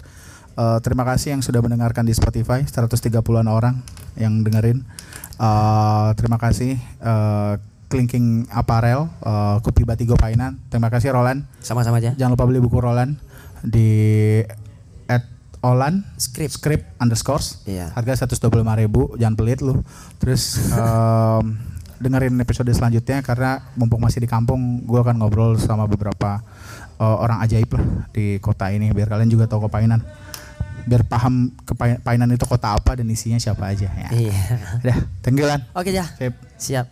Eh, 0.55 0.79
terima 0.79 1.03
kasih 1.03 1.29
yang 1.29 1.41
sudah 1.41 1.59
mendengarkan 1.59 2.01
di 2.01 2.11
Spotify 2.11 2.63
130-an 2.63 3.11
orang 3.45 3.75
yang 4.15 4.39
dengerin 4.39 4.87
Eh, 5.35 6.09
terima 6.15 6.39
kasih 6.39 6.79
eh, 6.79 7.53
Clinking 7.85 8.47
Apparel 8.49 9.11
eh, 9.19 9.57
Kopi 9.59 9.83
Batigo 9.83 10.15
Painan 10.15 10.55
terima 10.65 10.87
kasih 10.87 11.11
Roland 11.11 11.43
Sama-sama 11.59 11.99
aja. 11.99 12.15
jangan 12.15 12.33
lupa 12.33 12.47
beli 12.47 12.57
buku 12.57 12.79
Roland 12.79 13.19
di 13.61 14.39
at 15.05 15.27
Olan 15.59 16.07
Script. 16.15 16.55
script 16.55 16.85
underscores 16.97 17.59
Iya. 17.65 17.91
harga 17.91 18.23
125 18.23 18.47
ribu 18.79 19.11
jangan 19.15 19.35
pelit 19.35 19.59
lu 19.59 19.83
terus 20.17 20.71
em, 20.71 21.59
dengerin 21.97 22.35
episode 22.37 22.69
selanjutnya 22.69 23.19
karena 23.19 23.59
mumpung 23.73 23.99
masih 23.99 24.19
di 24.19 24.29
kampung 24.29 24.59
gue 24.81 24.99
akan 25.01 25.19
ngobrol 25.19 25.59
sama 25.59 25.83
beberapa 25.83 26.39
eh, 26.95 27.03
orang 27.19 27.43
ajaib 27.43 27.67
lah 27.69 27.83
di 28.09 28.39
kota 28.39 28.71
ini 28.71 28.87
biar 28.89 29.09
kalian 29.09 29.27
juga 29.27 29.45
tahu 29.45 29.67
kepainan 29.67 29.99
biar 30.85 31.01
paham 31.03 31.49
kepainan 31.65 32.29
itu 32.29 32.45
kota 32.45 32.73
apa 32.73 32.95
dan 32.95 33.09
isinya 33.09 33.35
siapa 33.35 33.73
aja 33.73 33.89
ya 33.89 34.09
Iya. 34.13 34.37
udah 34.81 34.97
thank 35.21 35.35
you 35.35 35.45
Lan 35.45 35.65
Oke 35.73 35.89
ya. 35.89 36.05
Sip. 36.15 36.33
Siap. 36.55 36.85